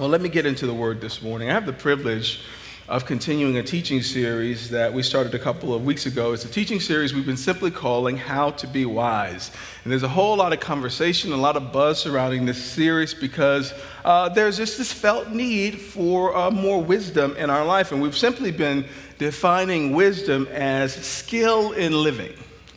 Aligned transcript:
Well, 0.00 0.08
let 0.08 0.22
me 0.22 0.30
get 0.30 0.46
into 0.46 0.66
the 0.66 0.72
word 0.72 1.02
this 1.02 1.20
morning. 1.20 1.50
I 1.50 1.52
have 1.52 1.66
the 1.66 1.74
privilege 1.74 2.40
of 2.88 3.04
continuing 3.04 3.58
a 3.58 3.62
teaching 3.62 4.00
series 4.00 4.70
that 4.70 4.94
we 4.94 5.02
started 5.02 5.34
a 5.34 5.38
couple 5.38 5.74
of 5.74 5.84
weeks 5.84 6.06
ago. 6.06 6.32
It's 6.32 6.46
a 6.46 6.48
teaching 6.48 6.80
series 6.80 7.12
we've 7.12 7.26
been 7.26 7.36
simply 7.36 7.70
calling 7.70 8.16
How 8.16 8.52
to 8.52 8.66
Be 8.66 8.86
Wise. 8.86 9.50
And 9.84 9.92
there's 9.92 10.02
a 10.02 10.08
whole 10.08 10.38
lot 10.38 10.54
of 10.54 10.60
conversation, 10.60 11.32
a 11.32 11.36
lot 11.36 11.54
of 11.54 11.70
buzz 11.70 11.98
surrounding 11.98 12.46
this 12.46 12.64
series 12.64 13.12
because 13.12 13.74
uh, 14.02 14.30
there's 14.30 14.56
just 14.56 14.78
this 14.78 14.90
felt 14.90 15.28
need 15.28 15.78
for 15.78 16.34
uh, 16.34 16.50
more 16.50 16.82
wisdom 16.82 17.36
in 17.36 17.50
our 17.50 17.66
life. 17.66 17.92
And 17.92 18.00
we've 18.00 18.16
simply 18.16 18.52
been 18.52 18.86
defining 19.18 19.94
wisdom 19.94 20.48
as 20.50 20.94
skill 20.94 21.72
in 21.72 21.92
living. 21.92 22.32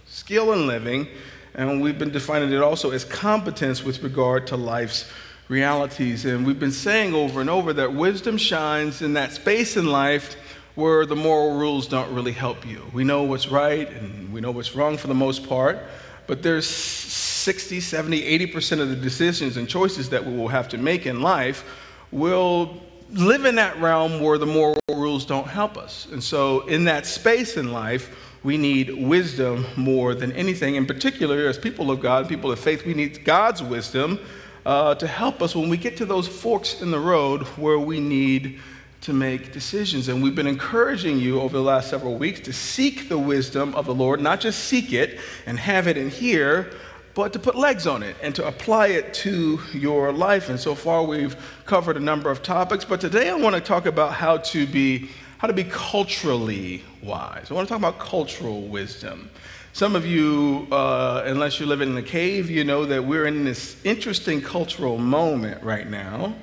Skill 0.08 0.52
in 0.52 0.68
living. 0.68 1.08
And 1.56 1.82
we've 1.82 1.98
been 1.98 2.12
defining 2.12 2.52
it 2.52 2.62
also 2.62 2.92
as 2.92 3.06
competence 3.06 3.82
with 3.82 4.04
regard 4.04 4.46
to 4.48 4.58
life's 4.58 5.10
realities. 5.54 6.26
And 6.26 6.46
we've 6.46 6.60
been 6.60 6.72
saying 6.72 7.14
over 7.14 7.40
and 7.40 7.50
over 7.50 7.74
that 7.74 7.94
wisdom 7.94 8.38
shines 8.38 9.04
in 9.04 9.14
that 9.14 9.32
space 9.32 9.78
in 9.78 9.86
life 9.86 10.36
where 10.74 11.06
the 11.06 11.16
moral 11.16 11.56
rules 11.58 11.88
don't 11.88 12.12
really 12.14 12.32
help 12.32 12.66
you. 12.66 12.82
We 12.92 13.04
know 13.04 13.22
what's 13.24 13.48
right 13.50 13.88
and 13.88 14.34
we 14.34 14.42
know 14.42 14.50
what's 14.50 14.76
wrong 14.76 14.98
for 14.98 15.06
the 15.08 15.14
most 15.14 15.48
part, 15.48 15.78
but 16.26 16.42
there's 16.42 16.66
60, 16.68 17.80
70, 17.80 18.48
80% 18.48 18.82
of 18.82 18.90
the 18.90 18.96
decisions 18.96 19.56
and 19.58 19.70
choices 19.70 20.10
that 20.10 20.26
we 20.26 20.36
will 20.36 20.48
have 20.48 20.68
to 20.70 20.80
make 20.80 21.06
in 21.06 21.22
life 21.22 21.64
will 22.12 22.82
live 23.12 23.46
in 23.46 23.56
that 23.56 23.80
realm 23.80 24.20
where 24.20 24.40
the 24.40 24.48
moral 24.48 24.80
rules 24.90 25.24
don't 25.24 25.48
help 25.48 25.78
us. 25.78 26.08
And 26.12 26.24
so, 26.24 26.62
in 26.68 26.86
that 26.86 27.06
space 27.06 27.58
in 27.58 27.72
life, 27.72 28.10
we 28.44 28.58
need 28.58 28.90
wisdom 28.90 29.66
more 29.76 30.16
than 30.16 30.32
anything. 30.32 30.76
In 30.76 30.88
particular, 30.88 31.48
as 31.48 31.58
people 31.58 31.92
of 31.92 32.02
God, 32.02 32.28
people 32.28 32.52
of 32.52 32.60
faith, 32.60 32.86
we 32.86 32.96
need 32.96 33.24
God's 33.24 33.62
wisdom 33.62 34.20
uh, 34.66 34.96
to 34.96 35.08
help 35.08 35.42
us 35.42 35.56
when 35.56 35.70
we 35.70 35.78
get 35.78 35.98
to 35.98 36.06
those 36.06 36.28
forks 36.28 36.82
in 36.82 36.92
the 36.92 37.00
road 37.00 37.44
where 37.58 37.80
we 37.80 38.00
need 38.00 38.60
to 39.02 39.12
make 39.14 39.52
decisions. 39.52 40.08
And 40.08 40.24
we've 40.24 40.36
been 40.36 40.48
encouraging 40.48 41.20
you 41.20 41.42
over 41.42 41.58
the 41.58 41.64
last 41.64 41.90
several 41.90 42.16
weeks 42.16 42.40
to 42.42 42.54
seek 42.54 43.10
the 43.10 43.18
wisdom 43.18 43.76
of 43.76 43.86
the 43.86 43.94
Lord, 43.94 44.22
not 44.22 44.40
just 44.40 44.64
seek 44.64 44.94
it 44.94 45.20
and 45.46 45.60
have 45.60 45.88
it 45.88 45.98
in 45.98 46.10
here, 46.10 46.72
but 47.14 47.34
to 47.34 47.40
put 47.40 47.56
legs 47.56 47.86
on 47.86 48.02
it 48.02 48.16
and 48.24 48.34
to 48.36 48.48
apply 48.48 48.88
it 48.88 49.14
to 49.14 49.60
your 49.74 50.12
life. 50.12 50.50
And 50.50 50.60
so 50.60 50.74
far, 50.74 51.04
we've 51.04 51.36
covered 51.66 51.98
a 51.98 52.00
number 52.00 52.32
of 52.32 52.42
topics, 52.42 52.86
but 52.86 53.02
today 53.02 53.30
I 53.30 53.36
want 53.36 53.56
to 53.56 53.62
talk 53.62 53.86
about 53.86 54.14
how 54.14 54.38
to 54.38 54.66
be 54.66 55.10
how 55.38 55.48
to 55.48 55.54
be 55.54 55.66
culturally 55.66 56.82
wise. 57.02 57.52
I 57.52 57.54
want 57.54 57.68
to 57.68 57.74
talk 57.74 57.80
about 57.80 58.00
cultural 58.00 58.62
wisdom. 58.62 59.30
Some 59.74 59.96
of 59.96 60.06
you, 60.06 60.68
uh, 60.72 61.24
unless 61.26 61.60
you're 61.60 61.68
living 61.68 61.90
in 61.90 61.98
a 61.98 62.04
cave, 62.04 62.48
you 62.48 62.64
know 62.64 62.86
that 62.86 63.04
we're 63.04 63.26
in 63.26 63.44
this 63.44 63.76
interesting 63.84 64.40
cultural 64.40 65.00
moment 65.00 65.64
right 65.64 65.90
now. 65.90 66.36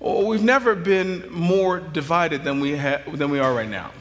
Well, 0.00 0.26
we've 0.26 0.42
never 0.42 0.74
been 0.74 1.30
more 1.30 1.78
divided 1.78 2.42
than 2.42 2.58
we, 2.58 2.76
ha- 2.76 3.02
than 3.06 3.30
we 3.30 3.38
are 3.38 3.54
right 3.54 3.68
now. 3.68 3.92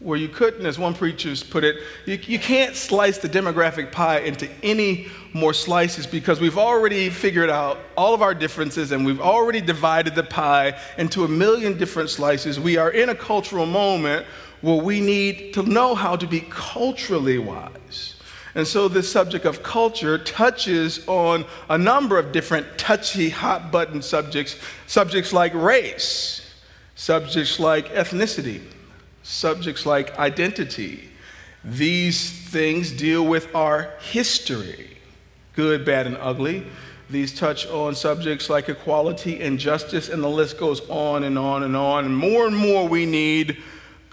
Where 0.00 0.18
you 0.18 0.28
couldn't, 0.28 0.66
as 0.66 0.78
one 0.78 0.92
preacher's 0.92 1.42
put 1.42 1.64
it, 1.64 1.76
you, 2.04 2.18
you 2.22 2.38
can't 2.38 2.76
slice 2.76 3.16
the 3.16 3.30
demographic 3.30 3.92
pie 3.92 4.18
into 4.18 4.46
any 4.62 5.08
more 5.32 5.54
slices 5.54 6.06
because 6.06 6.38
we've 6.38 6.58
already 6.58 7.08
figured 7.08 7.48
out 7.48 7.78
all 7.96 8.12
of 8.12 8.20
our 8.20 8.34
differences 8.34 8.92
and 8.92 9.06
we've 9.06 9.22
already 9.22 9.62
divided 9.62 10.14
the 10.14 10.22
pie 10.22 10.78
into 10.98 11.24
a 11.24 11.28
million 11.28 11.78
different 11.78 12.10
slices. 12.10 12.60
We 12.60 12.76
are 12.76 12.90
in 12.90 13.08
a 13.08 13.14
cultural 13.14 13.64
moment 13.64 14.26
well, 14.62 14.80
we 14.80 15.00
need 15.00 15.54
to 15.54 15.62
know 15.62 15.94
how 15.94 16.16
to 16.16 16.26
be 16.26 16.40
culturally 16.48 17.38
wise. 17.38 18.14
And 18.54 18.66
so, 18.66 18.88
this 18.88 19.12
subject 19.12 19.44
of 19.44 19.62
culture 19.62 20.16
touches 20.16 21.06
on 21.06 21.44
a 21.68 21.76
number 21.76 22.18
of 22.18 22.32
different 22.32 22.78
touchy, 22.78 23.28
hot 23.28 23.70
button 23.70 24.00
subjects, 24.00 24.56
subjects 24.86 25.34
like 25.34 25.52
race, 25.52 26.54
subjects 26.94 27.60
like 27.60 27.92
ethnicity, 27.92 28.62
subjects 29.22 29.84
like 29.84 30.18
identity. 30.18 31.10
These 31.64 32.30
things 32.30 32.92
deal 32.92 33.26
with 33.26 33.54
our 33.54 33.92
history, 34.00 34.96
good, 35.54 35.84
bad, 35.84 36.06
and 36.06 36.16
ugly. 36.16 36.64
These 37.10 37.38
touch 37.38 37.66
on 37.66 37.94
subjects 37.94 38.48
like 38.48 38.70
equality 38.70 39.42
and 39.42 39.58
justice, 39.58 40.08
and 40.08 40.24
the 40.24 40.28
list 40.28 40.58
goes 40.58 40.80
on 40.88 41.24
and 41.24 41.38
on 41.38 41.62
and 41.62 41.76
on. 41.76 42.06
And 42.06 42.16
more 42.16 42.46
and 42.46 42.56
more, 42.56 42.88
we 42.88 43.04
need 43.04 43.62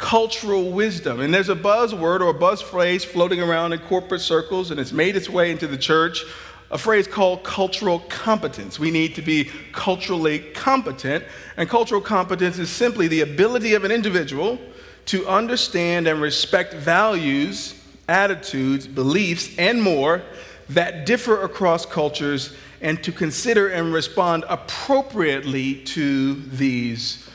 cultural 0.04 0.70
wisdom. 0.70 1.22
And 1.22 1.34
there's 1.34 1.48
a 1.48 1.56
buzzword 1.56 2.20
or 2.20 2.28
a 2.28 2.34
buzz 2.34 2.62
phrase 2.62 3.06
floating 3.06 3.40
around 3.40 3.72
in 3.72 3.80
corporate 3.80 4.20
circles, 4.20 4.70
and 4.70 4.78
it's 4.78 4.92
made 4.92 5.16
its 5.16 5.30
way 5.30 5.50
into 5.50 5.66
the 5.66 5.78
church 5.78 6.26
a 6.72 6.78
phrase 6.78 7.08
called 7.08 7.44
cultural 7.44 8.00
competence. 8.10 8.78
We 8.78 8.92
need 8.92 9.16
to 9.16 9.22
be 9.22 9.50
culturally 9.72 10.40
competent, 10.40 11.24
and 11.56 11.70
cultural 11.70 12.02
competence 12.02 12.60
is 12.60 12.70
simply 12.70 13.08
the 13.08 13.22
ability 13.22 13.76
of 13.76 13.86
an 13.86 13.92
individual 13.92 14.60
to 15.06 15.26
understand 15.26 16.06
and 16.08 16.20
respect 16.20 16.74
values, 16.74 17.82
attitudes, 18.10 18.88
beliefs, 18.88 19.58
and 19.58 19.82
more 19.82 20.22
that 20.70 21.06
differ 21.06 21.44
across 21.44 21.86
cultures 21.86 22.54
and 22.82 23.02
to 23.04 23.14
consider 23.14 23.70
and 23.70 23.94
respond 23.94 24.44
appropriately 24.50 25.76
to 25.76 26.34
these 26.34 27.30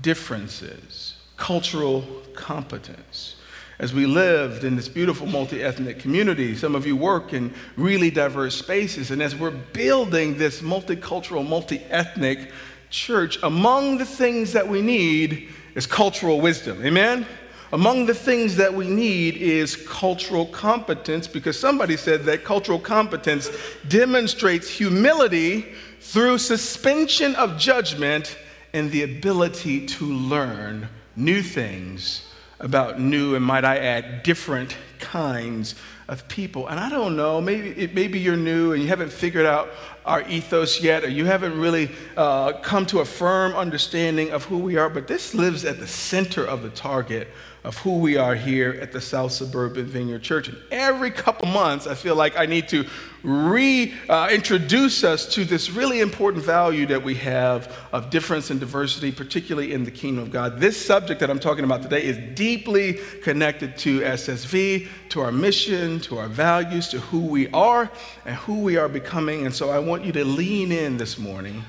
differences 0.00 0.93
cultural 1.36 2.04
competence. 2.34 3.36
As 3.78 3.92
we 3.92 4.06
lived 4.06 4.62
in 4.62 4.76
this 4.76 4.88
beautiful 4.88 5.26
multi 5.26 5.62
ethnic 5.62 5.98
community, 5.98 6.54
some 6.54 6.74
of 6.74 6.86
you 6.86 6.96
work 6.96 7.32
in 7.32 7.52
really 7.76 8.10
diverse 8.10 8.56
spaces, 8.56 9.10
and 9.10 9.20
as 9.20 9.34
we're 9.34 9.50
building 9.50 10.38
this 10.38 10.60
multicultural, 10.60 11.46
multi 11.46 11.80
ethnic 11.90 12.52
church, 12.90 13.38
among 13.42 13.98
the 13.98 14.04
things 14.04 14.52
that 14.52 14.68
we 14.68 14.80
need 14.80 15.48
is 15.74 15.86
cultural 15.86 16.40
wisdom. 16.40 16.84
Amen? 16.84 17.26
Among 17.72 18.06
the 18.06 18.14
things 18.14 18.54
that 18.56 18.72
we 18.72 18.86
need 18.86 19.36
is 19.36 19.74
cultural 19.74 20.46
competence 20.46 21.26
because 21.26 21.58
somebody 21.58 21.96
said 21.96 22.22
that 22.24 22.44
cultural 22.44 22.78
competence 22.78 23.50
demonstrates 23.88 24.68
humility 24.68 25.74
through 26.00 26.38
suspension 26.38 27.34
of 27.34 27.58
judgment 27.58 28.38
and 28.72 28.92
the 28.92 29.02
ability 29.02 29.86
to 29.86 30.04
learn 30.04 30.88
new 31.16 31.42
things 31.42 32.28
about 32.60 33.00
new 33.00 33.34
and 33.34 33.44
might 33.44 33.64
I 33.64 33.78
add 33.78 34.22
different 34.22 34.76
kinds 34.98 35.74
of 36.08 36.26
people. 36.28 36.68
And 36.68 36.78
I 36.78 36.88
don't 36.88 37.16
know, 37.16 37.40
maybe, 37.40 37.70
it, 37.70 37.94
maybe 37.94 38.18
you're 38.18 38.36
new 38.36 38.72
and 38.72 38.82
you 38.82 38.88
haven't 38.88 39.12
figured 39.12 39.46
out 39.46 39.70
our 40.04 40.26
ethos 40.28 40.82
yet, 40.82 41.04
or 41.04 41.08
you 41.08 41.24
haven't 41.24 41.58
really 41.58 41.90
uh, 42.16 42.52
come 42.60 42.84
to 42.86 43.00
a 43.00 43.04
firm 43.04 43.54
understanding 43.54 44.30
of 44.30 44.44
who 44.44 44.58
we 44.58 44.76
are, 44.76 44.90
but 44.90 45.06
this 45.08 45.34
lives 45.34 45.64
at 45.64 45.78
the 45.78 45.86
center 45.86 46.44
of 46.44 46.62
the 46.62 46.70
target 46.70 47.28
of 47.64 47.78
who 47.78 47.98
we 47.98 48.18
are 48.18 48.34
here 48.34 48.78
at 48.82 48.92
the 48.92 49.00
South 49.00 49.32
Suburban 49.32 49.86
Vineyard 49.86 50.22
Church. 50.22 50.48
And 50.48 50.58
every 50.70 51.10
couple 51.10 51.48
months, 51.48 51.86
I 51.86 51.94
feel 51.94 52.14
like 52.14 52.36
I 52.36 52.44
need 52.44 52.68
to 52.68 52.86
reintroduce 53.22 55.02
uh, 55.02 55.12
us 55.12 55.26
to 55.34 55.46
this 55.46 55.70
really 55.70 56.00
important 56.00 56.44
value 56.44 56.84
that 56.86 57.02
we 57.02 57.14
have 57.14 57.74
of 57.90 58.10
difference 58.10 58.50
and 58.50 58.60
diversity, 58.60 59.10
particularly 59.10 59.72
in 59.72 59.84
the 59.84 59.90
kingdom 59.90 60.24
of 60.24 60.30
God. 60.30 60.60
This 60.60 60.84
subject 60.84 61.20
that 61.20 61.30
I'm 61.30 61.40
talking 61.40 61.64
about 61.64 61.80
today 61.80 62.04
is 62.04 62.18
deeply 62.36 63.00
connected 63.22 63.78
to 63.78 64.00
SSV, 64.00 64.88
to 65.08 65.20
our 65.20 65.32
mission, 65.32 66.00
to 66.00 66.18
our 66.18 66.28
values, 66.28 66.88
to 66.88 67.00
who 67.00 67.20
we 67.20 67.48
are 67.48 67.90
and 68.26 68.36
who 68.36 68.60
we 68.60 68.76
are 68.76 68.90
becoming. 68.90 69.46
And 69.46 69.54
so 69.54 69.70
I 69.70 69.78
want 69.78 70.04
you 70.04 70.12
to 70.12 70.24
lean 70.24 70.70
in 70.70 70.98
this 70.98 71.18
morning 71.18 71.64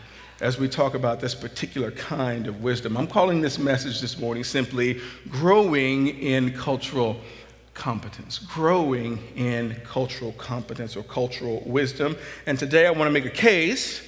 as 0.45 0.59
we 0.59 0.69
talk 0.69 0.93
about 0.93 1.19
this 1.19 1.33
particular 1.33 1.89
kind 1.89 2.45
of 2.45 2.61
wisdom. 2.61 2.95
I'm 2.97 3.07
calling 3.07 3.41
this 3.41 3.57
message 3.57 3.99
this 3.99 4.19
morning 4.19 4.43
simply 4.43 5.01
growing 5.27 6.09
in 6.19 6.53
cultural 6.53 7.17
competence, 7.73 8.37
growing 8.37 9.17
in 9.35 9.75
cultural 9.83 10.33
competence 10.33 10.95
or 10.95 11.01
cultural 11.01 11.63
wisdom. 11.65 12.15
And 12.45 12.59
today 12.59 12.85
I 12.85 12.91
want 12.91 13.07
to 13.07 13.09
make 13.09 13.25
a 13.25 13.35
case 13.35 14.07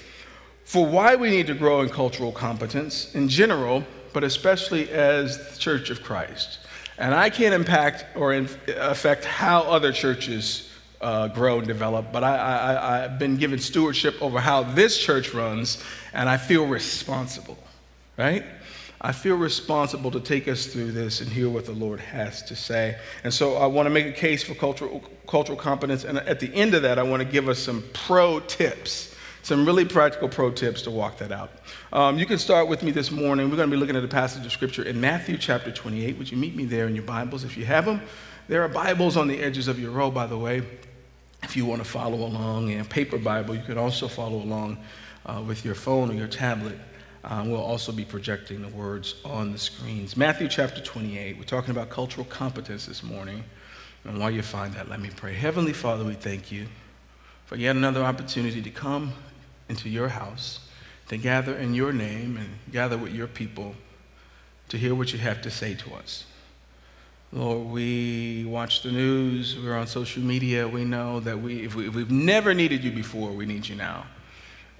for 0.64 0.86
why 0.86 1.16
we 1.16 1.32
need 1.32 1.48
to 1.48 1.56
grow 1.56 1.82
in 1.82 1.90
cultural 1.90 2.32
competence 2.32 3.16
in 3.16 3.30
general, 3.30 3.84
but 4.14 4.24
especially 4.24 4.92
as 4.92 5.40
the 5.40 5.58
Church 5.58 5.90
of 5.90 6.04
Christ. 6.04 6.60
And 7.00 7.16
I 7.16 7.32
can't 7.32 7.56
impact 7.56 8.16
or 8.16 8.32
affect 8.78 9.26
how 9.26 9.62
other 9.64 9.92
churches 9.92 10.67
uh, 11.02 11.28
grow 11.28 11.60
and 11.60 11.68
develop, 11.68 12.12
but 12.12 12.24
I, 12.24 13.02
have 13.02 13.20
been 13.20 13.38
given 13.38 13.60
stewardship 13.60 14.16
over 14.22 14.40
how 14.40 14.64
this 14.64 14.98
church 14.98 15.34
runs, 15.34 15.84
and 16.14 16.28
I 16.28 16.38
feel 16.38 16.66
responsible, 16.66 17.58
right? 18.18 18.44
I 19.00 19.12
feel 19.12 19.36
responsible 19.36 20.10
to 20.12 20.20
take 20.20 20.48
us 20.48 20.66
through 20.66 20.92
this 20.92 21.22
and 21.22 21.30
hear 21.30 21.50
what 21.50 21.66
the 21.66 21.74
Lord 21.74 22.00
has 22.00 22.42
to 22.44 22.56
say. 22.56 22.98
And 23.24 23.32
so 23.32 23.56
I 23.58 23.68
want 23.68 23.86
to 23.86 23.92
make 23.92 24.08
a 24.08 24.12
case 24.12 24.44
for 24.44 24.56
cultural, 24.56 25.04
cultural 25.28 25.58
competence, 25.58 26.04
and 26.04 26.18
at 26.18 26.40
the 26.40 26.54
end 26.54 26.74
of 26.74 26.82
that, 26.82 26.98
I 26.98 27.04
want 27.04 27.22
to 27.22 27.30
give 27.30 27.48
us 27.48 27.60
some 27.60 27.84
pro 27.94 28.40
tips. 28.40 29.14
Some 29.44 29.66
really 29.66 29.86
practical 29.86 30.28
pro 30.28 30.52
tips 30.52 30.82
to 30.82 30.92
walk 30.92 31.20
that 31.20 31.32
out. 31.32 31.52
Um, 31.94 32.18
you 32.18 32.26
can 32.26 32.38
start 32.38 32.68
with 32.68 32.84
me 32.84 32.92
this 32.92 33.12
morning. 33.12 33.50
We're 33.50 33.56
going 33.56 33.70
to 33.70 33.76
be 33.76 33.80
looking 33.80 33.96
at 33.96 34.04
a 34.04 34.08
passage 34.08 34.46
of 34.46 34.52
scripture 34.52 34.84
in 34.84 35.00
Matthew 35.00 35.38
chapter 35.38 35.72
28. 35.72 36.18
Would 36.18 36.32
you 36.32 36.38
meet 36.38 36.56
me 36.56 36.66
there 36.66 36.86
in 36.88 36.96
your 36.96 37.06
Bibles 37.06 37.46
if 37.46 37.56
you 37.56 37.64
have 37.64 37.86
them? 37.86 38.02
There 38.50 38.62
are 38.64 38.68
Bibles 38.68 39.16
on 39.16 39.30
the 39.30 39.40
edges 39.40 39.70
of 39.70 39.80
your 39.80 39.92
row, 39.92 40.12
by 40.12 40.26
the 40.26 40.38
way 40.38 40.64
if 41.44 41.56
you 41.56 41.66
want 41.66 41.84
to 41.84 41.88
follow 41.88 42.26
along 42.26 42.70
in 42.70 42.86
paper 42.86 43.18
Bible, 43.18 43.56
you 43.56 43.64
can 43.64 43.78
also 43.78 44.08
follow 44.08 44.38
along 44.38 44.78
uh, 45.26 45.44
with 45.46 45.64
your 45.64 45.76
phone 45.76 46.10
or 46.10 46.14
your 46.14 46.28
tablet. 46.28 46.78
Um, 47.24 47.52
we'll 47.52 47.62
also 47.62 47.92
be 47.92 48.06
projecting 48.06 48.62
the 48.62 48.70
words 48.70 49.16
on 49.26 49.52
the 49.52 49.58
screens. 49.58 50.16
Matthew 50.16 50.48
chapter 50.48 50.82
28. 50.82 51.38
We're 51.38 51.44
talking 51.44 51.72
about 51.72 51.90
cultural 51.90 52.26
competence 52.26 52.86
this 52.86 53.04
morning. 53.04 53.44
And 54.06 54.20
while 54.20 54.32
you 54.32 54.42
find 54.42 54.74
that, 54.74 54.90
let 54.90 55.02
me 55.02 55.10
pray. 55.16 55.34
Heavenly 55.34 55.74
Father, 55.74 56.06
we 56.06 56.14
thank 56.14 56.52
you 56.52 56.68
for 57.46 57.58
yet 57.58 57.76
another 57.76 58.04
opportunity 58.04 58.62
to 58.62 58.70
come 58.70 59.14
into 59.68 59.90
your 59.90 60.08
house, 60.08 60.62
to 61.10 61.18
gather 61.18 61.58
in 61.58 61.74
your 61.74 61.92
name 61.92 62.38
and 62.38 62.50
gather 62.72 62.98
with 62.98 63.14
your 63.14 63.28
people 63.28 63.76
to 64.70 64.78
hear 64.78 64.96
what 64.96 65.14
you 65.14 65.20
have 65.20 65.42
to 65.42 65.52
say 65.52 65.74
to 65.76 65.94
us. 65.96 66.26
Lord, 67.34 67.68
we 67.68 68.46
watch 68.46 68.84
the 68.84 68.92
news, 68.92 69.58
we're 69.60 69.76
on 69.76 69.86
social 69.86 70.24
media, 70.24 70.66
we 70.66 70.86
know 70.86 71.20
that 71.20 71.42
we, 71.42 71.66
if, 71.66 71.76
we, 71.76 71.88
if 71.88 71.94
we've 71.94 72.10
never 72.10 72.54
needed 72.54 72.84
you 72.86 72.92
before, 72.92 73.32
we 73.32 73.46
need 73.46 73.68
you 73.68 73.76
now. 73.76 74.06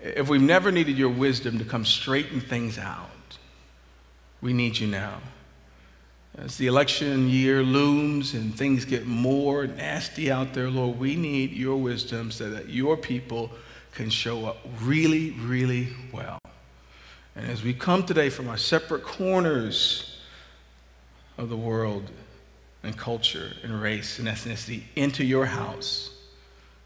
If 0.02 0.30
we've 0.30 0.42
never 0.42 0.72
needed 0.72 0.98
your 0.98 1.10
wisdom 1.10 1.60
to 1.60 1.66
come 1.66 1.84
straighten 1.84 2.40
things 2.40 2.78
out, 2.78 3.10
we 4.42 4.54
need 4.54 4.78
you 4.78 4.88
now. 4.88 5.20
As 6.38 6.58
the 6.58 6.68
election 6.68 7.28
year 7.28 7.64
looms 7.64 8.34
and 8.34 8.56
things 8.56 8.86
get 8.86 9.06
more 9.06 9.68
nasty 9.68 10.32
out 10.32 10.54
there, 10.54 10.70
Lord, 10.70 11.00
we 11.00 11.16
need 11.16 11.52
your 11.52 11.78
wisdom 11.78 12.32
so 12.32 12.50
that 12.52 12.70
your 12.70 12.96
people 12.96 13.52
can 13.94 14.10
show 14.10 14.46
up 14.46 14.60
really, 14.82 15.32
really 15.32 15.90
well. 16.14 16.40
And 17.36 17.50
as 17.50 17.62
we 17.64 17.74
come 17.74 18.06
today 18.06 18.30
from 18.30 18.48
our 18.48 18.58
separate 18.58 19.04
corners 19.04 20.18
of 21.38 21.50
the 21.50 21.58
world 21.58 22.10
and 22.88 22.98
culture 22.98 23.52
and 23.64 23.82
race 23.82 24.18
and 24.18 24.28
ethnicity 24.28 24.84
into 24.96 25.24
your 25.24 25.46
house, 25.46 26.10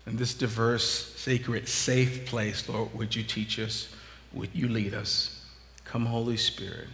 in 0.08 0.18
this 0.18 0.34
diverse, 0.34 1.16
sacred, 1.16 1.68
safe 1.68 2.26
place, 2.26 2.68
Lord, 2.68 2.94
would 2.96 3.16
you 3.16 3.24
teach 3.24 3.60
us? 3.60 3.88
Would 4.34 4.50
you 4.54 4.68
lead 4.68 4.94
us? 4.94 5.46
Come, 5.86 6.06
Holy 6.06 6.38
Spirit, 6.38 6.88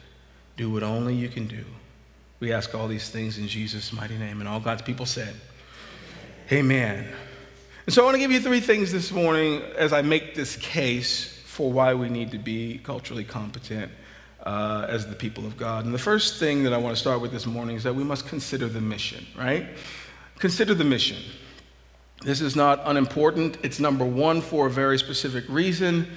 do 0.58 0.70
what 0.70 0.84
only 0.84 1.16
you 1.16 1.30
can 1.30 1.48
do. 1.48 1.64
We 2.40 2.52
ask 2.52 2.76
all 2.76 2.88
these 2.88 3.10
things 3.10 3.38
in 3.38 3.48
Jesus' 3.48 3.94
mighty 3.94 4.18
name. 4.18 4.42
And 4.42 4.48
all 4.48 4.60
God's 4.60 4.82
people 4.82 5.06
said, 5.06 5.34
Amen. 6.52 7.08
And 7.86 7.94
so 7.94 8.02
I 8.02 8.06
want 8.06 8.16
to 8.16 8.20
give 8.20 8.32
you 8.32 8.42
three 8.42 8.60
things 8.60 8.92
this 8.92 9.12
morning 9.12 9.62
as 9.78 9.94
I 9.94 10.02
make 10.02 10.36
this 10.36 10.58
case 10.58 11.42
for 11.46 11.72
why 11.72 11.94
we 11.94 12.10
need 12.10 12.32
to 12.32 12.38
be 12.38 12.80
culturally 12.84 13.24
competent 13.24 13.92
uh, 14.48 14.86
as 14.88 15.06
the 15.06 15.16
people 15.16 15.46
of 15.46 15.58
God. 15.58 15.84
And 15.84 15.94
the 15.94 16.00
first 16.00 16.40
thing 16.40 16.64
that 16.64 16.72
I 16.72 16.78
want 16.78 16.96
to 16.96 17.00
start 17.00 17.20
with 17.20 17.34
this 17.34 17.46
morning 17.46 17.76
is 17.76 17.84
that 17.84 17.94
we 17.94 18.06
must 18.06 18.28
consider 18.28 18.70
the 18.70 18.80
mission, 18.80 19.28
right? 19.38 19.68
Consider 20.40 20.74
the 20.74 20.86
mission. 20.86 21.18
This 22.22 22.40
is 22.40 22.56
not 22.56 22.82
unimportant. 22.86 23.58
It's 23.62 23.82
number 23.82 24.06
one 24.06 24.40
for 24.40 24.68
a 24.68 24.70
very 24.70 24.98
specific 24.98 25.44
reason 25.50 26.08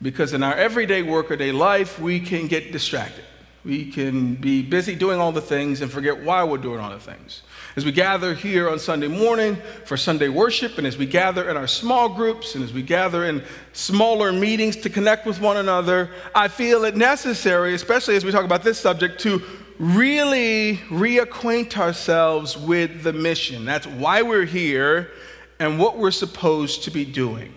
because 0.00 0.32
in 0.32 0.44
our 0.44 0.54
everyday 0.54 1.02
workaday 1.02 1.50
life, 1.50 1.98
we 1.98 2.20
can 2.20 2.46
get 2.46 2.70
distracted. 2.70 3.24
We 3.64 3.90
can 3.90 4.36
be 4.36 4.62
busy 4.62 4.94
doing 4.94 5.18
all 5.18 5.32
the 5.32 5.42
things 5.42 5.80
and 5.80 5.90
forget 5.90 6.22
why 6.22 6.44
we're 6.44 6.58
doing 6.58 6.78
all 6.78 6.90
the 6.90 7.00
things. 7.00 7.42
As 7.76 7.84
we 7.84 7.92
gather 7.92 8.34
here 8.34 8.68
on 8.68 8.80
Sunday 8.80 9.06
morning 9.06 9.56
for 9.84 9.96
Sunday 9.96 10.28
worship, 10.28 10.76
and 10.78 10.86
as 10.86 10.98
we 10.98 11.06
gather 11.06 11.48
in 11.48 11.56
our 11.56 11.68
small 11.68 12.08
groups, 12.08 12.56
and 12.56 12.64
as 12.64 12.72
we 12.72 12.82
gather 12.82 13.26
in 13.26 13.44
smaller 13.72 14.32
meetings 14.32 14.74
to 14.78 14.90
connect 14.90 15.24
with 15.24 15.40
one 15.40 15.56
another, 15.56 16.10
I 16.34 16.48
feel 16.48 16.84
it 16.84 16.96
necessary, 16.96 17.74
especially 17.74 18.16
as 18.16 18.24
we 18.24 18.32
talk 18.32 18.44
about 18.44 18.64
this 18.64 18.80
subject, 18.80 19.20
to 19.20 19.40
really 19.78 20.78
reacquaint 20.88 21.78
ourselves 21.78 22.58
with 22.58 23.04
the 23.04 23.12
mission. 23.12 23.64
That's 23.64 23.86
why 23.86 24.22
we're 24.22 24.46
here 24.46 25.12
and 25.60 25.78
what 25.78 25.96
we're 25.96 26.10
supposed 26.10 26.82
to 26.84 26.90
be 26.90 27.04
doing. 27.04 27.54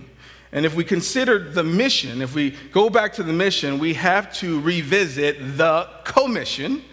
And 0.52 0.64
if 0.64 0.76
we 0.76 0.84
consider 0.84 1.40
the 1.40 1.64
mission, 1.64 2.22
if 2.22 2.36
we 2.36 2.52
go 2.72 2.88
back 2.88 3.14
to 3.14 3.24
the 3.24 3.34
mission, 3.34 3.80
we 3.80 3.96
have 3.96 4.32
to 4.36 4.62
revisit 4.62 5.58
the 5.58 5.90
commission. 6.04 6.84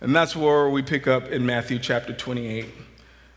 And 0.00 0.14
that's 0.14 0.36
where 0.36 0.68
we 0.68 0.82
pick 0.82 1.06
up 1.06 1.28
in 1.28 1.44
Matthew 1.44 1.78
chapter 1.78 2.12
28, 2.12 2.66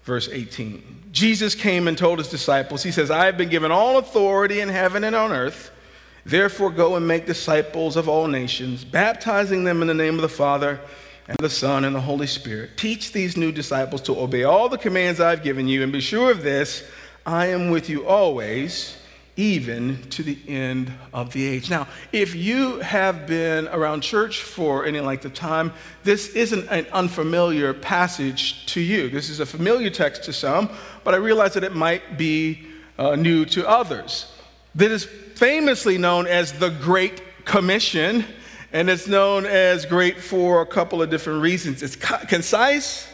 verse 0.04 0.30
18. 0.30 1.10
Jesus 1.12 1.56
came 1.56 1.88
and 1.88 1.98
told 1.98 2.20
his 2.20 2.28
disciples, 2.28 2.84
He 2.84 2.92
says, 2.92 3.10
I 3.10 3.26
have 3.26 3.38
been 3.38 3.50
given 3.50 3.72
all 3.72 3.98
authority 3.98 4.60
in 4.60 4.70
heaven 4.70 5.04
and 5.04 5.16
on 5.16 5.32
earth. 5.32 5.72
Therefore, 6.24 6.70
go 6.70 6.96
and 6.96 7.08
make 7.08 7.26
disciples 7.26 7.96
of 7.96 8.08
all 8.08 8.28
nations, 8.28 8.84
baptizing 8.84 9.64
them 9.64 9.82
in 9.82 9.88
the 9.88 9.94
name 9.94 10.16
of 10.16 10.22
the 10.22 10.30
Father 10.30 10.80
and 11.28 11.38
the 11.40 11.50
Son 11.50 11.84
and 11.84 11.96
the 11.96 12.02
Holy 12.02 12.28
Spirit. 12.28 12.78
Teach 12.78 13.12
these 13.12 13.36
new 13.36 13.52
disciples 13.52 14.02
to 14.02 14.20
obey 14.20 14.44
all 14.44 14.70
the 14.70 14.78
commands 14.78 15.20
I've 15.20 15.44
given 15.44 15.68
you, 15.68 15.82
and 15.82 15.92
be 15.92 16.02
sure 16.02 16.30
of 16.30 16.44
this 16.44 16.88
I 17.26 17.48
am 17.48 17.72
with 17.72 17.90
you 17.90 18.06
always 18.06 18.98
even 19.38 20.02
to 20.10 20.24
the 20.24 20.38
end 20.48 20.92
of 21.14 21.32
the 21.34 21.46
age. 21.46 21.70
Now, 21.70 21.88
if 22.12 22.36
you 22.36 22.80
have 22.80 23.28
been 23.28 23.68
around 23.70 24.02
church 24.02 24.44
for 24.44 24.86
any 24.86 25.00
length 25.00 25.26
of 25.26 25.34
time, 25.34 25.74
this 26.04 26.36
isn't 26.36 26.68
an 26.70 26.86
unfamiliar 26.92 27.74
passage 27.74 28.66
to 28.68 28.82
you. 28.82 29.10
This 29.10 29.30
is 29.30 29.40
a 29.40 29.46
familiar 29.46 29.90
text 29.90 30.24
to 30.24 30.34
some, 30.34 30.70
but 31.04 31.14
I 31.14 31.18
realize 31.18 31.54
that 31.54 31.64
it 31.64 31.76
might 31.76 32.18
be 32.18 32.68
uh, 32.98 33.16
new 33.16 33.46
to 33.46 33.68
others. 33.68 34.32
This 34.76 34.92
is 34.92 35.06
famously 35.06 35.98
known 35.98 36.28
as 36.28 36.54
the 36.54 36.70
Great 36.70 37.22
Commission, 37.46 38.26
and 38.74 38.90
it's 38.90 39.08
known 39.08 39.46
as 39.46 39.86
great 39.86 40.20
for 40.20 40.62
a 40.62 40.66
couple 40.66 41.02
of 41.02 41.10
different 41.10 41.42
reasons. 41.42 41.82
It's 41.82 41.96
concise 41.96 43.08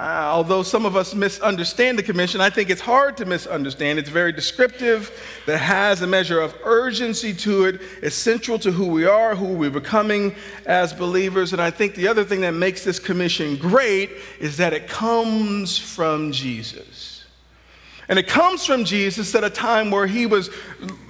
uh, 0.00 0.30
although 0.32 0.62
some 0.62 0.86
of 0.86 0.96
us 0.96 1.14
misunderstand 1.14 1.98
the 1.98 2.02
commission, 2.02 2.40
I 2.40 2.48
think 2.48 2.70
it's 2.70 2.80
hard 2.80 3.18
to 3.18 3.26
misunderstand. 3.26 3.98
It's 3.98 4.08
very 4.08 4.32
descriptive, 4.32 5.12
that 5.44 5.58
has 5.58 6.00
a 6.00 6.06
measure 6.06 6.40
of 6.40 6.54
urgency 6.64 7.34
to 7.34 7.66
it, 7.66 7.82
it's 8.00 8.16
central 8.16 8.58
to 8.60 8.72
who 8.72 8.86
we 8.86 9.04
are, 9.04 9.36
who 9.36 9.48
we're 9.48 9.68
becoming 9.68 10.34
as 10.64 10.94
believers. 10.94 11.52
And 11.52 11.60
I 11.60 11.70
think 11.70 11.96
the 11.96 12.08
other 12.08 12.24
thing 12.24 12.40
that 12.40 12.54
makes 12.54 12.82
this 12.82 12.98
commission 12.98 13.56
great 13.56 14.10
is 14.38 14.56
that 14.56 14.72
it 14.72 14.88
comes 14.88 15.76
from 15.76 16.32
Jesus. 16.32 16.99
And 18.10 18.18
it 18.18 18.26
comes 18.26 18.66
from 18.66 18.84
Jesus 18.84 19.32
at 19.36 19.44
a 19.44 19.48
time 19.48 19.92
where 19.92 20.04
he 20.04 20.26
was 20.26 20.50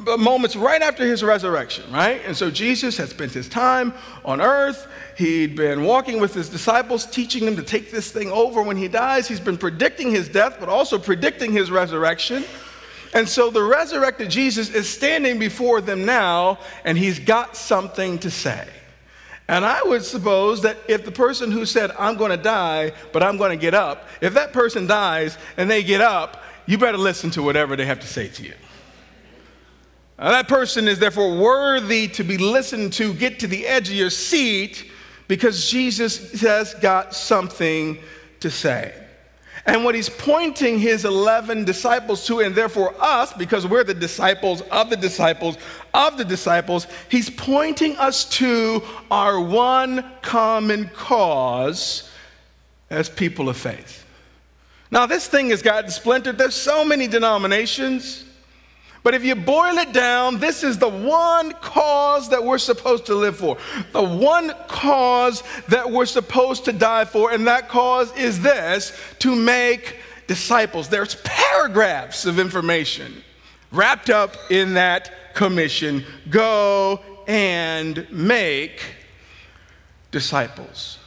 uh, 0.07 0.19
moments 0.19 0.55
right 0.55 0.83
after 0.83 1.03
his 1.03 1.23
resurrection, 1.23 1.91
right? 1.91 2.21
And 2.27 2.37
so 2.37 2.51
Jesus 2.51 2.99
had 2.99 3.09
spent 3.09 3.33
his 3.33 3.49
time 3.49 3.95
on 4.23 4.43
earth. 4.43 4.87
He'd 5.17 5.57
been 5.57 5.85
walking 5.85 6.21
with 6.21 6.35
his 6.35 6.51
disciples, 6.51 7.07
teaching 7.07 7.47
them 7.47 7.57
to 7.57 7.63
take 7.63 7.91
this 7.91 8.13
thing 8.13 8.31
over 8.31 8.63
when 8.63 8.77
he 8.77 8.87
dies. 8.87 9.27
He's 9.27 9.41
been 9.41 9.57
predicting 9.57 10.11
his 10.11 10.29
death, 10.29 10.59
but 10.61 10.69
also 10.69 10.99
predicting 10.99 11.53
his 11.53 11.71
resurrection. 11.71 12.45
And 13.15 13.27
so 13.27 13.51
the 13.51 13.63
resurrected 13.63 14.29
Jesus 14.29 14.69
is 14.69 14.87
standing 14.87 15.39
before 15.39 15.81
them 15.81 16.05
now, 16.05 16.59
and 16.85 16.99
he's 16.99 17.19
got 17.19 17.57
something 17.57 18.19
to 18.19 18.31
say. 18.31 18.69
And 19.49 19.65
I 19.65 19.83
would 19.83 20.05
suppose 20.05 20.61
that 20.63 20.77
if 20.87 21.07
the 21.07 21.11
person 21.11 21.51
who 21.51 21.65
said, 21.65 21.93
I'm 21.99 22.17
going 22.17 22.31
to 22.31 22.37
die, 22.37 22.93
but 23.13 23.23
I'm 23.23 23.39
going 23.39 23.51
to 23.51 23.61
get 23.61 23.73
up, 23.73 24.07
if 24.21 24.35
that 24.35 24.53
person 24.53 24.87
dies 24.87 25.39
and 25.57 25.69
they 25.69 25.83
get 25.83 26.03
up, 26.03 26.45
you 26.71 26.79
better 26.79 26.99
listen 26.99 27.31
to 27.33 27.43
whatever 27.43 27.75
they 27.75 27.85
have 27.85 27.99
to 27.99 28.07
say 28.07 28.29
to 28.29 28.45
you. 28.45 28.55
Now, 30.17 30.31
that 30.31 30.47
person 30.47 30.87
is 30.87 31.01
therefore 31.01 31.37
worthy 31.37 32.07
to 32.09 32.23
be 32.23 32.39
listened 32.39 32.93
to, 32.93 33.13
get 33.13 33.41
to 33.41 33.49
the 33.49 33.67
edge 33.67 33.89
of 33.89 33.97
your 33.97 34.11
seat, 34.11 34.89
because 35.27 35.69
Jesus 35.69 36.41
has 36.43 36.75
got 36.75 37.13
something 37.13 37.99
to 38.39 38.53
say. 38.53 38.95
And 39.67 39.85
what 39.85 39.97
he's 39.97 40.09
pointing 40.09 40.79
his 40.79 41.05
11 41.05 41.65
disciples 41.65 42.25
to, 42.29 42.39
and 42.39 42.55
therefore 42.55 42.95
us, 43.01 43.33
because 43.33 43.67
we're 43.67 43.83
the 43.83 43.93
disciples 43.93 44.61
of 44.71 44.91
the 44.91 44.97
disciples 44.97 45.59
of 45.93 46.19
the 46.19 46.25
disciples, 46.25 46.87
he's 47.09 47.31
pointing 47.31 47.97
us 47.97 48.27
to 48.37 48.81
our 49.11 49.41
one 49.41 50.09
common 50.23 50.89
cause 50.91 52.09
as 52.91 53.09
people 53.09 53.49
of 53.49 53.57
faith. 53.57 54.00
Now, 54.91 55.07
this 55.07 55.29
thing 55.29 55.51
has 55.51 55.63
gotten 55.63 55.91
splintered. 55.91 56.37
There's 56.37 56.55
so 56.55 56.85
many 56.85 57.07
denominations. 57.07 58.25
But 59.03 59.15
if 59.15 59.25
you 59.25 59.35
boil 59.35 59.79
it 59.79 59.93
down, 59.93 60.41
this 60.41 60.63
is 60.63 60.77
the 60.77 60.89
one 60.89 61.53
cause 61.53 62.29
that 62.31 62.45
we're 62.45 62.59
supposed 62.59 63.07
to 63.07 63.15
live 63.15 63.37
for, 63.37 63.57
the 63.93 64.03
one 64.03 64.53
cause 64.69 65.43
that 65.69 65.91
we're 65.91 66.07
supposed 66.07 66.67
to 66.67 66.73
die 66.73 67.07
for, 67.07 67.33
and 67.33 67.47
that 67.47 67.69
cause 67.69 68.15
is 68.17 68.43
this 68.43 68.93
to 69.21 69.35
make 69.35 69.97
disciples. 70.27 70.89
There's 70.89 71.15
paragraphs 71.25 72.27
of 72.27 72.39
information 72.39 73.25
wrapped 73.73 74.11
up 74.11 74.37
in 74.51 74.75
that 74.75 75.35
commission 75.35 76.05
go 76.29 77.01
and 77.27 78.07
make 78.11 78.83
disciples. 80.11 80.99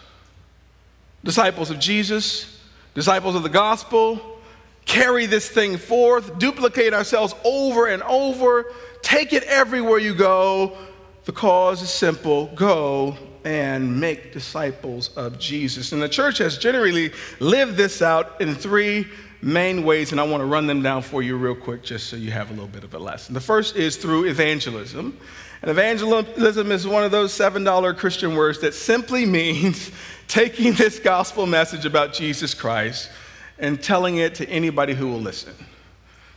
Disciples 1.24 1.70
of 1.70 1.80
Jesus, 1.80 2.53
disciples 2.94 3.36
of 3.36 3.44
the 3.44 3.50
gospel, 3.50 4.40
carry 4.86 5.26
this 5.26 5.50
thing 5.50 5.78
forth, 5.78 6.38
duplicate 6.38 6.94
ourselves 6.94 7.34
over 7.44 7.88
and 7.88 8.04
over, 8.04 8.72
take 9.02 9.34
it 9.34 9.44
everywhere 9.44 10.00
you 10.00 10.14
go. 10.14 10.78
The 11.26 11.32
cause 11.32 11.82
is 11.82 11.90
simple 11.90 12.48
go 12.56 13.18
and 13.46 14.00
make 14.00 14.34
disciples 14.34 15.10
of 15.18 15.38
Jesus. 15.40 15.92
And 15.92 16.02
the 16.02 16.10
church 16.10 16.38
has 16.38 16.58
generally 16.58 17.12
lived 17.40 17.76
this 17.76 18.02
out 18.02 18.40
in 18.42 18.56
three 18.56 19.08
main 19.42 19.84
ways, 19.84 20.12
and 20.12 20.22
I 20.22 20.24
want 20.24 20.42
to 20.42 20.46
run 20.46 20.68
them 20.68 20.82
down 20.82 21.02
for 21.02 21.22
you 21.22 21.36
real 21.38 21.56
quick 21.56 21.84
just 21.84 22.08
so 22.08 22.16
you 22.16 22.32
have 22.32 22.50
a 22.50 22.54
little 22.54 22.68
bit 22.68 22.84
of 22.84 22.94
a 22.94 23.00
lesson. 23.00 23.34
The 23.34 23.42
first 23.42 23.76
is 23.76 23.98
through 23.98 24.26
evangelism. 24.26 25.18
And 25.64 25.72
evangelism 25.72 26.74
is 26.74 26.86
one 26.86 27.06
of 27.06 27.12
those 27.12 27.32
$7 27.32 27.98
Christian 27.98 28.36
words 28.36 28.60
that 28.60 28.74
simply 28.74 29.26
means 29.40 29.92
taking 30.28 30.74
this 30.74 31.00
gospel 31.00 31.46
message 31.46 31.86
about 31.86 32.12
Jesus 32.12 32.54
Christ 32.54 33.10
and 33.60 33.82
telling 33.82 34.18
it 34.18 34.36
to 34.36 34.50
anybody 34.50 34.94
who 34.94 35.08
will 35.08 35.22
listen, 35.22 35.54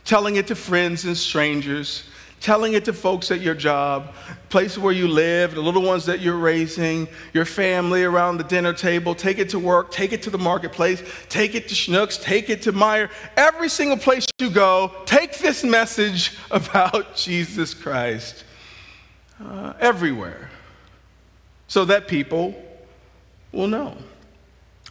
telling 0.05 0.37
it 0.37 0.47
to 0.47 0.55
friends 0.55 1.03
and 1.03 1.17
strangers, 1.17 2.05
telling 2.39 2.71
it 2.71 2.85
to 2.85 2.93
folks 2.93 3.29
at 3.29 3.41
your 3.41 3.53
job, 3.53 4.13
place 4.47 4.77
where 4.77 4.93
you 4.93 5.09
live, 5.09 5.55
the 5.55 5.61
little 5.61 5.81
ones 5.81 6.05
that 6.05 6.21
you're 6.21 6.37
raising, 6.37 7.05
your 7.33 7.43
family 7.43 8.05
around 8.05 8.37
the 8.37 8.45
dinner 8.45 8.71
table. 8.71 9.13
Take 9.13 9.39
it 9.39 9.49
to 9.49 9.59
work, 9.59 9.91
take 9.91 10.13
it 10.13 10.21
to 10.21 10.29
the 10.29 10.37
marketplace, 10.37 11.03
take 11.27 11.53
it 11.53 11.67
to 11.67 11.75
Schnucks, 11.75 12.21
take 12.21 12.49
it 12.49 12.61
to 12.61 12.71
Meijer. 12.71 13.09
Every 13.35 13.67
single 13.67 13.97
place 13.97 14.25
you 14.39 14.49
go, 14.49 14.93
take 15.05 15.37
this 15.39 15.65
message 15.65 16.37
about 16.51 17.17
Jesus 17.17 17.73
Christ 17.73 18.45
uh, 19.43 19.73
everywhere 19.79 20.49
so 21.67 21.85
that 21.85 22.07
people 22.07 22.55
will 23.51 23.67
know. 23.67 23.95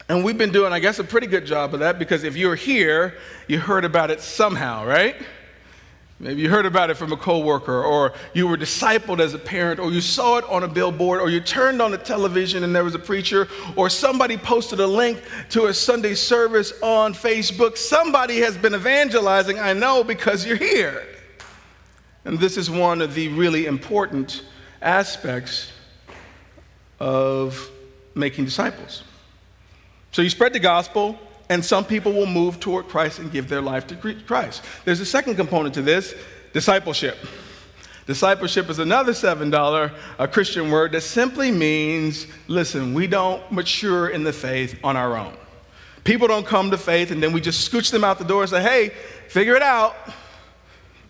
And 0.09 0.25
we've 0.25 0.39
been 0.39 0.53
doing, 0.53 0.73
I 0.73 0.79
guess, 0.79 0.99
a 0.99 1.05
pretty 1.05 1.27
good 1.27 1.47
job 1.47 1.75
of 1.75 1.81
that 1.81 1.99
because 1.99 2.23
if 2.23 2.37
you're 2.37 2.55
here, 2.55 3.19
you 3.49 3.59
heard 3.59 3.85
about 3.85 4.11
it 4.11 4.21
somehow, 4.21 4.87
right? 4.87 5.17
Maybe 6.19 6.41
you 6.41 6.49
heard 6.49 6.65
about 6.65 6.89
it 6.89 6.97
from 6.97 7.13
a 7.13 7.17
coworker, 7.17 7.85
or 7.85 8.15
you 8.33 8.47
were 8.47 8.57
discipled 8.57 9.21
as 9.21 9.35
a 9.35 9.39
parent, 9.39 9.79
or 9.79 9.91
you 9.91 10.01
saw 10.01 10.39
it 10.39 10.45
on 10.47 10.63
a 10.63 10.69
billboard, 10.69 11.21
or 11.21 11.29
you 11.29 11.41
turned 11.41 11.83
on 11.83 11.91
the 11.91 11.99
television 11.99 12.65
and 12.65 12.75
there 12.75 12.85
was 12.85 12.95
a 12.95 12.99
preacher, 12.99 13.49
or 13.75 13.91
somebody 13.91 14.39
posted 14.39 14.81
a 14.81 14.87
link 14.87 15.23
to 15.51 15.67
a 15.67 15.75
Sunday 15.75 16.15
service 16.15 16.73
on 16.81 17.13
Facebook. 17.13 17.77
Somebody 17.77 18.39
has 18.39 18.57
been 18.57 18.75
evangelizing, 18.75 19.59
I 19.59 19.75
know, 19.75 20.03
because 20.03 20.47
you're 20.47 20.57
here. 20.57 21.07
And 22.27 22.41
this 22.41 22.57
is 22.57 22.69
one 22.69 23.01
of 23.01 23.15
the 23.15 23.29
really 23.29 23.67
important 23.67 24.43
aspects 24.83 25.71
of 26.99 27.71
making 28.17 28.45
disciples. 28.45 29.05
So 30.11 30.23
you 30.23 30.31
spread 30.31 30.53
the 30.53 30.59
gospel, 30.59 31.17
and 31.49 31.65
some 31.65 31.85
people 31.85 32.13
will 32.13 32.27
move 32.27 32.59
toward 32.59 32.89
Christ 32.89 33.21
and 33.21 33.31
give 33.31 33.49
their 33.49 33.63
life 33.63 33.87
to 33.87 34.15
Christ. 34.27 34.65
There's 34.85 34.99
a 34.99 35.07
second 35.07 35.37
component 35.37 35.73
to 35.75 35.83
this 35.83 36.17
discipleship. 36.53 37.17
Discipleship 38.09 38.71
is 38.71 38.81
another 38.81 39.13
$7 39.13 39.53
a 39.53 39.93
uh, 40.19 40.27
Christian 40.27 40.73
word 40.73 40.93
that 40.93 41.03
simply 41.03 41.53
means 41.53 42.27
listen, 42.49 42.93
we 42.93 43.07
don't 43.07 43.53
mature 43.53 44.09
in 44.09 44.25
the 44.25 44.33
faith 44.33 44.77
on 44.83 44.97
our 44.97 45.17
own. 45.17 45.37
People 46.03 46.27
don't 46.27 46.47
come 46.47 46.73
to 46.73 46.79
faith 46.79 47.13
and 47.13 47.23
then 47.23 47.33
we 47.33 47.41
just 47.41 47.71
scooch 47.71 47.93
them 47.93 48.03
out 48.03 48.19
the 48.19 48.25
door 48.25 48.43
and 48.43 48.51
say, 48.51 48.63
hey, 48.63 48.89
figure 49.29 49.55
it 49.55 49.63
out. 49.63 49.95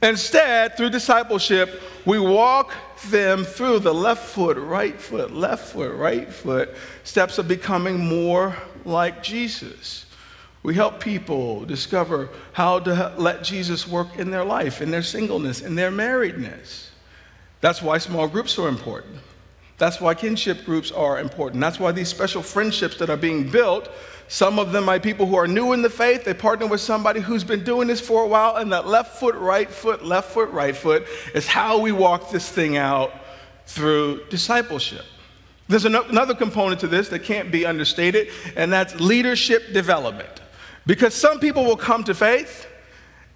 Instead, 0.06 0.76
through 0.76 0.90
discipleship, 0.90 1.82
we 2.04 2.18
walk 2.20 2.72
them 3.08 3.42
through 3.42 3.80
the 3.80 3.92
left 3.92 4.24
foot, 4.24 4.56
right 4.56 5.00
foot, 5.00 5.32
left 5.32 5.72
foot, 5.72 5.92
right 5.96 6.32
foot, 6.32 6.74
steps 7.02 7.38
of 7.38 7.48
becoming 7.48 7.98
more 7.98 8.56
like 8.84 9.20
Jesus. 9.20 10.06
We 10.62 10.76
help 10.76 11.00
people 11.00 11.64
discover 11.64 12.28
how 12.52 12.78
to 12.80 13.14
let 13.16 13.42
Jesus 13.42 13.88
work 13.88 14.16
in 14.16 14.30
their 14.30 14.44
life, 14.44 14.80
in 14.80 14.92
their 14.92 15.02
singleness, 15.02 15.60
in 15.60 15.74
their 15.74 15.90
marriedness. 15.90 16.90
That's 17.60 17.82
why 17.82 17.98
small 17.98 18.28
groups 18.28 18.56
are 18.60 18.68
important. 18.68 19.16
That's 19.78 20.00
why 20.00 20.14
kinship 20.14 20.64
groups 20.64 20.92
are 20.92 21.18
important. 21.18 21.60
That's 21.60 21.80
why 21.80 21.90
these 21.90 22.08
special 22.08 22.42
friendships 22.42 22.96
that 22.98 23.10
are 23.10 23.16
being 23.16 23.50
built, 23.50 23.90
some 24.28 24.58
of 24.58 24.72
them 24.72 24.86
by 24.86 24.98
people 24.98 25.26
who 25.26 25.36
are 25.36 25.46
new 25.46 25.72
in 25.72 25.82
the 25.82 25.90
faith, 25.90 26.24
they 26.24 26.34
partner 26.34 26.66
with 26.66 26.80
somebody 26.80 27.20
who's 27.20 27.44
been 27.44 27.62
doing 27.62 27.86
this 27.86 28.00
for 28.00 28.24
a 28.24 28.26
while, 28.26 28.56
and 28.56 28.72
that 28.72 28.86
left 28.86 29.18
foot, 29.18 29.36
right 29.36 29.70
foot, 29.70 30.04
left 30.04 30.32
foot, 30.32 30.50
right 30.50 30.76
foot 30.76 31.06
is 31.34 31.46
how 31.46 31.78
we 31.78 31.92
walk 31.92 32.30
this 32.30 32.48
thing 32.48 32.76
out 32.76 33.12
through 33.66 34.24
discipleship. 34.28 35.04
There's 35.68 35.84
another 35.84 36.34
component 36.34 36.80
to 36.80 36.86
this 36.86 37.08
that 37.08 37.20
can't 37.20 37.50
be 37.50 37.66
understated, 37.66 38.28
and 38.56 38.72
that's 38.72 38.98
leadership 39.00 39.72
development. 39.72 40.42
Because 40.86 41.14
some 41.14 41.40
people 41.40 41.64
will 41.64 41.76
come 41.76 42.04
to 42.04 42.14
faith, 42.14 42.68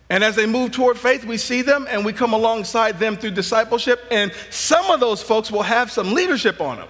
and 0.09 0.25
as 0.25 0.35
they 0.35 0.47
move 0.47 0.73
toward 0.73 0.99
faith, 0.99 1.25
we 1.25 1.37
see 1.37 1.62
them 1.62 1.87
and 1.88 2.04
we 2.04 2.12
come 2.12 2.32
alongside 2.32 2.99
them 2.99 3.16
through 3.16 3.32
discipleship, 3.32 4.00
and 4.11 4.32
some 4.50 4.90
of 4.90 4.99
those 5.00 5.23
folks 5.23 5.50
will 5.50 5.62
have 5.62 5.90
some 5.90 6.14
leadership 6.14 6.61
on 6.61 6.78
them. 6.78 6.88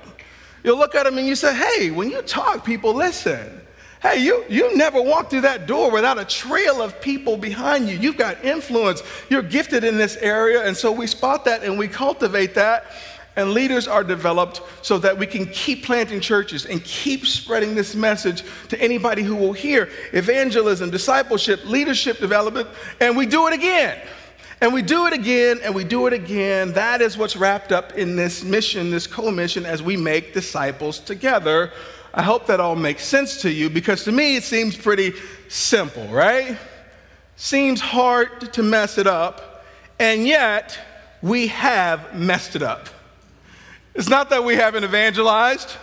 You'll 0.63 0.79
look 0.79 0.95
at 0.95 1.05
them 1.05 1.17
and 1.19 1.27
you 1.27 1.35
say, 1.35 1.55
Hey, 1.55 1.91
when 1.91 2.11
you 2.11 2.21
talk, 2.23 2.65
people 2.65 2.95
listen. 2.95 3.60
Hey, 4.03 4.25
you, 4.25 4.45
you 4.49 4.77
never 4.77 5.01
walk 5.03 5.29
through 5.29 5.43
that 5.43 5.67
door 5.67 5.91
without 5.91 6.19
a 6.19 6.25
trail 6.25 6.81
of 6.81 7.01
people 7.03 7.37
behind 7.37 7.89
you. 7.89 7.99
You've 7.99 8.17
got 8.17 8.43
influence. 8.43 9.03
You're 9.29 9.43
gifted 9.43 9.85
in 9.85 9.99
this 9.99 10.17
area. 10.17 10.65
And 10.65 10.75
so 10.75 10.91
we 10.91 11.07
spot 11.07 11.45
that 11.45 11.63
and 11.63 11.79
we 11.79 11.87
cultivate 11.87 12.55
that 12.55 12.87
and 13.37 13.53
leaders 13.53 13.87
are 13.87 14.03
developed 14.03 14.61
so 14.83 14.99
that 14.99 15.17
we 15.17 15.27
can 15.27 15.47
keep 15.47 15.85
planting 15.85 16.21
churches 16.21 16.67
and 16.67 16.83
keep 16.85 17.27
spreading 17.27 17.75
this 17.75 17.95
message 17.95 18.43
to 18.69 18.81
anybody 18.81 19.23
who 19.23 19.37
will 19.37 19.53
hear 19.53 19.89
evangelism, 20.13 20.91
discipleship, 20.91 21.65
leadership 21.65 22.19
development, 22.19 22.69
and 23.01 23.17
we 23.17 23.27
do 23.27 23.47
it 23.47 23.55
again. 23.55 24.01
And 24.63 24.75
we 24.75 24.83
do 24.83 25.07
it 25.07 25.15
again 25.15 25.59
and 25.65 25.75
we 25.75 25.85
do 25.85 26.07
it 26.07 26.13
again. 26.13 26.73
That 26.75 27.01
is 27.01 27.17
what's 27.17 27.35
wrapped 27.35 27.73
up 27.73 27.95
in 27.95 28.15
this 28.15 28.45
mission, 28.45 28.91
this 28.91 29.07
co 29.07 29.31
mission, 29.31 29.65
as 29.65 29.83
we 29.83 29.97
make 29.97 30.35
disciples 30.35 30.99
together. 30.99 31.73
I 32.13 32.23
hope 32.23 32.47
that 32.47 32.61
all 32.61 32.77
makes 32.77 33.05
sense 33.05 33.43
to 33.43 33.51
you 33.51 33.71
because 33.71 34.05
to 34.05 34.13
me 34.13 34.37
it 34.37 34.45
seems 34.45 34.77
pretty 34.77 35.13
simple, 35.49 36.07
right? 36.09 36.59
Seems 37.37 37.81
hard 37.81 38.53
to 38.53 38.63
mess 38.63 38.99
it 38.99 39.07
up, 39.07 39.65
and 39.99 40.27
yet 40.27 40.79
we 41.23 41.47
have 41.49 42.15
messed 42.15 42.57
it 42.57 42.63
up. 42.63 42.89
It's 43.95 44.09
not 44.09 44.31
that 44.31 44.45
we 44.45 44.57
haven't 44.57 44.85
evangelized. 44.85 45.77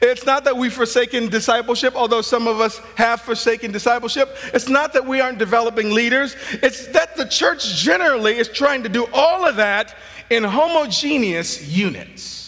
It's 0.00 0.26
not 0.26 0.44
that 0.44 0.56
we've 0.56 0.72
forsaken 0.72 1.28
discipleship, 1.28 1.94
although 1.94 2.22
some 2.22 2.48
of 2.48 2.60
us 2.60 2.78
have 2.96 3.20
forsaken 3.20 3.70
discipleship. 3.70 4.36
It's 4.52 4.68
not 4.68 4.92
that 4.94 5.06
we 5.06 5.20
aren't 5.20 5.38
developing 5.38 5.92
leaders. 5.92 6.34
It's 6.50 6.88
that 6.88 7.16
the 7.16 7.24
church 7.24 7.76
generally 7.76 8.36
is 8.36 8.48
trying 8.48 8.82
to 8.82 8.88
do 8.88 9.06
all 9.12 9.46
of 9.46 9.56
that 9.56 9.94
in 10.28 10.42
homogeneous 10.42 11.68
units. 11.68 12.41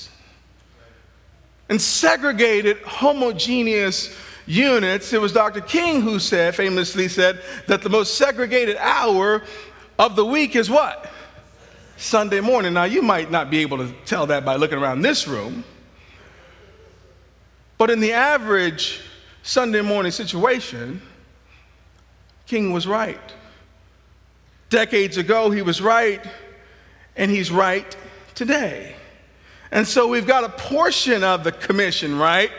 In 1.69 1.79
segregated, 1.79 2.79
homogeneous 2.85 4.15
units. 4.47 5.13
It 5.13 5.21
was 5.21 5.33
Dr. 5.33 5.61
King 5.61 6.03
who 6.03 6.19
said, 6.19 6.55
famously 6.55 7.09
said, 7.09 7.43
that 7.67 7.83
the 7.83 7.89
most 7.89 8.17
segregated 8.17 8.77
hour 8.77 9.43
of 9.99 10.17
the 10.17 10.25
week 10.25 10.57
is 10.57 10.69
what? 10.69 11.11
Sunday 11.97 12.41
morning. 12.41 12.75
Now, 12.75 12.85
you 12.85 13.03
might 13.03 13.31
not 13.31 13.51
be 13.51 13.61
able 13.61 13.79
to 13.79 13.93
tell 14.05 14.27
that 14.27 14.45
by 14.45 14.57
looking 14.57 14.79
around 14.79 15.03
this 15.03 15.27
room, 15.27 15.65
but 17.79 17.91
in 17.91 18.01
the 18.01 18.13
average 18.13 19.01
Sunday 19.43 19.81
morning 19.81 20.13
situation, 20.13 21.01
King 22.47 22.73
was 22.73 22.87
right. 22.87 23.21
Decades 24.71 25.17
ago, 25.17 25.51
he 25.51 25.63
was 25.63 25.81
right, 25.81 26.25
and 27.17 27.31
he's 27.31 27.51
right 27.51 27.97
today. 28.35 28.97
And 29.75 29.87
so 29.87 30.07
we've 30.07 30.27
got 30.27 30.45
a 30.45 30.49
portion 30.51 31.25
of 31.25 31.43
the 31.43 31.51
commission, 31.51 32.17
right? 32.17 32.53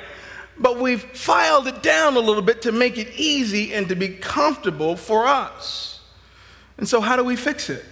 But 0.58 0.80
we've 0.80 1.02
filed 1.02 1.66
it 1.66 1.82
down 1.82 2.18
a 2.18 2.20
little 2.20 2.42
bit 2.42 2.62
to 2.64 2.74
make 2.74 2.98
it 2.98 3.08
easy 3.16 3.74
and 3.74 3.88
to 3.88 3.96
be 3.96 4.10
comfortable 4.10 4.98
for 4.98 5.26
us. 5.26 6.02
And 6.78 6.88
so, 6.88 7.00
how 7.00 7.16
do 7.16 7.24
we 7.24 7.38
fix 7.38 7.70
it? 7.70 7.86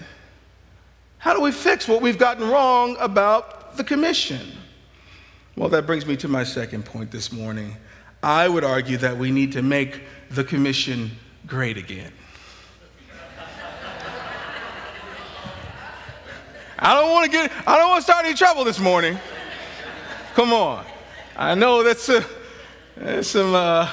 How 1.20 1.34
do 1.34 1.39
we 1.39 1.53
fix 1.53 1.88
what 1.88 2.01
we've 2.01 2.18
gotten 2.18 2.50
wrong 2.50 2.98
about 3.00 3.77
the 3.77 3.84
commission? 3.86 4.42
Well, 5.56 5.70
that 5.70 5.86
brings 5.86 6.06
me 6.06 6.18
to 6.18 6.27
my 6.27 6.44
second 6.44 6.84
point 6.84 7.10
this 7.10 7.32
morning. 7.32 7.77
I 8.22 8.50
would 8.50 8.65
argue 8.65 8.98
that 8.98 9.18
we 9.18 9.32
need 9.32 9.53
to 9.53 9.62
make 9.62 10.01
the 10.32 10.44
commission 10.44 11.12
great 11.48 11.77
again. 11.77 12.12
I 16.83 16.93
don't 16.95 17.11
want 17.11 17.25
to 17.25 17.31
get, 17.31 17.49
I 17.65 17.77
don't 17.77 17.89
want 17.89 17.99
to 17.99 18.03
start 18.03 18.25
any 18.25 18.35
trouble 18.35 18.65
this 18.65 18.77
morning. 18.77 19.17
Come 20.33 20.51
on. 20.51 20.85
I 21.37 21.55
know 21.55 21.81
that's, 21.81 22.09
a, 22.09 22.25
that's 22.97 23.29
some 23.29 23.55
uh, 23.55 23.89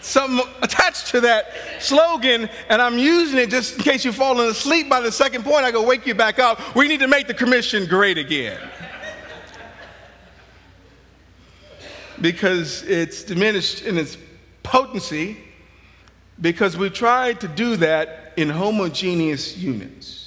something 0.00 0.46
attached 0.62 1.08
to 1.08 1.20
that 1.22 1.46
slogan, 1.80 2.48
and 2.68 2.80
I'm 2.80 2.96
using 2.96 3.40
it 3.40 3.50
just 3.50 3.76
in 3.76 3.82
case 3.82 4.04
you've 4.04 4.14
fallen 4.14 4.48
asleep 4.48 4.88
by 4.88 5.00
the 5.00 5.10
second 5.10 5.42
point. 5.42 5.64
I 5.64 5.72
go 5.72 5.84
wake 5.84 6.06
you 6.06 6.14
back 6.14 6.38
up. 6.38 6.76
We 6.76 6.86
need 6.86 7.00
to 7.00 7.08
make 7.08 7.26
the 7.26 7.34
commission 7.34 7.86
great 7.86 8.18
again. 8.18 8.60
because 12.20 12.82
it's 12.84 13.24
diminished 13.24 13.82
in 13.82 13.98
its 13.98 14.16
potency, 14.62 15.38
because 16.40 16.76
we've 16.76 16.94
tried 16.94 17.40
to 17.40 17.48
do 17.48 17.76
that 17.76 18.32
in 18.36 18.48
homogeneous 18.48 19.56
units. 19.56 20.25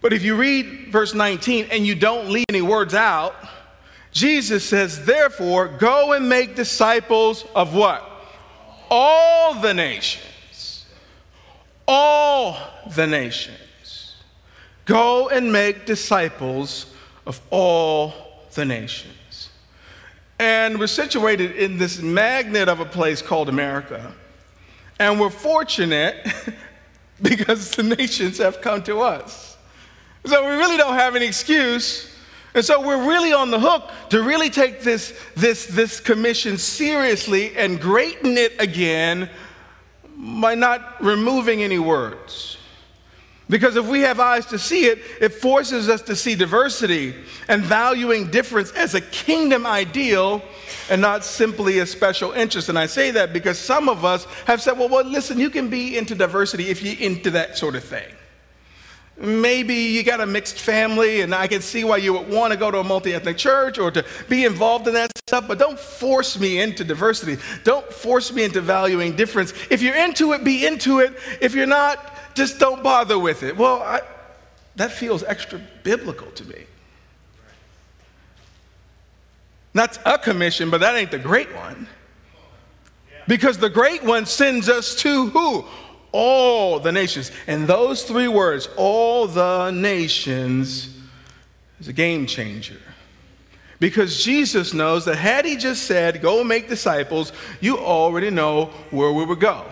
But 0.00 0.12
if 0.12 0.22
you 0.22 0.36
read 0.36 0.88
verse 0.90 1.14
19 1.14 1.68
and 1.70 1.86
you 1.86 1.94
don't 1.94 2.30
leave 2.30 2.46
any 2.48 2.62
words 2.62 2.94
out, 2.94 3.34
Jesus 4.12 4.64
says, 4.64 5.04
therefore, 5.04 5.68
go 5.68 6.12
and 6.12 6.28
make 6.28 6.56
disciples 6.56 7.44
of 7.54 7.74
what? 7.74 8.04
All 8.90 9.60
the 9.60 9.74
nations. 9.74 10.86
All 11.86 12.56
the 12.94 13.06
nations. 13.06 14.16
Go 14.84 15.28
and 15.28 15.52
make 15.52 15.86
disciples 15.86 16.86
of 17.26 17.40
all 17.50 18.12
the 18.54 18.64
nations. 18.64 19.50
And 20.38 20.78
we're 20.78 20.86
situated 20.86 21.56
in 21.56 21.76
this 21.76 22.00
magnet 22.00 22.68
of 22.68 22.80
a 22.80 22.86
place 22.86 23.20
called 23.20 23.48
America. 23.48 24.12
And 24.98 25.20
we're 25.20 25.30
fortunate 25.30 26.26
because 27.22 27.72
the 27.72 27.82
nations 27.82 28.38
have 28.38 28.60
come 28.60 28.82
to 28.84 29.00
us. 29.00 29.49
So 30.26 30.48
we 30.48 30.56
really 30.56 30.76
don't 30.76 30.94
have 30.94 31.16
any 31.16 31.26
excuse. 31.26 32.14
And 32.54 32.64
so 32.64 32.84
we're 32.84 33.08
really 33.08 33.32
on 33.32 33.50
the 33.50 33.60
hook 33.60 33.90
to 34.10 34.22
really 34.22 34.50
take 34.50 34.82
this, 34.82 35.18
this, 35.36 35.66
this 35.66 36.00
commission 36.00 36.58
seriously 36.58 37.56
and 37.56 37.80
greaten 37.80 38.36
it 38.36 38.60
again 38.60 39.30
by 40.16 40.54
not 40.54 41.02
removing 41.02 41.62
any 41.62 41.78
words. 41.78 42.58
Because 43.48 43.74
if 43.74 43.86
we 43.86 44.00
have 44.00 44.20
eyes 44.20 44.46
to 44.46 44.58
see 44.58 44.86
it, 44.86 45.00
it 45.20 45.34
forces 45.34 45.88
us 45.88 46.02
to 46.02 46.14
see 46.14 46.36
diversity 46.36 47.14
and 47.48 47.62
valuing 47.62 48.30
difference 48.30 48.70
as 48.72 48.94
a 48.94 49.00
kingdom 49.00 49.66
ideal 49.66 50.40
and 50.88 51.00
not 51.00 51.24
simply 51.24 51.80
a 51.80 51.86
special 51.86 52.30
interest. 52.32 52.68
And 52.68 52.78
I 52.78 52.86
say 52.86 53.10
that 53.12 53.32
because 53.32 53.58
some 53.58 53.88
of 53.88 54.04
us 54.04 54.24
have 54.46 54.62
said, 54.62 54.78
well, 54.78 54.88
well 54.88 55.04
listen, 55.04 55.38
you 55.38 55.50
can 55.50 55.68
be 55.68 55.98
into 55.98 56.14
diversity 56.14 56.68
if 56.68 56.80
you're 56.82 57.00
into 57.00 57.32
that 57.32 57.58
sort 57.58 57.74
of 57.74 57.82
thing. 57.82 58.12
Maybe 59.20 59.74
you 59.74 60.02
got 60.02 60.20
a 60.20 60.26
mixed 60.26 60.58
family, 60.58 61.20
and 61.20 61.34
I 61.34 61.46
can 61.46 61.60
see 61.60 61.84
why 61.84 61.98
you 61.98 62.14
would 62.14 62.28
want 62.28 62.52
to 62.52 62.58
go 62.58 62.70
to 62.70 62.78
a 62.78 62.84
multi 62.84 63.12
ethnic 63.12 63.36
church 63.36 63.78
or 63.78 63.90
to 63.90 64.02
be 64.30 64.46
involved 64.46 64.88
in 64.88 64.94
that 64.94 65.10
stuff, 65.26 65.46
but 65.46 65.58
don't 65.58 65.78
force 65.78 66.40
me 66.40 66.58
into 66.58 66.84
diversity. 66.84 67.36
Don't 67.62 67.86
force 67.92 68.32
me 68.32 68.44
into 68.44 68.62
valuing 68.62 69.14
difference. 69.14 69.52
If 69.70 69.82
you're 69.82 69.94
into 69.94 70.32
it, 70.32 70.42
be 70.42 70.66
into 70.66 71.00
it. 71.00 71.12
If 71.42 71.54
you're 71.54 71.66
not, 71.66 72.34
just 72.34 72.58
don't 72.58 72.82
bother 72.82 73.18
with 73.18 73.42
it. 73.42 73.54
Well, 73.58 73.82
I, 73.82 74.00
that 74.76 74.90
feels 74.90 75.22
extra 75.22 75.60
biblical 75.82 76.30
to 76.30 76.44
me. 76.46 76.64
That's 79.74 79.98
a 80.06 80.16
commission, 80.16 80.70
but 80.70 80.80
that 80.80 80.96
ain't 80.96 81.10
the 81.10 81.18
great 81.18 81.54
one. 81.54 81.86
Because 83.28 83.58
the 83.58 83.68
great 83.68 84.02
one 84.02 84.24
sends 84.24 84.70
us 84.70 84.94
to 84.96 85.26
who? 85.26 85.66
All 86.12 86.80
the 86.80 86.92
nations. 86.92 87.30
And 87.46 87.66
those 87.66 88.02
three 88.02 88.28
words, 88.28 88.68
all 88.76 89.26
the 89.26 89.70
nations, 89.70 90.96
is 91.78 91.88
a 91.88 91.92
game 91.92 92.26
changer. 92.26 92.80
Because 93.78 94.22
Jesus 94.22 94.74
knows 94.74 95.06
that 95.06 95.16
had 95.16 95.46
he 95.46 95.56
just 95.56 95.84
said, 95.84 96.20
go 96.20 96.44
make 96.44 96.68
disciples, 96.68 97.32
you 97.60 97.78
already 97.78 98.28
know 98.28 98.66
where 98.90 99.10
we 99.12 99.24
would 99.24 99.40
go. 99.40 99.64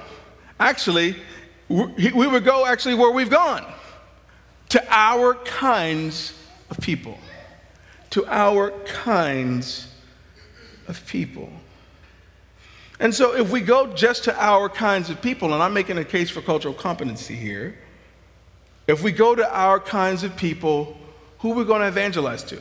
Actually, 0.59 1.15
we 1.69 2.27
would 2.27 2.45
go 2.45 2.65
actually 2.67 2.95
where 2.95 3.11
we've 3.11 3.31
gone 3.31 3.67
to 4.71 4.85
our 4.89 5.35
kinds 5.35 6.33
of 6.71 6.79
people. 6.81 7.19
To 8.11 8.27
our 8.27 8.71
kinds 8.87 9.89
of 10.87 11.05
people. 11.07 11.51
And 13.01 13.15
so, 13.15 13.37
if 13.37 13.51
we 13.51 13.61
go 13.61 13.93
just 13.93 14.25
to 14.25 14.43
our 14.43 14.69
kinds 14.69 15.09
of 15.09 15.23
people, 15.23 15.55
and 15.55 15.63
I'm 15.63 15.73
making 15.73 15.99
a 15.99 16.05
case 16.05 16.31
for 16.31 16.43
cultural 16.43 16.75
competency 16.75 17.37
here, 17.37 17.79
if 18.87 19.03
we 19.03 19.13
go 19.13 19.35
to 19.35 19.57
our 19.57 19.79
kinds 19.79 20.25
of 20.25 20.37
people, 20.37 20.97
who 21.39 21.53
are 21.53 21.57
we 21.57 21.65
going 21.65 21.83
to 21.83 21.89
evangelize 21.89 22.43
to? 22.45 22.61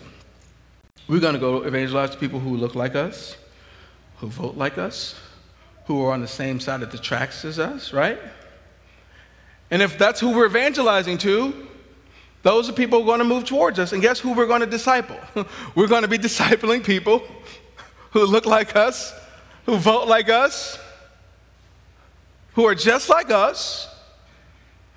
We're 1.07 1.21
going 1.21 1.33
to 1.33 1.39
go 1.39 1.63
evangelize 1.63 2.11
to 2.11 2.17
people 2.17 2.39
who 2.39 2.55
look 2.57 2.75
like 2.75 2.95
us, 2.95 3.37
who 4.17 4.27
vote 4.27 4.57
like 4.57 4.77
us, 4.77 5.15
who 5.85 6.03
are 6.03 6.11
on 6.11 6.21
the 6.21 6.27
same 6.27 6.59
side 6.59 6.83
of 6.83 6.91
the 6.91 6.97
tracks 6.97 7.45
as 7.45 7.59
us, 7.59 7.93
right? 7.93 8.19
And 9.71 9.81
if 9.81 9.97
that's 9.97 10.19
who 10.19 10.31
we're 10.35 10.47
evangelizing 10.47 11.17
to, 11.19 11.67
those 12.43 12.69
are 12.69 12.73
people 12.73 12.99
who 12.99 13.03
are 13.05 13.07
going 13.07 13.19
to 13.19 13.25
move 13.25 13.45
towards 13.45 13.79
us. 13.79 13.93
And 13.93 14.01
guess 14.01 14.19
who 14.19 14.33
we're 14.33 14.47
going 14.47 14.61
to 14.61 14.67
disciple? 14.67 15.17
we're 15.75 15.87
going 15.87 16.03
to 16.03 16.07
be 16.07 16.17
discipling 16.17 16.83
people 16.83 17.23
who 18.11 18.25
look 18.25 18.45
like 18.45 18.75
us, 18.75 19.13
who 19.67 19.77
vote 19.77 20.07
like 20.07 20.29
us, 20.29 20.79
who 22.53 22.65
are 22.65 22.73
just 22.73 23.09
like 23.09 23.29
us. 23.29 23.87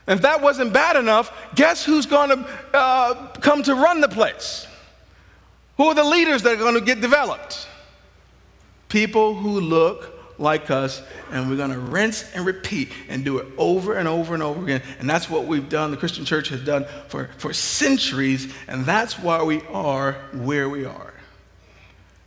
And 0.07 0.19
if 0.19 0.23
that 0.23 0.41
wasn't 0.41 0.73
bad 0.73 0.97
enough, 0.97 1.31
guess 1.55 1.85
who's 1.85 2.07
going 2.07 2.31
to 2.31 2.49
uh, 2.73 3.33
come 3.41 3.63
to 3.65 3.75
run 3.75 4.01
the 4.01 4.09
place? 4.09 4.67
Who 5.77 5.85
are 5.85 5.95
the 5.95 6.05
leaders 6.05 6.43
that 6.43 6.55
are 6.55 6.57
going 6.57 6.75
to 6.75 6.81
get 6.81 7.01
developed? 7.01 7.67
People 8.89 9.35
who 9.35 9.61
look 9.61 10.17
like 10.39 10.71
us, 10.71 11.03
and 11.33 11.51
we're 11.51 11.57
going 11.57 11.73
to 11.73 11.79
rinse 11.79 12.25
and 12.33 12.47
repeat 12.47 12.93
and 13.09 13.25
do 13.25 13.39
it 13.39 13.47
over 13.59 13.95
and 13.95 14.09
over 14.09 14.35
and 14.35 14.43
over 14.43 14.63
again. 14.63 14.83
And 15.01 15.11
that's 15.11 15.29
what 15.29 15.47
we've 15.47 15.69
done, 15.69 15.91
the 15.91 15.97
Christian 15.97 16.25
church 16.25 16.49
has 16.49 16.65
done 16.65 16.87
for, 17.09 17.29
for 17.39 17.53
centuries, 17.53 18.53
and 18.69 18.87
that's 18.87 19.19
why 19.19 19.43
we 19.43 19.63
are 19.67 20.13
where 20.33 20.69
we 20.69 20.85
are. 20.85 21.10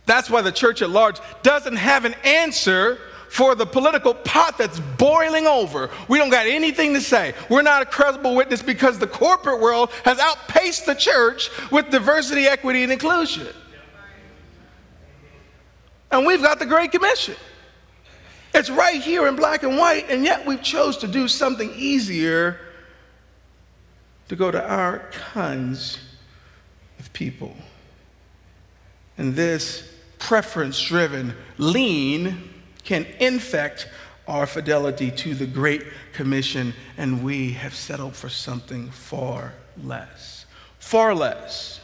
That's 0.06 0.28
why 0.28 0.42
the 0.42 0.52
church 0.52 0.82
at 0.82 0.90
large 0.90 1.18
doesn't 1.42 1.76
have 1.76 2.04
an 2.04 2.14
answer 2.24 2.98
for 3.30 3.54
the 3.54 3.66
political 3.66 4.14
pot 4.14 4.58
that's 4.58 4.78
boiling 4.96 5.46
over. 5.46 5.90
We 6.08 6.18
don't 6.18 6.30
got 6.30 6.46
anything 6.46 6.94
to 6.94 7.00
say. 7.00 7.34
We're 7.48 7.62
not 7.62 7.82
a 7.82 7.86
credible 7.86 8.36
witness 8.36 8.62
because 8.62 8.98
the 8.98 9.08
corporate 9.08 9.60
world 9.60 9.90
has 10.04 10.20
outpaced 10.20 10.86
the 10.86 10.94
church 10.94 11.50
with 11.72 11.90
diversity, 11.90 12.46
equity, 12.46 12.84
and 12.84 12.92
inclusion. 12.92 13.48
And 16.12 16.24
we've 16.24 16.42
got 16.42 16.60
the 16.60 16.66
Great 16.66 16.92
Commission. 16.92 17.34
It's 18.54 18.70
right 18.70 19.00
here 19.00 19.26
in 19.26 19.34
black 19.34 19.64
and 19.64 19.76
white, 19.76 20.08
and 20.10 20.22
yet 20.22 20.46
we've 20.46 20.62
chose 20.62 20.96
to 20.98 21.08
do 21.08 21.26
something 21.26 21.72
easier 21.74 22.60
to 24.28 24.36
go 24.36 24.52
to 24.52 24.64
our 24.64 25.10
kinds 25.32 25.98
of 27.00 27.12
people. 27.12 27.56
And 29.18 29.34
this 29.34 29.93
preference 30.24 30.80
driven 30.80 31.34
lean 31.58 32.50
can 32.82 33.06
infect 33.20 33.88
our 34.26 34.46
fidelity 34.46 35.10
to 35.10 35.34
the 35.34 35.46
Great 35.46 35.84
Commission, 36.12 36.74
and 36.96 37.22
we 37.22 37.52
have 37.52 37.74
settled 37.74 38.16
for 38.16 38.28
something 38.28 38.90
far 38.90 39.52
less. 39.82 40.46
Far 40.78 41.14
less 41.14 41.80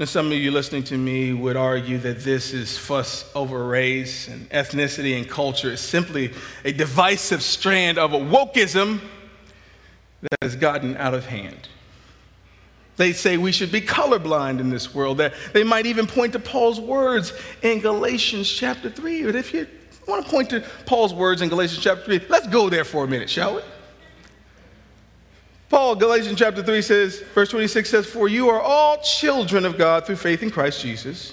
now, 0.00 0.06
some 0.06 0.28
of 0.28 0.32
you 0.32 0.50
listening 0.50 0.82
to 0.84 0.96
me 0.96 1.34
would 1.34 1.58
argue 1.58 1.98
that 1.98 2.20
this 2.20 2.54
is 2.54 2.78
fuss 2.78 3.30
over 3.34 3.66
race 3.66 4.28
and 4.28 4.48
ethnicity 4.48 5.14
and 5.14 5.28
culture. 5.28 5.72
It's 5.72 5.82
simply 5.82 6.32
a 6.64 6.72
divisive 6.72 7.42
strand 7.42 7.98
of 7.98 8.14
a 8.14 8.18
wokeism 8.18 9.02
that 10.22 10.38
has 10.40 10.56
gotten 10.56 10.96
out 10.96 11.12
of 11.12 11.26
hand. 11.26 11.68
They 13.00 13.14
say 13.14 13.38
we 13.38 13.50
should 13.50 13.72
be 13.72 13.80
colorblind 13.80 14.60
in 14.60 14.68
this 14.68 14.94
world. 14.94 15.22
They 15.54 15.64
might 15.64 15.86
even 15.86 16.06
point 16.06 16.34
to 16.34 16.38
Paul's 16.38 16.78
words 16.78 17.32
in 17.62 17.80
Galatians 17.80 18.46
chapter 18.46 18.90
3. 18.90 19.24
But 19.24 19.36
if 19.36 19.54
you 19.54 19.66
want 20.06 20.22
to 20.22 20.30
point 20.30 20.50
to 20.50 20.62
Paul's 20.84 21.14
words 21.14 21.40
in 21.40 21.48
Galatians 21.48 21.82
chapter 21.82 22.04
3, 22.04 22.26
let's 22.28 22.46
go 22.48 22.68
there 22.68 22.84
for 22.84 23.04
a 23.04 23.08
minute, 23.08 23.30
shall 23.30 23.56
we? 23.56 23.62
Paul, 25.70 25.96
Galatians 25.96 26.38
chapter 26.38 26.62
3 26.62 26.82
says, 26.82 27.20
verse 27.34 27.48
26 27.48 27.88
says, 27.88 28.04
For 28.04 28.28
you 28.28 28.50
are 28.50 28.60
all 28.60 28.98
children 28.98 29.64
of 29.64 29.78
God 29.78 30.04
through 30.04 30.16
faith 30.16 30.42
in 30.42 30.50
Christ 30.50 30.82
Jesus. 30.82 31.32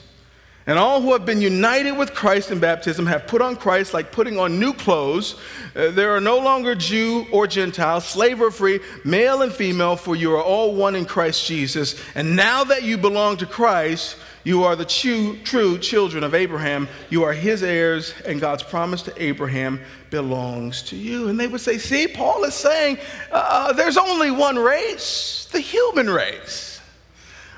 And 0.68 0.78
all 0.78 1.02
who 1.02 1.14
have 1.14 1.26
been 1.26 1.40
united 1.40 1.94
with 1.94 2.14
Christ 2.14 2.52
in 2.52 2.60
baptism 2.60 3.06
have 3.06 3.26
put 3.26 3.42
on 3.42 3.56
Christ 3.56 3.94
like 3.94 4.12
putting 4.12 4.38
on 4.38 4.60
new 4.60 4.74
clothes. 4.74 5.40
Uh, 5.74 5.92
there 5.92 6.14
are 6.14 6.20
no 6.20 6.40
longer 6.40 6.76
Jew 6.76 7.26
or 7.32 7.48
Gentile, 7.48 8.02
slave 8.02 8.42
or 8.42 8.52
free, 8.52 8.82
male 9.06 9.44
and 9.44 9.54
female, 9.54 9.96
for 9.96 10.14
you 10.14 10.34
are 10.36 10.44
all 10.44 10.76
one 10.76 10.94
in 10.96 11.06
Christ 11.06 11.48
Jesus. 11.48 11.96
And 12.16 12.36
now 12.36 12.66
that 12.66 12.84
you 12.84 12.98
belong 12.98 13.38
to 13.38 13.46
Christ, 13.46 14.18
you 14.44 14.66
are 14.66 14.76
the 14.76 14.84
true, 14.84 15.38
true 15.44 15.78
children 15.78 16.26
of 16.26 16.36
Abraham. 16.36 16.90
You 17.10 17.24
are 17.24 17.34
his 17.34 17.64
heirs, 17.64 18.14
and 18.26 18.42
God's 18.42 18.64
promise 18.64 19.02
to 19.04 19.24
Abraham 19.24 19.80
belongs 20.10 20.84
to 20.84 20.98
you. 20.98 21.30
And 21.30 21.40
they 21.40 21.48
would 21.48 21.62
say, 21.62 21.78
See, 21.78 22.08
Paul 22.08 22.44
is 22.44 22.54
saying 22.54 22.98
uh, 23.32 23.46
uh, 23.50 23.74
there's 23.74 23.98
only 23.98 24.32
one 24.32 24.58
race, 24.58 25.48
the 25.54 25.62
human 25.62 26.10
race, 26.10 26.82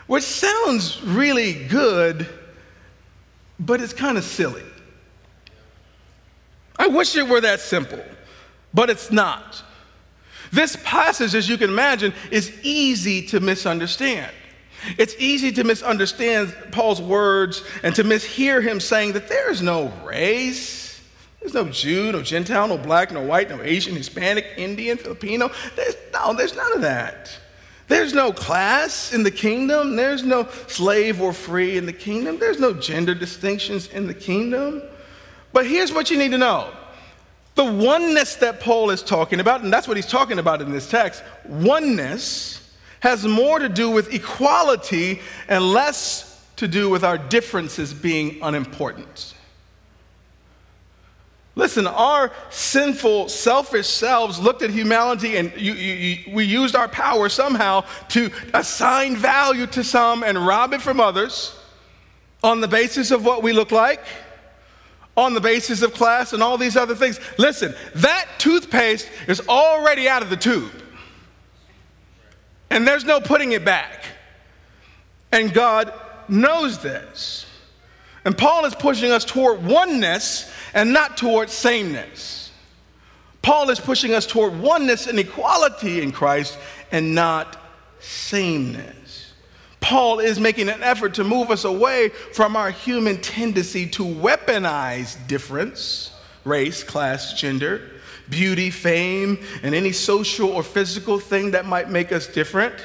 which 0.06 0.24
sounds 0.24 1.02
really 1.04 1.66
good, 1.66 2.28
but 3.60 3.82
it's 3.82 3.94
kind 3.94 4.18
of 4.18 4.24
silly. 4.24 4.64
I 6.78 6.88
wish 6.88 7.16
it 7.16 7.28
were 7.28 7.42
that 7.42 7.60
simple, 7.60 8.04
but 8.74 8.90
it's 8.90 9.12
not. 9.12 9.64
This 10.52 10.78
passage, 10.84 11.36
as 11.36 11.50
you 11.50 11.58
can 11.58 11.70
imagine, 11.70 12.14
is 12.32 12.54
easy 12.64 13.28
to 13.28 13.40
misunderstand. 13.40 14.32
It's 14.98 15.14
easy 15.20 15.52
to 15.52 15.64
misunderstand 15.64 16.56
Paul's 16.72 17.02
words 17.02 17.64
and 17.84 17.94
to 17.96 18.04
mishear 18.04 18.64
him 18.64 18.80
saying 18.80 19.12
that 19.14 19.28
there 19.28 19.52
is 19.52 19.62
no 19.62 19.92
race. 20.06 21.02
There's 21.42 21.54
no 21.54 21.66
Jew, 21.66 22.12
no 22.14 22.22
Gentile, 22.22 22.68
no 22.70 22.78
black, 22.78 23.12
no 23.12 23.22
white, 23.22 23.50
no 23.50 23.62
Asian, 23.62 23.96
Hispanic, 23.96 24.46
Indian, 24.58 24.98
Filipino. 24.98 25.52
There's, 25.76 25.96
no, 26.14 26.34
there's 26.34 26.56
none 26.56 26.74
of 26.74 26.82
that. 26.82 27.38
There's 27.90 28.14
no 28.14 28.32
class 28.32 29.12
in 29.14 29.24
the 29.24 29.32
kingdom. 29.32 29.96
There's 29.96 30.24
no 30.24 30.48
slave 30.68 31.22
or 31.22 31.34
free 31.34 31.76
in 31.76 31.88
the 31.88 31.94
kingdom. 31.94 32.38
There's 32.38 32.60
no 32.60 32.72
gender 32.72 33.16
distinctions 33.16 33.88
in 33.88 34.06
the 34.06 34.14
kingdom. 34.14 34.84
But 35.52 35.66
here's 35.66 35.92
what 35.92 36.12
you 36.12 36.18
need 36.18 36.32
to 36.32 36.38
know 36.38 36.72
the 37.56 37.66
oneness 37.66 38.36
that 38.36 38.62
Paul 38.62 38.92
is 38.92 39.02
talking 39.02 39.42
about, 39.42 39.64
and 39.64 39.74
that's 39.74 39.88
what 39.88 39.98
he's 39.98 40.06
talking 40.06 40.40
about 40.40 40.62
in 40.62 40.72
this 40.72 40.90
text 40.90 41.24
oneness 41.46 42.56
has 43.02 43.26
more 43.26 43.60
to 43.60 43.68
do 43.68 43.90
with 43.90 44.14
equality 44.14 45.20
and 45.48 45.72
less 45.72 46.46
to 46.58 46.68
do 46.68 46.90
with 46.90 47.04
our 47.04 47.18
differences 47.18 47.94
being 47.94 48.40
unimportant. 48.42 49.34
Listen, 51.60 51.88
our 51.88 52.32
sinful, 52.50 53.28
selfish 53.28 53.86
selves 53.86 54.40
looked 54.40 54.62
at 54.62 54.70
humanity 54.70 55.36
and 55.36 55.52
you, 55.58 55.74
you, 55.74 55.94
you, 55.94 56.34
we 56.34 56.46
used 56.46 56.74
our 56.74 56.88
power 56.88 57.28
somehow 57.28 57.84
to 58.08 58.32
assign 58.54 59.18
value 59.18 59.68
to 59.68 59.84
some 59.84 60.24
and 60.24 60.48
rob 60.48 60.72
it 60.72 60.82
from 60.82 61.02
others 61.02 61.54
on 62.42 62.62
the 62.62 62.68
basis 62.70 63.12
of 63.12 63.26
what 63.26 63.44
we 63.44 63.52
look 63.52 63.72
like, 63.74 64.00
on 65.18 65.34
the 65.34 65.42
basis 65.42 65.82
of 65.82 65.94
class, 65.94 66.32
and 66.32 66.42
all 66.42 66.58
these 66.58 66.78
other 66.78 66.96
things. 66.96 67.20
Listen, 67.38 67.76
that 67.96 68.26
toothpaste 68.38 69.10
is 69.28 69.42
already 69.50 70.08
out 70.08 70.22
of 70.22 70.30
the 70.30 70.38
tube, 70.38 70.72
and 72.70 72.88
there's 72.88 73.04
no 73.04 73.20
putting 73.20 73.52
it 73.52 73.66
back. 73.66 74.06
And 75.34 75.54
God 75.54 75.92
knows 76.30 76.80
this. 76.80 77.46
And 78.26 78.38
Paul 78.38 78.66
is 78.66 78.76
pushing 78.76 79.12
us 79.12 79.24
toward 79.26 79.64
oneness 79.64 80.52
and 80.74 80.94
not 80.94 81.18
toward 81.18 81.50
sameness. 81.50 82.52
Paul 83.42 83.70
is 83.70 83.80
pushing 83.80 84.14
us 84.14 84.26
toward 84.26 84.60
oneness 84.60 85.08
and 85.08 85.18
equality 85.18 86.02
in 86.02 86.12
Christ 86.12 86.58
and 86.92 87.16
not 87.16 87.58
sameness. 88.00 89.34
Paul 89.80 90.20
is 90.20 90.40
making 90.40 90.68
an 90.70 90.84
effort 90.84 91.14
to 91.16 91.24
move 91.24 91.50
us 91.50 91.64
away 91.64 92.10
from 92.34 92.56
our 92.56 92.70
human 92.70 93.22
tendency 93.22 93.88
to 93.88 94.04
weaponize 94.04 95.16
difference, 95.28 96.12
race, 96.44 96.84
class, 96.84 97.34
gender, 97.34 97.90
beauty, 98.30 98.70
fame, 98.70 99.40
and 99.64 99.74
any 99.74 99.94
social 99.94 100.50
or 100.50 100.64
physical 100.64 101.18
thing 101.18 101.52
that 101.52 101.66
might 101.66 101.90
make 101.90 102.12
us 102.12 102.28
different 102.28 102.76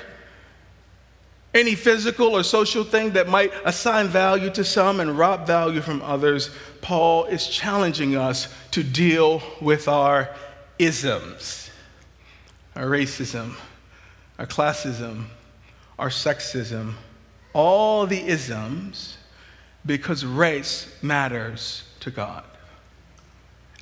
any 1.55 1.77
physical 1.77 2.37
or 2.37 2.43
social 2.43 2.83
thing 2.83 3.13
that 3.13 3.29
might 3.29 3.53
assign 3.65 4.09
value 4.09 4.51
to 4.51 4.65
some 4.65 4.99
and 4.99 5.17
rob 5.17 5.47
value 5.47 5.81
from 5.81 6.03
others, 6.03 6.51
Paul 6.83 7.25
is 7.27 7.47
challenging 7.47 8.17
us 8.17 8.53
to 8.73 8.83
deal 8.83 9.41
with 9.61 9.87
our 9.87 10.35
isms, 10.79 11.71
our 12.75 12.87
racism, 12.87 13.55
our 14.39 14.47
classism, 14.47 15.27
our 15.97 16.09
sexism, 16.09 16.95
all 17.53 18.07
the 18.07 18.21
isms, 18.21 19.17
because 19.87 20.25
race 20.25 20.93
matters 21.03 21.85
to 22.01 22.11
God. 22.11 22.45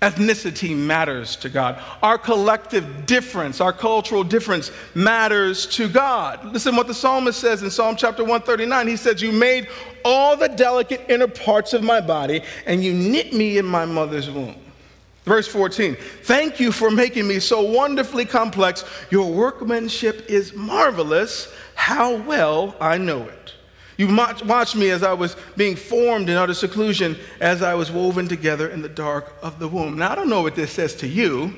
Ethnicity 0.02 0.76
matters 0.76 1.36
to 1.36 1.48
God. 1.48 1.80
Our 2.02 2.18
collective 2.18 3.06
difference, 3.06 3.60
our 3.60 3.72
cultural 3.72 4.24
difference 4.24 4.72
matters 4.96 5.64
to 5.76 5.88
God. 5.88 6.44
Listen 6.52 6.74
what 6.74 6.88
the 6.88 6.94
psalmist 6.94 7.40
says 7.40 7.62
in 7.62 7.70
Psalm 7.70 7.94
chapter 7.94 8.24
139. 8.24 8.88
He 8.88 8.96
says, 8.96 9.22
You 9.22 9.30
made 9.30 9.68
all 10.04 10.36
the 10.36 10.48
delicate 10.48 11.02
inner 11.08 11.28
parts 11.28 11.72
of 11.72 11.84
my 11.84 12.00
body, 12.00 12.42
and 12.66 12.82
you 12.82 12.92
knit 12.92 13.32
me 13.32 13.58
in 13.58 13.64
my 13.64 13.84
mother's 13.84 14.28
womb. 14.28 14.56
Verse 15.24 15.46
14, 15.46 15.96
thank 16.22 16.58
you 16.58 16.72
for 16.72 16.90
making 16.90 17.28
me 17.28 17.38
so 17.38 17.62
wonderfully 17.62 18.24
complex. 18.24 18.84
Your 19.10 19.30
workmanship 19.30 20.28
is 20.28 20.52
marvelous. 20.52 21.54
How 21.76 22.16
well 22.16 22.74
I 22.80 22.98
know 22.98 23.22
it. 23.22 23.41
You 24.02 24.16
watched 24.16 24.74
me 24.74 24.90
as 24.90 25.04
I 25.04 25.12
was 25.12 25.36
being 25.56 25.76
formed 25.76 26.28
in 26.28 26.36
utter 26.36 26.54
seclusion, 26.54 27.16
as 27.40 27.62
I 27.62 27.74
was 27.74 27.92
woven 27.92 28.26
together 28.26 28.68
in 28.68 28.82
the 28.82 28.88
dark 28.88 29.32
of 29.42 29.60
the 29.60 29.68
womb. 29.68 29.98
Now, 29.98 30.10
I 30.10 30.14
don't 30.16 30.28
know 30.28 30.42
what 30.42 30.56
this 30.56 30.72
says 30.72 30.96
to 30.96 31.06
you, 31.06 31.54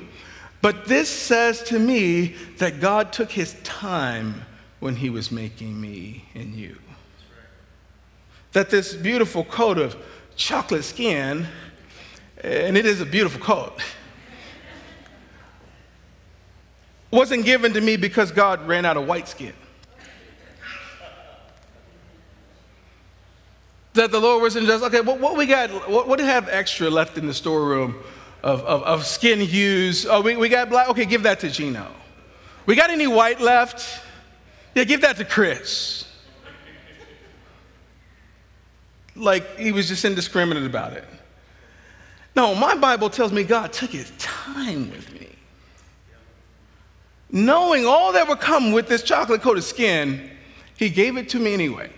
but 0.60 0.84
this 0.84 1.08
says 1.08 1.62
to 1.62 1.78
me 1.78 2.34
that 2.58 2.82
God 2.82 3.14
took 3.14 3.32
his 3.32 3.54
time 3.62 4.42
when 4.80 4.96
he 4.96 5.08
was 5.08 5.32
making 5.32 5.80
me 5.80 6.26
and 6.34 6.54
you. 6.54 6.76
That 8.52 8.68
this 8.68 8.92
beautiful 8.92 9.44
coat 9.44 9.78
of 9.78 9.96
chocolate 10.36 10.84
skin, 10.84 11.46
and 12.42 12.76
it 12.76 12.84
is 12.84 13.00
a 13.00 13.06
beautiful 13.06 13.40
coat, 13.40 13.80
wasn't 17.10 17.46
given 17.46 17.72
to 17.72 17.80
me 17.80 17.96
because 17.96 18.30
God 18.30 18.68
ran 18.68 18.84
out 18.84 18.98
of 18.98 19.06
white 19.06 19.28
skin. 19.28 19.54
That 23.94 24.10
the 24.10 24.20
Lord 24.20 24.42
wasn't 24.42 24.66
just, 24.66 24.84
okay, 24.84 25.00
what, 25.00 25.20
what 25.20 25.36
we 25.36 25.46
got, 25.46 25.70
what, 25.88 26.08
what 26.08 26.18
do 26.18 26.24
we 26.24 26.30
have 26.30 26.48
extra 26.48 26.90
left 26.90 27.16
in 27.16 27.26
the 27.26 27.34
storeroom 27.34 27.96
of, 28.42 28.60
of, 28.64 28.82
of 28.82 29.06
skin 29.06 29.40
hues? 29.40 30.04
Oh, 30.04 30.20
we, 30.20 30.36
we 30.36 30.48
got 30.48 30.68
black, 30.68 30.88
okay, 30.90 31.04
give 31.04 31.22
that 31.22 31.40
to 31.40 31.50
Gino. 31.50 31.86
We 32.66 32.74
got 32.74 32.90
any 32.90 33.06
white 33.06 33.40
left? 33.40 34.02
Yeah, 34.74 34.84
give 34.84 35.00
that 35.02 35.16
to 35.18 35.24
Chris. 35.24 36.06
Like 39.16 39.58
he 39.58 39.70
was 39.70 39.86
just 39.86 40.04
indiscriminate 40.04 40.66
about 40.66 40.94
it. 40.94 41.04
No, 42.34 42.52
my 42.56 42.74
Bible 42.74 43.08
tells 43.08 43.30
me 43.30 43.44
God 43.44 43.72
took 43.72 43.90
his 43.90 44.10
time 44.18 44.90
with 44.90 45.12
me. 45.12 45.28
Knowing 47.30 47.86
all 47.86 48.12
that 48.12 48.26
would 48.26 48.40
come 48.40 48.72
with 48.72 48.88
this 48.88 49.04
chocolate 49.04 49.40
coated 49.40 49.62
skin, 49.62 50.30
he 50.76 50.88
gave 50.88 51.16
it 51.16 51.28
to 51.28 51.38
me 51.38 51.54
anyway. 51.54 51.90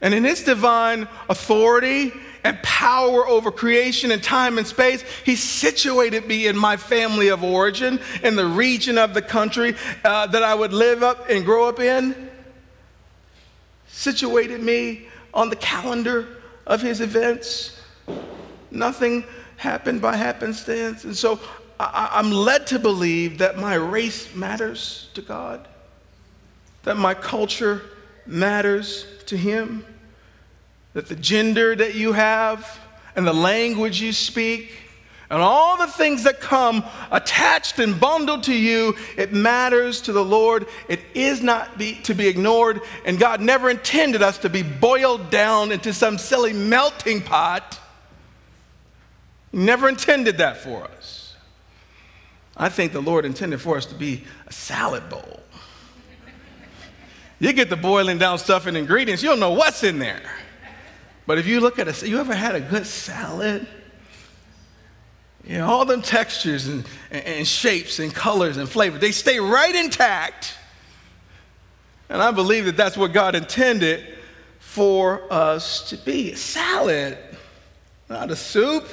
And 0.00 0.14
in 0.14 0.24
his 0.24 0.44
divine 0.44 1.08
authority 1.28 2.12
and 2.44 2.62
power 2.62 3.26
over 3.26 3.50
creation 3.50 4.12
and 4.12 4.22
time 4.22 4.58
and 4.58 4.66
space, 4.66 5.02
he 5.24 5.34
situated 5.34 6.26
me 6.26 6.46
in 6.46 6.56
my 6.56 6.76
family 6.76 7.28
of 7.28 7.42
origin, 7.42 7.98
in 8.22 8.36
the 8.36 8.46
region 8.46 8.96
of 8.96 9.12
the 9.12 9.22
country 9.22 9.74
uh, 10.04 10.26
that 10.28 10.42
I 10.42 10.54
would 10.54 10.72
live 10.72 11.02
up 11.02 11.28
and 11.28 11.44
grow 11.44 11.68
up 11.68 11.80
in. 11.80 12.30
Situated 13.88 14.62
me 14.62 15.08
on 15.34 15.50
the 15.50 15.56
calendar 15.56 16.28
of 16.64 16.80
his 16.80 17.00
events. 17.00 17.80
Nothing 18.70 19.24
happened 19.56 20.00
by 20.00 20.14
happenstance. 20.14 21.02
And 21.02 21.16
so 21.16 21.40
I, 21.80 22.10
I'm 22.12 22.30
led 22.30 22.68
to 22.68 22.78
believe 22.78 23.38
that 23.38 23.58
my 23.58 23.74
race 23.74 24.32
matters 24.32 25.08
to 25.14 25.22
God, 25.22 25.66
that 26.84 26.96
my 26.96 27.14
culture 27.14 27.82
matters 28.28 29.06
to 29.26 29.36
him, 29.36 29.84
that 30.94 31.08
the 31.08 31.16
gender 31.16 31.74
that 31.74 31.94
you 31.94 32.12
have 32.12 32.78
and 33.16 33.26
the 33.26 33.32
language 33.32 34.00
you 34.00 34.12
speak 34.12 34.72
and 35.30 35.42
all 35.42 35.76
the 35.76 35.86
things 35.86 36.22
that 36.22 36.40
come 36.40 36.82
attached 37.10 37.78
and 37.78 38.00
bundled 38.00 38.44
to 38.44 38.54
you, 38.54 38.96
it 39.16 39.32
matters 39.32 40.00
to 40.02 40.12
the 40.12 40.24
Lord. 40.24 40.66
It 40.88 41.00
is 41.12 41.42
not 41.42 41.76
be, 41.76 41.96
to 42.04 42.14
be 42.14 42.28
ignored, 42.28 42.80
and 43.04 43.18
God 43.18 43.42
never 43.42 43.68
intended 43.68 44.22
us 44.22 44.38
to 44.38 44.48
be 44.48 44.62
boiled 44.62 45.30
down 45.30 45.70
into 45.70 45.92
some 45.92 46.16
silly 46.16 46.54
melting 46.54 47.20
pot. 47.20 47.78
Never 49.52 49.88
intended 49.88 50.38
that 50.38 50.58
for 50.58 50.84
us. 50.84 51.34
I 52.56 52.70
think 52.70 52.92
the 52.92 53.02
Lord 53.02 53.24
intended 53.24 53.60
for 53.60 53.76
us 53.76 53.86
to 53.86 53.94
be 53.94 54.24
a 54.46 54.52
salad 54.52 55.10
bowl. 55.10 55.37
You 57.40 57.52
get 57.52 57.70
the 57.70 57.76
boiling 57.76 58.18
down 58.18 58.38
stuff 58.38 58.66
and 58.66 58.76
ingredients, 58.76 59.22
you 59.22 59.28
don't 59.28 59.40
know 59.40 59.52
what's 59.52 59.84
in 59.84 59.98
there. 59.98 60.22
But 61.26 61.38
if 61.38 61.46
you 61.46 61.60
look 61.60 61.78
at 61.78 62.02
a, 62.02 62.08
you 62.08 62.18
ever 62.18 62.34
had 62.34 62.54
a 62.54 62.60
good 62.60 62.86
salad? 62.86 63.66
You 65.44 65.58
know, 65.58 65.66
all 65.66 65.84
them 65.84 66.02
textures 66.02 66.66
and, 66.66 66.84
and, 67.10 67.24
and 67.24 67.46
shapes 67.46 67.98
and 67.98 68.14
colors 68.14 68.56
and 68.56 68.68
flavors, 68.68 69.00
they 69.00 69.12
stay 69.12 69.38
right 69.38 69.74
intact. 69.74 70.54
And 72.08 72.22
I 72.22 72.30
believe 72.30 72.64
that 72.64 72.76
that's 72.76 72.96
what 72.96 73.12
God 73.12 73.34
intended 73.34 74.16
for 74.58 75.30
us 75.30 75.88
to 75.90 75.96
be 75.96 76.34
salad, 76.34 77.18
not 78.08 78.30
a 78.30 78.36
soup. 78.36 78.86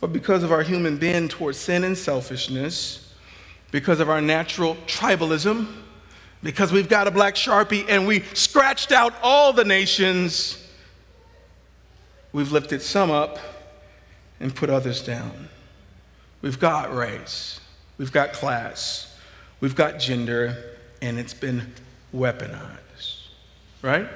But 0.00 0.12
because 0.12 0.42
of 0.42 0.52
our 0.52 0.62
human 0.62 0.98
bend 0.98 1.30
towards 1.30 1.58
sin 1.58 1.84
and 1.84 1.96
selfishness, 1.96 3.14
because 3.70 4.00
of 4.00 4.10
our 4.10 4.20
natural 4.20 4.74
tribalism, 4.86 5.66
because 6.42 6.72
we've 6.72 6.88
got 6.88 7.06
a 7.06 7.10
black 7.10 7.34
sharpie 7.34 7.84
and 7.88 8.06
we 8.06 8.20
scratched 8.34 8.92
out 8.92 9.14
all 9.22 9.52
the 9.52 9.64
nations, 9.64 10.62
we've 12.32 12.52
lifted 12.52 12.82
some 12.82 13.10
up 13.10 13.38
and 14.40 14.54
put 14.54 14.70
others 14.70 15.02
down. 15.02 15.48
We've 16.42 16.60
got 16.60 16.94
race, 16.94 17.60
we've 17.98 18.12
got 18.12 18.32
class, 18.32 19.18
we've 19.60 19.74
got 19.74 19.98
gender, 19.98 20.76
and 21.02 21.18
it's 21.18 21.34
been 21.34 21.72
weaponized, 22.14 23.28
right? 23.82 24.08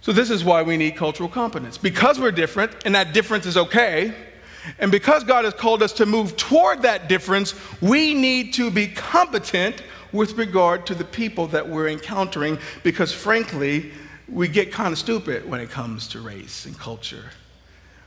So, 0.00 0.10
this 0.12 0.30
is 0.30 0.42
why 0.42 0.62
we 0.62 0.76
need 0.76 0.96
cultural 0.96 1.28
competence. 1.28 1.78
Because 1.78 2.18
we're 2.18 2.32
different, 2.32 2.72
and 2.84 2.94
that 2.96 3.12
difference 3.12 3.46
is 3.46 3.56
okay, 3.56 4.12
and 4.78 4.90
because 4.90 5.24
God 5.24 5.44
has 5.44 5.54
called 5.54 5.82
us 5.82 5.92
to 5.94 6.06
move 6.06 6.36
toward 6.36 6.82
that 6.82 7.08
difference, 7.08 7.54
we 7.80 8.14
need 8.14 8.54
to 8.54 8.70
be 8.70 8.86
competent 8.86 9.82
with 10.12 10.36
regard 10.38 10.86
to 10.86 10.94
the 10.94 11.04
people 11.04 11.46
that 11.48 11.68
we're 11.68 11.88
encountering 11.88 12.58
because, 12.82 13.12
frankly, 13.12 13.90
we 14.28 14.48
get 14.48 14.70
kind 14.70 14.92
of 14.92 14.98
stupid 14.98 15.48
when 15.48 15.60
it 15.60 15.70
comes 15.70 16.08
to 16.08 16.20
race 16.20 16.66
and 16.66 16.78
culture. 16.78 17.24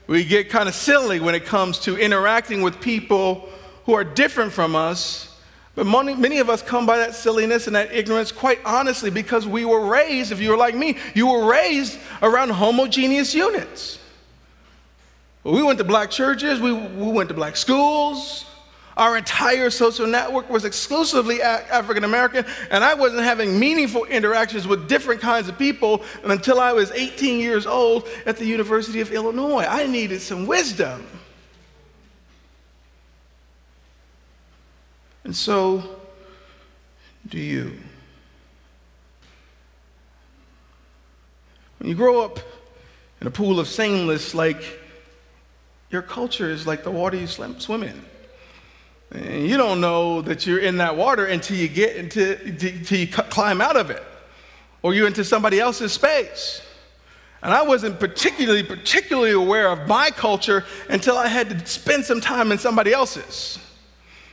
We 0.08 0.24
get 0.24 0.50
kind 0.50 0.70
of 0.70 0.76
silly 0.76 1.20
when 1.20 1.36
it 1.36 1.46
comes 1.46 1.80
to 1.80 1.98
interacting 1.98 2.62
with 2.62 2.80
people 2.80 3.50
who 3.86 3.94
are 3.94 4.04
different 4.04 4.54
from 4.54 4.76
us 4.76 5.36
But 5.76 5.86
many, 5.86 6.16
many 6.16 6.40
of 6.40 6.50
us 6.50 6.62
come 6.62 6.86
by 6.86 6.98
that 6.98 7.14
silliness 7.14 7.68
and 7.68 7.76
that 7.76 7.94
ignorance 7.94 8.32
quite 8.32 8.60
honestly 8.66 9.12
because 9.12 9.46
we 9.46 9.66
were 9.66 9.86
raised, 9.86 10.32
if 10.32 10.40
you 10.40 10.50
were 10.50 10.58
like 10.58 10.74
me, 10.74 10.98
you 11.14 11.28
were 11.28 11.46
raised 11.46 12.00
around 12.22 12.50
homogeneous 12.50 13.36
units. 13.36 14.00
We 15.46 15.62
went 15.62 15.78
to 15.78 15.84
black 15.84 16.10
churches, 16.10 16.60
we, 16.60 16.74
we 16.74 17.12
went 17.12 17.30
to 17.30 17.36
black 17.36 17.56
schools. 17.56 18.46
Our 18.98 19.18
entire 19.18 19.70
social 19.70 20.08
network 20.08 20.50
was 20.50 20.66
exclusively 20.66 21.42
African 21.42 22.04
American, 22.04 22.46
and 22.72 22.84
I 22.84 22.94
wasn't 22.94 23.24
having 23.24 23.60
meaningful 23.60 24.06
interactions 24.06 24.68
with 24.68 24.88
different 24.88 25.22
kinds 25.22 25.48
of 25.48 25.58
people 25.58 26.02
until 26.24 26.60
I 26.60 26.72
was 26.72 26.92
18 26.92 27.40
years 27.40 27.68
old 27.68 28.08
at 28.26 28.38
the 28.38 28.46
University 28.46 29.02
of 29.02 29.12
Illinois. 29.12 29.66
I 29.66 29.86
needed 29.86 30.22
some 30.22 30.48
wisdom. 30.48 31.06
And 35.26 35.36
so 35.36 35.84
do 37.28 37.38
you. 37.38 37.78
When 41.80 41.90
you 41.90 41.96
grow 41.96 42.24
up 42.24 42.40
in 43.22 43.28
a 43.28 43.32
pool 43.32 43.60
of 43.60 43.68
sameness, 43.68 44.34
like 44.34 44.80
your 45.90 46.02
culture 46.02 46.50
is 46.50 46.66
like 46.66 46.84
the 46.84 46.92
water 46.92 47.18
you 47.18 47.28
swim 47.28 47.84
in. 47.84 48.06
And 49.12 49.48
you 49.48 49.58
don't 49.58 49.80
know 49.80 50.22
that 50.24 50.46
you're 50.46 50.60
in 50.60 50.78
that 50.78 50.96
water 50.98 51.26
until 51.26 51.58
you 51.58 51.68
get 51.68 51.96
into, 51.96 52.40
until 52.44 52.98
you 52.98 53.08
climb 53.08 53.62
out 53.62 53.78
of 53.78 53.90
it, 53.90 54.04
or 54.82 54.94
you're 54.94 55.08
into 55.08 55.24
somebody 55.24 55.60
else's 55.60 55.94
space. 55.94 56.62
And 57.42 57.54
I 57.54 57.62
wasn't 57.62 58.00
particularly, 58.00 58.64
particularly 58.64 59.32
aware 59.32 59.70
of 59.70 59.88
my 59.88 60.10
culture 60.10 60.66
until 60.90 61.18
I 61.18 61.28
had 61.28 61.50
to 61.50 61.66
spend 61.68 62.04
some 62.04 62.20
time 62.20 62.52
in 62.52 62.58
somebody 62.58 62.92
else's. 62.92 63.60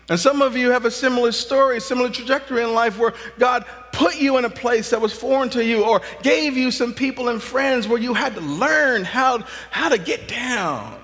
And 0.08 0.18
some 0.18 0.42
of 0.42 0.56
you 0.56 0.70
have 0.70 0.84
a 0.84 0.90
similar 0.90 1.30
story, 1.32 1.78
similar 1.80 2.08
trajectory 2.08 2.62
in 2.62 2.72
life 2.72 2.98
where 2.98 3.12
God 3.38 3.66
put 3.92 4.16
you 4.16 4.38
in 4.38 4.46
a 4.46 4.50
place 4.50 4.90
that 4.90 5.00
was 5.00 5.12
foreign 5.12 5.50
to 5.50 5.64
you 5.64 5.84
or 5.84 6.00
gave 6.22 6.56
you 6.56 6.70
some 6.70 6.92
people 6.92 7.28
and 7.28 7.40
friends 7.40 7.86
where 7.86 8.00
you 8.00 8.14
had 8.14 8.34
to 8.34 8.40
learn 8.40 9.04
how, 9.04 9.44
how 9.70 9.90
to 9.90 9.98
get 9.98 10.26
down 10.26 11.01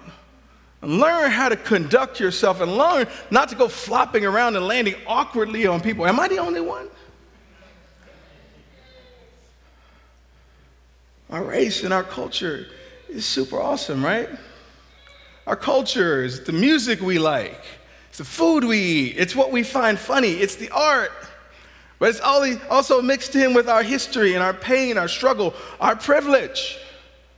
learn 0.83 1.31
how 1.31 1.49
to 1.49 1.57
conduct 1.57 2.21
yourself 2.21 2.61
and 2.61 2.77
learn 2.77 3.07
not 3.31 3.49
to 3.49 3.57
go 3.57 3.69
flopping 3.69 4.25
around 4.25 4.57
and 4.57 4.67
landing 4.67 4.95
awkwardly 5.07 5.67
on 5.67 5.81
people. 5.81 6.07
Am 6.07 6.21
I 6.21 6.29
the 6.29 6.39
only 6.39 6.61
one? 6.61 6.89
Our 11.31 11.43
race 11.43 11.85
and 11.85 11.93
our 11.93 12.05
culture 12.05 12.67
is 13.09 13.27
super 13.27 13.61
awesome, 13.61 14.05
right? 14.05 14.29
Our 15.47 15.57
culture 15.57 16.25
is 16.25 16.45
the 16.45 16.53
music 16.53 17.01
we 17.01 17.19
like 17.19 17.65
it's 18.09 18.19
the 18.19 18.25
food 18.25 18.65
we 18.65 18.79
eat, 18.79 19.15
it's 19.17 19.37
what 19.37 19.53
we 19.53 19.63
find 19.63 19.99
funny, 19.99 20.33
it's 20.33 20.57
the 20.57 20.71
art. 20.71 21.13
But 21.99 22.11
it's 22.11 22.21
also 22.21 23.03
mixed 23.03 23.35
in 23.37 23.55
with 23.55 23.69
our 23.69 23.83
history 23.83 24.35
and 24.35 24.43
our 24.43 24.55
pain, 24.55 24.97
our 24.97 25.09
struggle, 25.09 25.55
our 25.81 25.95
privilege, 25.97 26.79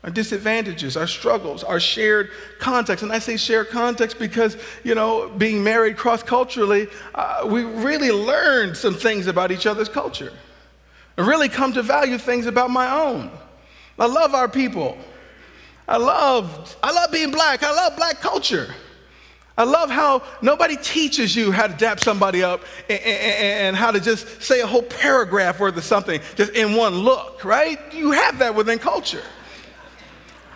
our 0.02 0.10
disadvantages, 0.10 0.96
our 0.96 1.06
struggles, 1.06 1.62
our 1.62 1.78
shared 1.78 2.30
context. 2.58 3.02
And 3.02 3.12
I 3.12 3.18
say 3.18 3.36
shared 3.36 3.68
context 3.68 4.18
because, 4.18 4.56
you 4.82 4.94
know, 4.94 5.28
being 5.28 5.62
married 5.62 5.96
cross 5.96 6.22
culturally, 6.22 6.88
uh, 7.14 7.46
we 7.46 7.64
really 7.64 8.10
learned 8.10 8.76
some 8.76 8.94
things 8.94 9.26
about 9.26 9.50
each 9.50 9.66
other's 9.66 9.90
culture. 9.90 10.32
I 11.18 11.22
really 11.22 11.50
come 11.50 11.72
to 11.74 11.82
value 11.82 12.16
things 12.16 12.46
about 12.46 12.70
my 12.70 12.90
own. 12.90 13.30
I 13.98 14.06
love 14.06 14.34
our 14.34 14.48
people. 14.48 14.96
I 15.86 15.98
love, 15.98 16.76
I 16.82 16.92
love 16.92 17.12
being 17.12 17.30
black. 17.30 17.62
I 17.62 17.72
love 17.72 17.96
black 17.96 18.20
culture. 18.20 18.74
I 19.58 19.64
love 19.64 19.90
how 19.90 20.22
nobody 20.40 20.76
teaches 20.76 21.36
you 21.36 21.52
how 21.52 21.66
to 21.66 21.74
dap 21.74 22.00
somebody 22.00 22.42
up 22.42 22.62
and, 22.88 22.98
and, 23.00 23.66
and, 23.66 23.76
how 23.76 23.90
to 23.90 24.00
just 24.00 24.40
say 24.40 24.62
a 24.62 24.66
whole 24.66 24.82
paragraph 24.82 25.60
worth 25.60 25.76
of 25.76 25.84
something 25.84 26.22
just 26.34 26.52
in 26.52 26.74
one 26.74 26.94
look, 26.94 27.44
right? 27.44 27.78
You 27.92 28.12
have 28.12 28.38
that 28.38 28.54
within 28.54 28.78
culture. 28.78 29.22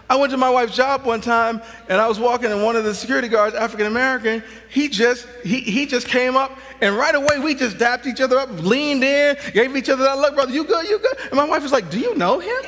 I 0.09 0.17
went 0.17 0.33
to 0.33 0.37
my 0.37 0.51
wife's 0.51 0.77
job 0.77 1.05
one 1.05 1.23
time 1.23 1.63
and 1.89 2.01
I 2.01 2.07
was 2.07 2.21
walking 2.21 2.53
and 2.53 2.63
one 2.63 2.77
of 2.77 2.85
the 2.85 2.95
security 2.95 3.29
guards, 3.29 3.55
African 3.55 3.87
American, 3.87 4.43
he 4.69 4.89
just 4.89 5.27
he, 5.43 5.61
he 5.61 5.87
just 5.87 6.07
came 6.07 6.37
up 6.37 6.59
and 6.83 6.95
right 6.95 7.15
away 7.15 7.39
we 7.39 7.55
just 7.55 7.79
dapped 7.79 8.07
each 8.07 8.21
other 8.21 8.37
up, 8.37 8.51
leaned 8.61 9.03
in, 9.03 9.37
gave 9.53 9.75
each 9.77 9.89
other 9.89 10.03
that 10.05 10.19
look, 10.19 10.35
brother, 10.35 10.53
you 10.53 10.65
good, 10.65 10.87
you 10.87 10.99
good? 10.99 11.17
And 11.23 11.35
my 11.35 11.45
wife 11.45 11.63
was 11.63 11.73
like, 11.73 11.89
Do 11.91 11.99
you 11.99 12.15
know 12.17 12.39
him? 12.39 12.63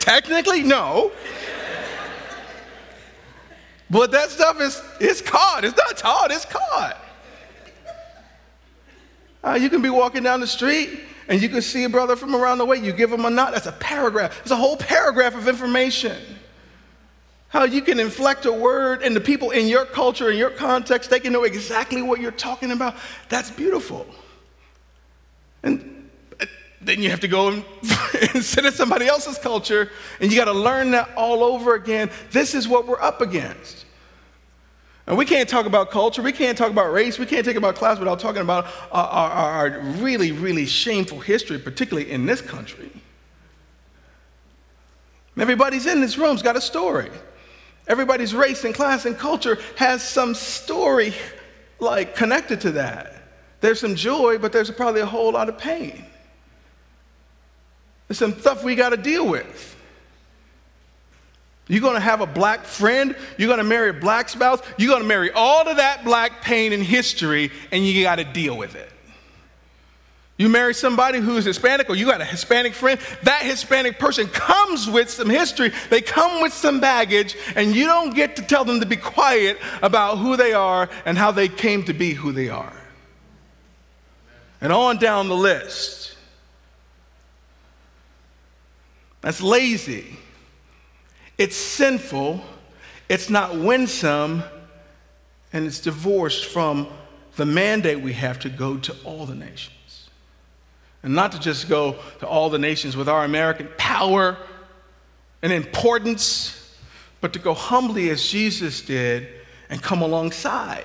Technically, 0.00 0.62
no. 0.64 1.12
But 3.90 4.10
that 4.10 4.30
stuff 4.30 4.60
is 4.60 4.82
it's 5.00 5.20
caught. 5.20 5.64
It's 5.64 5.76
not 5.76 5.96
taught, 5.96 6.32
it's 6.32 6.44
caught. 6.44 6.96
Uh, 9.44 9.54
you 9.54 9.70
can 9.70 9.80
be 9.80 9.90
walking 9.90 10.24
down 10.24 10.40
the 10.40 10.46
street 10.46 11.07
and 11.28 11.42
you 11.42 11.48
can 11.48 11.60
see 11.60 11.84
a 11.84 11.88
brother 11.88 12.16
from 12.16 12.34
around 12.34 12.58
the 12.58 12.64
way. 12.64 12.78
You 12.78 12.92
give 12.92 13.12
him 13.12 13.24
a 13.24 13.30
nod. 13.30 13.52
That's 13.52 13.66
a 13.66 13.72
paragraph. 13.72 14.40
It's 14.40 14.50
a 14.50 14.56
whole 14.56 14.76
paragraph 14.76 15.34
of 15.34 15.46
information. 15.46 16.16
How 17.48 17.64
you 17.64 17.82
can 17.82 18.00
inflect 18.00 18.46
a 18.46 18.52
word 18.52 19.02
and 19.02 19.14
the 19.14 19.20
people 19.20 19.50
in 19.50 19.68
your 19.68 19.84
culture, 19.84 20.30
in 20.30 20.38
your 20.38 20.50
context, 20.50 21.10
they 21.10 21.20
can 21.20 21.32
know 21.32 21.44
exactly 21.44 22.02
what 22.02 22.20
you're 22.20 22.30
talking 22.30 22.72
about. 22.72 22.94
That's 23.28 23.50
beautiful. 23.50 24.06
And 25.62 26.10
uh, 26.40 26.46
then 26.80 27.02
you 27.02 27.10
have 27.10 27.20
to 27.20 27.28
go 27.28 27.48
and, 27.48 27.64
and 28.34 28.44
sit 28.44 28.64
in 28.64 28.72
somebody 28.72 29.06
else's 29.06 29.38
culture, 29.38 29.90
and 30.20 30.30
you 30.30 30.36
got 30.36 30.46
to 30.46 30.52
learn 30.52 30.90
that 30.92 31.10
all 31.16 31.42
over 31.42 31.74
again. 31.74 32.10
This 32.30 32.54
is 32.54 32.68
what 32.68 32.86
we're 32.86 33.00
up 33.00 33.20
against. 33.20 33.86
And 35.08 35.16
we 35.16 35.24
can't 35.24 35.48
talk 35.48 35.64
about 35.64 35.90
culture, 35.90 36.20
we 36.20 36.32
can't 36.32 36.56
talk 36.56 36.70
about 36.70 36.92
race, 36.92 37.18
we 37.18 37.24
can't 37.24 37.42
talk 37.42 37.54
about 37.54 37.76
class 37.76 37.98
without 37.98 38.20
talking 38.20 38.42
about 38.42 38.66
our, 38.92 39.06
our, 39.06 39.70
our 39.70 39.80
really, 39.92 40.32
really 40.32 40.66
shameful 40.66 41.18
history, 41.18 41.58
particularly 41.58 42.10
in 42.10 42.26
this 42.26 42.42
country. 42.42 42.90
Everybody's 45.38 45.86
in 45.86 46.02
this 46.02 46.18
room's 46.18 46.42
got 46.42 46.56
a 46.56 46.60
story. 46.60 47.08
Everybody's 47.86 48.34
race 48.34 48.64
and 48.64 48.74
class 48.74 49.06
and 49.06 49.16
culture 49.16 49.58
has 49.76 50.06
some 50.06 50.34
story 50.34 51.14
like 51.78 52.14
connected 52.14 52.60
to 52.60 52.72
that. 52.72 53.14
There's 53.62 53.80
some 53.80 53.94
joy, 53.94 54.36
but 54.36 54.52
there's 54.52 54.70
probably 54.70 55.00
a 55.00 55.06
whole 55.06 55.32
lot 55.32 55.48
of 55.48 55.56
pain. 55.56 56.04
There's 58.08 58.18
some 58.18 58.38
stuff 58.38 58.62
we 58.62 58.74
got 58.74 58.90
to 58.90 58.98
deal 58.98 59.26
with. 59.26 59.77
You're 61.68 61.82
going 61.82 61.94
to 61.94 62.00
have 62.00 62.22
a 62.22 62.26
black 62.26 62.64
friend, 62.64 63.14
you're 63.36 63.48
going 63.48 63.58
to 63.58 63.64
marry 63.64 63.90
a 63.90 63.94
black 63.94 64.30
spouse, 64.30 64.60
you're 64.78 64.88
going 64.88 65.02
to 65.02 65.08
marry 65.08 65.30
all 65.30 65.68
of 65.68 65.76
that 65.76 66.02
black 66.02 66.42
pain 66.42 66.72
in 66.72 66.80
history, 66.80 67.52
and 67.70 67.86
you 67.86 68.02
got 68.02 68.16
to 68.16 68.24
deal 68.24 68.56
with 68.56 68.74
it. 68.74 68.90
You 70.38 70.48
marry 70.48 70.72
somebody 70.72 71.18
who's 71.18 71.44
Hispanic, 71.44 71.90
or 71.90 71.96
you 71.96 72.06
got 72.06 72.20
a 72.20 72.24
Hispanic 72.24 72.72
friend, 72.72 72.98
that 73.24 73.42
Hispanic 73.42 73.98
person 73.98 74.28
comes 74.28 74.88
with 74.88 75.10
some 75.10 75.28
history, 75.28 75.72
they 75.90 76.00
come 76.00 76.40
with 76.40 76.54
some 76.54 76.80
baggage, 76.80 77.36
and 77.54 77.74
you 77.74 77.84
don't 77.84 78.14
get 78.14 78.36
to 78.36 78.42
tell 78.42 78.64
them 78.64 78.80
to 78.80 78.86
be 78.86 78.96
quiet 78.96 79.58
about 79.82 80.18
who 80.18 80.36
they 80.36 80.54
are 80.54 80.88
and 81.04 81.18
how 81.18 81.32
they 81.32 81.48
came 81.48 81.84
to 81.84 81.92
be 81.92 82.14
who 82.14 82.32
they 82.32 82.48
are. 82.48 82.72
And 84.60 84.72
on 84.72 84.98
down 84.98 85.28
the 85.28 85.36
list. 85.36 86.16
That's 89.20 89.40
lazy. 89.40 90.16
It's 91.38 91.56
sinful. 91.56 92.42
It's 93.08 93.30
not 93.30 93.56
winsome. 93.56 94.42
And 95.52 95.66
it's 95.66 95.80
divorced 95.80 96.46
from 96.46 96.88
the 97.36 97.46
mandate 97.46 98.00
we 98.00 98.12
have 98.14 98.40
to 98.40 98.50
go 98.50 98.76
to 98.76 98.94
all 99.04 99.24
the 99.24 99.34
nations. 99.34 100.10
And 101.02 101.14
not 101.14 101.32
to 101.32 101.38
just 101.38 101.68
go 101.68 101.96
to 102.18 102.26
all 102.26 102.50
the 102.50 102.58
nations 102.58 102.96
with 102.96 103.08
our 103.08 103.24
American 103.24 103.68
power 103.78 104.36
and 105.40 105.52
importance, 105.52 106.76
but 107.20 107.32
to 107.32 107.38
go 107.38 107.54
humbly 107.54 108.10
as 108.10 108.28
Jesus 108.28 108.82
did 108.82 109.28
and 109.70 109.80
come 109.80 110.02
alongside. 110.02 110.84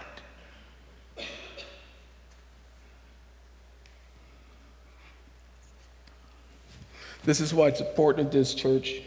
This 7.24 7.39
is 7.39 7.54
why 7.54 7.70
it's 7.70 7.80
important 7.80 8.28
in 8.28 8.39
this 8.39 8.54
church 8.54 9.02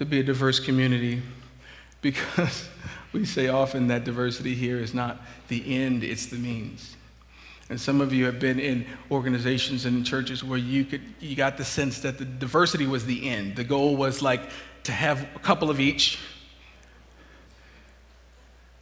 to 0.00 0.06
be 0.06 0.20
a 0.20 0.22
diverse 0.22 0.58
community 0.58 1.20
because 2.00 2.70
we 3.12 3.26
say 3.26 3.48
often 3.48 3.88
that 3.88 4.02
diversity 4.02 4.54
here 4.54 4.78
is 4.78 4.94
not 4.94 5.20
the 5.48 5.76
end, 5.76 6.02
it's 6.02 6.24
the 6.24 6.38
means. 6.38 6.96
And 7.68 7.78
some 7.78 8.00
of 8.00 8.10
you 8.10 8.24
have 8.24 8.40
been 8.40 8.58
in 8.58 8.86
organizations 9.10 9.84
and 9.84 10.04
churches 10.06 10.42
where 10.42 10.58
you 10.58 10.86
could 10.86 11.02
you 11.20 11.36
got 11.36 11.58
the 11.58 11.66
sense 11.66 12.00
that 12.00 12.16
the 12.16 12.24
diversity 12.24 12.86
was 12.86 13.04
the 13.04 13.28
end. 13.28 13.56
The 13.56 13.62
goal 13.62 13.94
was 13.94 14.22
like 14.22 14.40
to 14.84 14.92
have 14.92 15.28
a 15.36 15.38
couple 15.38 15.68
of 15.68 15.78
each 15.78 16.18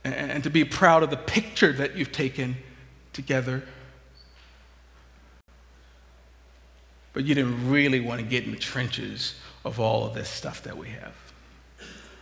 and, 0.04 0.44
to 0.44 0.50
be 0.50 0.64
proud 0.64 1.02
of 1.02 1.10
the 1.10 1.16
picture 1.16 1.72
that 1.72 1.96
you've 1.96 2.12
taken 2.12 2.56
together. 3.12 3.64
but 7.18 7.24
you 7.24 7.34
didn't 7.34 7.68
really 7.68 7.98
want 7.98 8.20
to 8.20 8.24
get 8.24 8.44
in 8.44 8.52
the 8.52 8.56
trenches 8.56 9.34
of 9.68 9.78
all 9.78 10.06
of 10.06 10.14
this 10.14 10.30
stuff 10.30 10.62
that 10.62 10.78
we 10.78 10.88
have. 10.88 11.14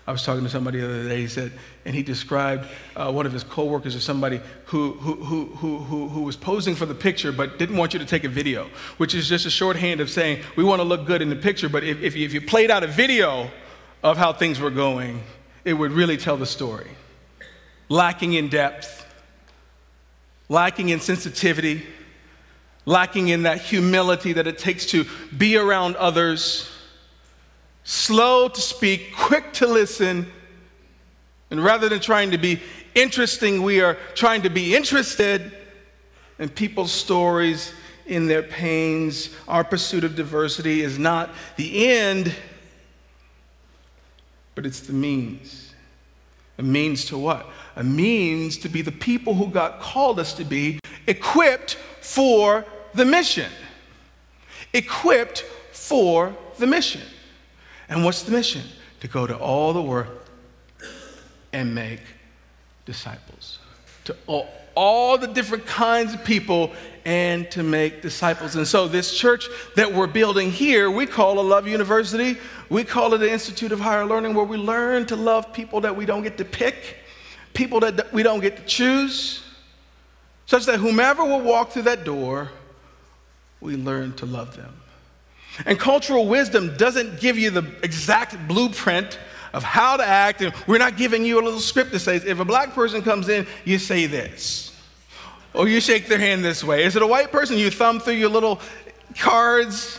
I 0.05 0.13
was 0.13 0.25
talking 0.25 0.43
to 0.43 0.51
somebody 0.51 0.81
the 0.81 0.85
other 0.85 1.09
day, 1.09 1.21
he 1.21 1.29
said, 1.29 1.53
and 1.85 1.95
he 1.95 2.03
described 2.03 2.67
uh, 2.97 3.11
one 3.11 3.25
of 3.25 3.33
his 3.33 3.45
coworkers 3.45 3.95
as 3.95 4.03
somebody 4.03 4.41
who, 4.67 4.93
who, 4.95 5.15
who, 5.15 5.47
who, 5.47 6.09
who, 6.09 6.23
was 6.23 6.37
posing 6.37 6.75
for 6.75 6.87
the 6.87 6.95
picture 6.95 7.33
but 7.33 7.59
didn't 7.59 7.77
want 7.77 7.93
you 7.93 8.01
to 8.01 8.05
take 8.05 8.25
a 8.25 8.29
video, 8.29 8.69
which 8.99 9.15
is 9.15 9.29
just 9.29 9.47
a 9.47 9.51
shorthand 9.51 10.01
of 10.01 10.11
saying, 10.11 10.43
we 10.57 10.65
want 10.65 10.81
to 10.81 10.85
look 10.85 11.07
good 11.07 11.23
in 11.23 11.31
the 11.31 11.37
picture, 11.37 11.69
but 11.69 11.83
if, 11.83 12.03
if, 12.03 12.17
you, 12.17 12.25
if 12.25 12.35
you 12.35 12.41
played 12.41 12.71
out 12.71 12.83
a 12.83 12.89
video 12.89 13.49
of 14.03 14.17
how 14.17 14.33
things 14.33 14.61
were 14.61 14.71
going, 14.71 15.23
it 15.65 15.73
would 15.73 15.93
really 15.93 16.17
tell 16.17 16.37
the 16.37 16.47
story. 16.47 16.91
Lacking 17.89 18.33
in 18.35 18.49
depth, 18.49 19.07
lacking 20.49 20.89
in 20.89 21.01
sensitivity, 21.01 21.85
lacking 22.85 23.29
in 23.29 23.45
that 23.45 23.61
humility 23.61 24.33
that 24.35 24.47
it 24.49 24.59
takes 24.59 24.87
to 24.87 25.05
be 25.37 25.57
around 25.57 25.97
others 25.97 26.71
slow 27.87 28.49
to 28.49 28.61
speak, 28.61 29.15
quick 29.17 29.53
to 29.55 29.67
listen. 29.67 30.31
And 31.51 31.65
rather 31.65 31.89
than 31.89 32.01
trying 32.01 32.33
to 32.33 32.39
be 32.39 32.61
interesting, 32.95 33.63
we 33.63 33.81
are 33.81 33.97
trying 34.15 34.43
to 34.43 34.51
be 34.51 34.75
interested 34.75 35.57
in 36.39 36.49
people's 36.49 36.91
stories, 36.91 37.73
in 38.07 38.27
their 38.27 38.43
pains. 38.43 39.31
Our 39.47 39.63
pursuit 39.63 40.03
of 40.03 40.17
diversity 40.17 40.83
is 40.83 40.99
not 40.99 41.31
the 41.57 41.89
end, 41.89 42.35
but 44.57 44.67
it's 44.67 44.81
the 44.81 44.93
means. 44.93 45.73
A 46.59 46.63
means 46.63 47.05
to 47.07 47.19
what? 47.19 47.47
A 47.77 47.85
means 47.85 48.59
to 48.59 48.69
be 48.69 48.83
the 48.83 48.93
people 48.93 49.35
who 49.35 49.47
God 49.47 49.81
called 49.81 50.19
us 50.19 50.33
to 50.35 50.45
be, 50.45 50.81
equipped 51.07 51.75
for 52.01 52.65
the 52.95 53.05
mission. 53.05 53.51
Equipped 54.73 55.43
for 55.71 56.35
the 56.59 56.67
mission. 56.67 57.03
And 57.89 58.05
what's 58.05 58.23
the 58.23 58.33
mission? 58.33 58.63
To 59.01 59.09
go 59.09 59.27
to 59.27 59.37
all 59.37 59.73
the 59.73 59.83
world 59.83 60.19
and 61.53 61.75
make 61.75 62.01
disciples. 62.85 63.59
To 64.05 64.17
all, 64.27 64.49
all 64.75 65.19
the 65.19 65.27
different 65.27 65.67
kinds 65.67 66.15
of 66.15 66.25
people 66.25 66.73
and 67.05 67.51
to 67.51 67.63
make 67.63 68.03
disciples. 68.03 68.57
And 68.57 68.67
so, 68.67 68.89
this 68.89 69.17
church 69.17 69.49
that 69.75 69.93
we're 69.93 70.07
building 70.07 70.51
here, 70.51 70.91
we 70.91 71.07
call 71.07 71.39
a 71.39 71.41
Love 71.41 71.67
University. 71.67 72.37
We 72.69 72.85
call 72.85 73.15
it 73.15 73.23
an 73.23 73.29
Institute 73.29 73.73
of 73.73 73.81
Higher 73.81 74.05
Learning, 74.05 74.35
where 74.35 74.45
we 74.45 74.57
learn 74.57 75.07
to 75.07 75.17
love 75.17 75.53
people 75.53 75.81
that 75.83 75.97
we 75.97 76.05
don't 76.05 76.23
get 76.23 76.37
to 76.39 76.45
pick, 76.45 76.97
people 77.55 77.81
that 77.81 78.13
we 78.13 78.23
don't 78.23 78.41
get 78.41 78.57
to 78.57 78.65
choose, 78.65 79.43
such 80.47 80.67
that 80.67 80.79
whomever 80.79 81.25
will 81.25 81.41
walk 81.41 81.71
through 81.71 81.83
that 81.83 82.05
door, 82.05 82.51
we 83.61 83.77
learn 83.77 84.13
to 84.15 84.27
love 84.27 84.57
them. 84.57 84.75
And 85.65 85.79
cultural 85.79 86.27
wisdom 86.27 86.77
doesn't 86.77 87.21
give 87.21 87.39
you 87.39 87.51
the 87.51 87.65
exact 87.83 88.37
blueprint 88.47 89.19
of 89.55 89.63
how 89.63 89.97
to 89.97 90.07
act. 90.07 90.43
And 90.43 90.53
we're 90.67 90.79
not 90.79 90.97
giving 90.97 91.25
you 91.25 91.41
a 91.41 91.43
little 91.43 91.61
script 91.61 91.93
that 91.93 92.01
says, 92.01 92.25
if 92.25 92.41
a 92.41 92.45
black 92.45 92.75
person 92.75 93.03
comes 93.03 93.29
in, 93.29 93.47
you 93.65 93.79
say 93.79 94.07
this. 94.07 94.79
Or 95.55 95.67
you 95.67 95.81
shake 95.81 96.09
their 96.09 96.19
hand 96.19 96.45
this 96.45 96.63
way. 96.63 96.85
Is 96.85 96.97
it 96.97 97.03
a 97.03 97.07
white 97.07 97.33
person? 97.33 97.57
You 97.57 97.71
thumb 97.71 98.01
through 98.01 98.15
your 98.15 98.29
little 98.29 98.61
cards. 99.17 99.99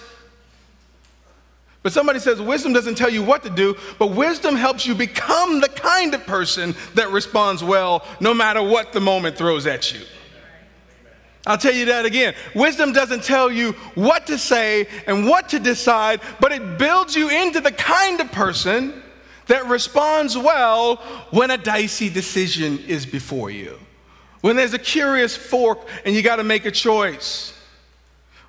But 1.82 1.94
somebody 1.94 2.20
says 2.20 2.42
wisdom 2.42 2.74
doesn't 2.74 2.96
tell 2.96 3.10
you 3.10 3.24
what 3.24 3.44
to 3.44 3.50
do, 3.50 3.76
but 3.98 4.08
wisdom 4.08 4.56
helps 4.56 4.86
you 4.86 4.94
become 4.94 5.62
the 5.62 5.70
kind 5.70 6.14
of 6.14 6.26
person 6.26 6.76
that 6.96 7.12
responds 7.12 7.64
well 7.64 8.06
no 8.20 8.34
matter 8.34 8.62
what 8.62 8.94
the 8.94 9.00
moment 9.00 9.38
throws 9.38 9.66
at 9.66 9.94
you. 9.94 10.02
I'll 11.48 11.58
tell 11.58 11.74
you 11.74 11.86
that 11.86 12.06
again. 12.06 12.36
Wisdom 12.54 12.92
doesn't 12.92 13.24
tell 13.24 13.50
you 13.50 13.72
what 13.96 14.28
to 14.28 14.38
say 14.38 14.88
and 15.08 15.26
what 15.26 15.50
to 15.50 15.60
decide, 15.60 16.20
but 16.42 16.52
it 16.52 16.78
builds 16.78 17.16
you 17.16 17.30
into 17.30 17.62
the 17.62 17.72
kind 17.72 18.20
of 18.20 18.30
person 18.34 19.02
that 19.48 19.66
responds 19.68 20.38
well 20.38 20.98
when 21.32 21.50
a 21.50 21.58
dicey 21.58 22.10
decision 22.10 22.80
is 22.80 23.06
before 23.06 23.50
you. 23.50 23.80
When 24.42 24.58
there's 24.58 24.74
a 24.74 24.80
curious 24.80 25.38
fork 25.38 25.88
and 26.04 26.14
you 26.14 26.22
got 26.22 26.36
to 26.36 26.44
make 26.44 26.66
a 26.66 26.72
choice. 26.72 27.54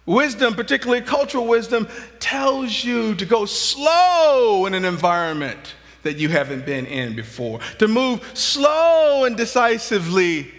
Wisdom, 0.05 0.55
particularly 0.55 1.03
cultural 1.03 1.47
wisdom, 1.47 1.87
tells 2.19 2.83
you 2.83 3.15
to 3.15 3.25
go 3.25 3.45
slow 3.45 4.67
in 4.67 4.75
an 4.75 4.85
environment 4.85 5.77
that 6.03 6.17
you 6.17 6.29
haven't 6.29 6.67
been 6.67 6.87
in 6.87 7.15
before, 7.15 7.61
to 7.79 7.87
move 7.87 8.29
slow 8.35 9.25
and 9.25 9.37
decisively 9.37 10.51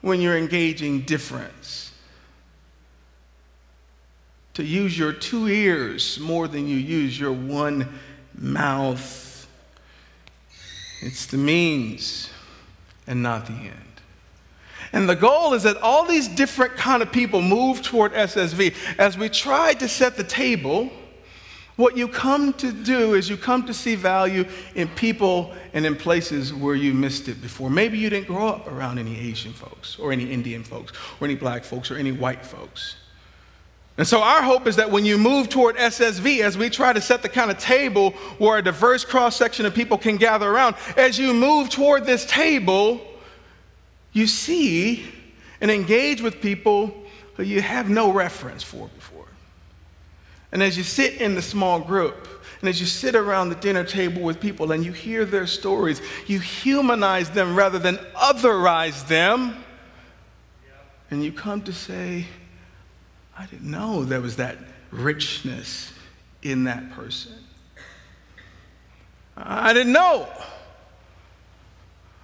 when 0.00 0.20
you're 0.20 0.36
engaging 0.36 1.02
difference. 1.02 1.92
To 4.54 4.64
use 4.64 4.98
your 4.98 5.12
two 5.12 5.48
ears 5.48 6.18
more 6.18 6.48
than 6.48 6.66
you 6.66 6.76
use 6.76 7.18
your 7.18 7.32
one 7.32 7.88
mouth. 8.34 9.46
It's 11.02 11.26
the 11.26 11.36
means 11.36 12.30
and 13.06 13.22
not 13.22 13.46
the 13.46 13.52
end. 13.52 13.74
And 14.92 15.08
the 15.08 15.14
goal 15.14 15.54
is 15.54 15.62
that 15.62 15.76
all 15.78 16.04
these 16.04 16.26
different 16.26 16.76
kind 16.76 17.02
of 17.02 17.12
people 17.12 17.40
move 17.40 17.80
toward 17.80 18.12
SSV 18.12 18.74
as 18.98 19.16
we 19.16 19.28
try 19.28 19.72
to 19.74 19.88
set 19.88 20.16
the 20.16 20.24
table 20.24 20.90
what 21.80 21.96
you 21.96 22.06
come 22.06 22.52
to 22.54 22.70
do 22.70 23.14
is 23.14 23.28
you 23.28 23.36
come 23.36 23.64
to 23.66 23.74
see 23.74 23.94
value 23.94 24.44
in 24.74 24.86
people 24.88 25.52
and 25.72 25.86
in 25.86 25.96
places 25.96 26.52
where 26.52 26.74
you 26.74 26.92
missed 26.92 27.28
it 27.28 27.40
before. 27.40 27.70
Maybe 27.70 27.98
you 27.98 28.10
didn't 28.10 28.26
grow 28.26 28.48
up 28.48 28.68
around 28.68 28.98
any 28.98 29.18
Asian 29.18 29.52
folks, 29.52 29.98
or 29.98 30.12
any 30.12 30.30
Indian 30.30 30.62
folks, 30.62 30.92
or 31.20 31.24
any 31.24 31.34
black 31.34 31.64
folks, 31.64 31.90
or 31.90 31.96
any 31.96 32.12
white 32.12 32.44
folks. 32.44 32.96
And 33.98 34.06
so, 34.06 34.22
our 34.22 34.42
hope 34.42 34.66
is 34.66 34.76
that 34.76 34.90
when 34.90 35.04
you 35.04 35.18
move 35.18 35.48
toward 35.48 35.76
SSV, 35.76 36.40
as 36.40 36.56
we 36.56 36.70
try 36.70 36.92
to 36.92 37.00
set 37.00 37.22
the 37.22 37.28
kind 37.28 37.50
of 37.50 37.58
table 37.58 38.12
where 38.38 38.58
a 38.58 38.62
diverse 38.62 39.04
cross 39.04 39.36
section 39.36 39.66
of 39.66 39.74
people 39.74 39.98
can 39.98 40.16
gather 40.16 40.48
around, 40.48 40.76
as 40.96 41.18
you 41.18 41.34
move 41.34 41.68
toward 41.68 42.06
this 42.06 42.24
table, 42.26 43.00
you 44.12 44.26
see 44.26 45.06
and 45.60 45.70
engage 45.70 46.22
with 46.22 46.40
people 46.40 46.94
who 47.34 47.42
you 47.42 47.60
have 47.60 47.90
no 47.90 48.10
reference 48.10 48.62
for 48.62 48.88
before. 48.88 49.09
And 50.52 50.62
as 50.62 50.76
you 50.76 50.82
sit 50.82 51.14
in 51.14 51.34
the 51.34 51.42
small 51.42 51.80
group, 51.80 52.28
and 52.60 52.68
as 52.68 52.80
you 52.80 52.86
sit 52.86 53.14
around 53.14 53.48
the 53.48 53.54
dinner 53.54 53.84
table 53.84 54.22
with 54.22 54.40
people 54.40 54.72
and 54.72 54.84
you 54.84 54.92
hear 54.92 55.24
their 55.24 55.46
stories, 55.46 56.02
you 56.26 56.40
humanize 56.40 57.30
them 57.30 57.56
rather 57.56 57.78
than 57.78 57.96
otherize 58.14 59.06
them. 59.08 59.64
And 61.10 61.24
you 61.24 61.32
come 61.32 61.62
to 61.62 61.72
say, 61.72 62.26
I 63.36 63.46
didn't 63.46 63.70
know 63.70 64.04
there 64.04 64.20
was 64.20 64.36
that 64.36 64.58
richness 64.90 65.92
in 66.42 66.64
that 66.64 66.92
person. 66.92 67.32
I 69.36 69.72
didn't 69.72 69.92
know 69.92 70.28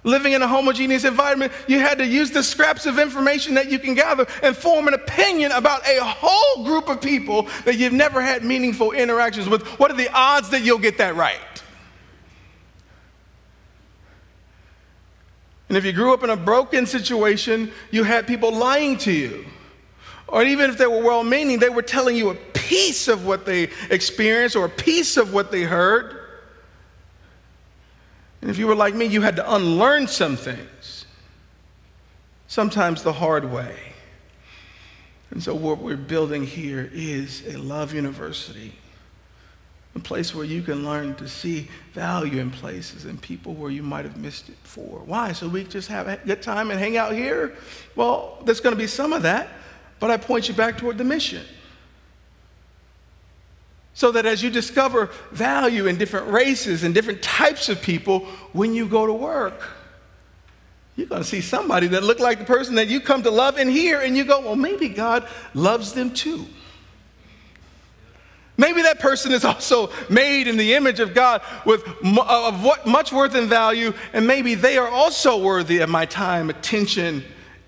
living 0.03 0.33
in 0.33 0.41
a 0.41 0.47
homogeneous 0.47 1.03
environment, 1.03 1.51
you 1.67 1.79
had 1.79 1.97
to 1.97 2.05
use 2.05 2.31
the 2.31 2.43
scraps 2.43 2.85
of 2.85 2.99
information 2.99 3.55
that 3.55 3.71
you 3.71 3.79
can 3.79 3.93
gather 3.93 4.25
and 4.41 4.55
form 4.55 4.87
an 4.87 4.93
opinion 4.93 5.51
about 5.51 5.87
a 5.87 5.99
whole 6.01 6.63
group 6.63 6.89
of 6.89 7.01
people 7.01 7.47
that 7.65 7.77
you've 7.77 7.93
never 7.93 8.21
had 8.21 8.43
meaningful 8.43 8.91
interactions 8.91 9.49
with. 9.49 9.65
What 9.79 9.91
are 9.91 9.97
the 9.97 10.11
odds 10.13 10.49
that 10.49 10.61
you'll 10.61 10.79
get 10.79 10.97
that 10.99 11.15
right? 11.15 11.39
And 15.69 15.77
if 15.77 15.83
you 15.83 15.91
grew 15.91 16.13
up 16.13 16.23
in 16.23 16.29
a 16.29 16.37
broken 16.37 16.85
situation, 16.85 17.71
you 17.91 18.03
had 18.03 18.25
people 18.25 18.53
lying 18.53 18.97
to 18.99 19.11
you. 19.11 19.45
Or 20.29 20.43
even 20.43 20.69
if 20.69 20.77
they 20.77 20.87
were 20.87 21.03
well 21.03 21.23
meaning, 21.23 21.59
they 21.59 21.69
were 21.69 21.81
telling 21.81 22.15
you 22.15 22.29
a 22.29 22.35
piece 22.35 23.07
of 23.07 23.25
what 23.25 23.45
they 23.45 23.69
experienced 23.89 24.55
or 24.55 24.65
a 24.65 24.69
piece 24.69 25.17
of 25.17 25.33
what 25.33 25.51
they 25.51 25.63
heard. 25.63 26.16
And 28.41 28.49
if 28.49 28.57
you 28.57 28.67
were 28.67 28.75
like 28.75 28.93
me, 28.93 29.05
you 29.05 29.21
had 29.21 29.35
to 29.37 29.55
unlearn 29.55 30.07
some 30.07 30.35
things, 30.35 31.05
sometimes 32.47 33.03
the 33.03 33.13
hard 33.13 33.51
way. 33.51 33.75
And 35.31 35.43
so, 35.43 35.53
what 35.53 35.79
we're 35.79 35.97
building 35.97 36.45
here 36.45 36.89
is 36.93 37.43
a 37.47 37.57
love 37.57 37.93
university, 37.93 38.73
a 39.95 39.99
place 39.99 40.33
where 40.33 40.45
you 40.45 40.61
can 40.61 40.85
learn 40.85 41.15
to 41.15 41.27
see 41.27 41.67
value 41.93 42.39
in 42.39 42.51
places 42.51 43.05
and 43.05 43.21
people 43.21 43.53
where 43.53 43.71
you 43.71 43.83
might 43.83 44.05
have 44.05 44.17
missed 44.17 44.47
it 44.47 44.61
before. 44.63 44.99
Why? 44.99 45.33
So 45.33 45.49
we 45.49 45.63
just 45.63 45.89
have 45.89 46.07
a 46.07 46.17
good 46.17 46.41
time 46.41 46.71
and 46.71 46.79
hang 46.79 46.95
out 46.95 47.13
here? 47.13 47.55
Well, 47.95 48.41
there's 48.45 48.61
going 48.61 48.75
to 48.75 48.79
be 48.79 48.87
some 48.87 49.11
of 49.11 49.23
that, 49.23 49.49
but 49.99 50.11
I 50.11 50.17
point 50.17 50.47
you 50.47 50.53
back 50.53 50.77
toward 50.77 50.97
the 50.97 51.03
mission. 51.03 51.43
So 53.97 54.11
that 54.11 54.27
as 54.27 54.43
you 54.43 54.51
discover 54.51 55.09
value 55.31 55.87
in 55.87 55.97
different 55.97 56.27
races 56.27 56.83
and 56.83 56.93
different 56.93 57.23
types 57.23 57.67
of 57.67 57.81
people, 57.81 58.27
when 58.53 58.75
you 58.75 58.87
go 58.87 59.07
to 59.07 59.11
work, 59.11 59.59
you're 60.95 61.07
going 61.07 61.23
to 61.23 61.27
see 61.27 61.41
somebody 61.41 61.87
that 61.87 62.03
look 62.03 62.19
like 62.19 62.37
the 62.37 62.45
person 62.45 62.75
that 62.75 62.89
you 62.89 62.99
come 62.99 63.23
to 63.23 63.31
love 63.31 63.57
and 63.57 63.71
hear, 63.71 63.99
and 64.01 64.15
you 64.15 64.23
go, 64.23 64.41
well, 64.41 64.55
maybe 64.55 64.87
God 64.87 65.27
loves 65.55 65.93
them 65.93 66.13
too. 66.13 66.45
Maybe 68.55 68.83
that 68.83 68.99
person 68.99 69.31
is 69.31 69.43
also 69.45 69.89
made 70.11 70.47
in 70.47 70.57
the 70.57 70.75
image 70.75 70.99
of 70.99 71.15
God 71.15 71.41
with 71.65 71.83
of 72.03 72.63
what 72.63 72.85
much 72.85 73.11
worth 73.11 73.33
and 73.33 73.49
value, 73.49 73.95
and 74.13 74.27
maybe 74.27 74.53
they 74.53 74.77
are 74.77 74.89
also 74.89 75.43
worthy 75.43 75.79
of 75.79 75.89
my 75.89 76.05
time, 76.05 76.51
attention, 76.51 77.23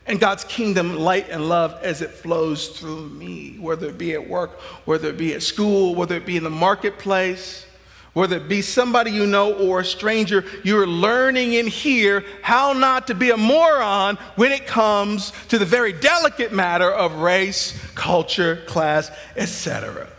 and 0.10 0.20
God's 0.20 0.44
kingdom 0.44 0.98
light 0.98 1.30
and 1.30 1.48
love 1.48 1.80
as 1.84 2.02
it 2.02 2.10
flows 2.10 2.70
through 2.70 3.10
me, 3.10 3.58
whether 3.60 3.88
it 3.88 3.98
be 4.00 4.14
at 4.14 4.28
work, 4.28 4.60
whether 4.86 5.08
it 5.10 5.18
be 5.18 5.36
at 5.36 5.44
school, 5.44 5.94
whether 5.94 6.16
it 6.16 6.26
be 6.26 6.36
in 6.36 6.44
the 6.44 6.50
marketplace, 6.50 7.68
whether 8.14 8.38
it 8.38 8.50
be 8.50 8.64
somebody 8.64 9.12
you 9.12 9.28
know 9.28 9.54
or 9.54 9.82
a 9.82 9.86
stranger, 9.86 10.44
you're 10.64 10.88
learning 10.88 11.54
in 11.54 11.68
here 11.68 12.26
how 12.42 12.74
not 12.74 13.06
to 13.06 13.14
be 13.14 13.30
a 13.30 13.38
moron 13.38 14.18
when 14.36 14.52
it 14.52 14.66
comes 14.66 15.32
to 15.48 15.60
the 15.60 15.66
very 15.66 15.94
delicate 15.94 16.52
matter 16.52 16.92
of 16.92 17.14
race, 17.18 17.80
culture, 17.94 18.64
class, 18.66 19.12
etc. 19.36 20.10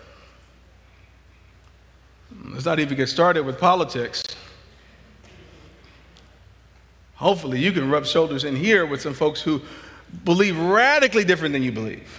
Let's 2.45 2.65
not 2.65 2.79
even 2.79 2.97
get 2.97 3.09
started 3.09 3.45
with 3.45 3.59
politics. 3.59 4.23
Hopefully, 7.21 7.61
you 7.61 7.71
can 7.71 7.91
rub 7.91 8.07
shoulders 8.07 8.45
in 8.45 8.57
here 8.57 8.87
with 8.87 9.03
some 9.03 9.13
folks 9.13 9.43
who 9.43 9.61
believe 10.25 10.59
radically 10.59 11.23
different 11.23 11.53
than 11.53 11.63
you 11.63 11.71
believe, 11.71 12.19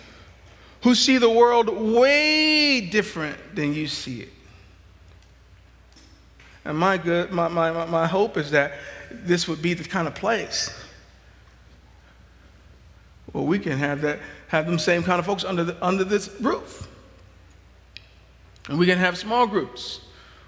who 0.84 0.94
see 0.94 1.18
the 1.18 1.28
world 1.28 1.70
way 1.70 2.82
different 2.82 3.56
than 3.56 3.74
you 3.74 3.88
see 3.88 4.22
it. 4.22 4.30
And 6.66 6.78
my, 6.78 6.98
good, 6.98 7.32
my, 7.32 7.48
my, 7.48 7.72
my 7.88 8.06
hope 8.06 8.38
is 8.38 8.52
that 8.52 8.74
this 9.10 9.48
would 9.48 9.60
be 9.60 9.74
the 9.74 9.84
kind 9.84 10.08
of 10.08 10.14
place 10.14 10.70
where 13.32 13.44
we 13.44 13.58
can 13.58 13.80
have, 13.80 14.02
that, 14.02 14.20
have 14.50 14.68
them 14.68 14.78
same 14.78 15.02
kind 15.02 15.18
of 15.18 15.26
folks 15.26 15.44
under, 15.44 15.64
the, 15.64 15.84
under 15.84 16.04
this 16.04 16.30
roof. 16.42 16.88
And 18.70 18.78
we 18.78 18.86
can 18.86 19.00
have 19.00 19.18
small 19.18 19.48
groups 19.48 20.02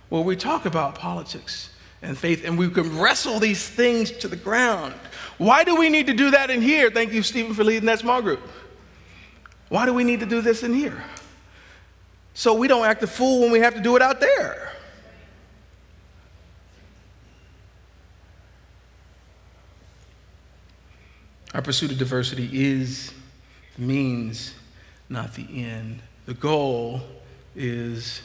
where 0.09 0.21
we 0.21 0.35
talk 0.35 0.67
about 0.67 0.93
politics 0.93 1.71
and 2.03 2.17
faith 2.17 2.45
and 2.45 2.57
we 2.57 2.69
can 2.69 2.99
wrestle 2.99 3.39
these 3.39 3.67
things 3.67 4.11
to 4.11 4.27
the 4.27 4.35
ground. 4.35 4.93
Why 5.37 5.63
do 5.63 5.75
we 5.75 5.89
need 5.89 6.07
to 6.07 6.13
do 6.13 6.31
that 6.31 6.49
in 6.49 6.61
here? 6.61 6.91
Thank 6.91 7.13
you, 7.13 7.23
Stephen, 7.23 7.53
for 7.53 7.63
leading 7.63 7.85
that 7.85 7.99
small 7.99 8.21
group. 8.21 8.41
Why 9.69 9.85
do 9.85 9.93
we 9.93 10.03
need 10.03 10.19
to 10.19 10.25
do 10.25 10.41
this 10.41 10.61
in 10.61 10.73
here? 10.73 11.03
So 12.35 12.53
we 12.53 12.67
don't 12.67 12.85
act 12.85 13.01
a 13.03 13.07
fool 13.07 13.41
when 13.41 13.51
we 13.51 13.59
have 13.59 13.73
to 13.73 13.81
do 13.81 13.95
it 13.95 14.01
out 14.01 14.19
there. 14.19 14.71
Our 21.53 21.61
pursuit 21.61 21.91
of 21.91 21.99
diversity 21.99 22.49
is 22.51 23.13
the 23.75 23.83
means, 23.83 24.55
not 25.09 25.35
the 25.35 25.45
end. 25.63 26.01
The 26.25 26.33
goal 26.33 27.01
is 27.55 28.21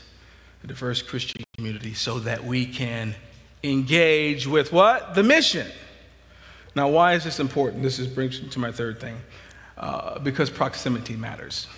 a 0.65 0.67
diverse 0.67 1.03
Christian 1.03 1.45
community 1.57 1.93
so 1.93 2.19
that 2.21 2.43
we 2.43 2.65
can 2.65 3.15
engage 3.63 4.47
with 4.47 4.73
what? 4.73 5.15
The 5.15 5.23
mission. 5.23 5.67
Now, 6.75 6.89
why 6.89 7.15
is 7.15 7.25
this 7.25 7.41
important? 7.41 7.83
This 7.83 7.99
is, 7.99 8.07
brings 8.07 8.41
me 8.43 8.49
to 8.51 8.59
my 8.59 8.71
third 8.71 9.01
thing. 9.01 9.19
Uh, 9.79 10.19
because 10.19 10.51
proximity 10.51 11.15
matters. 11.15 11.69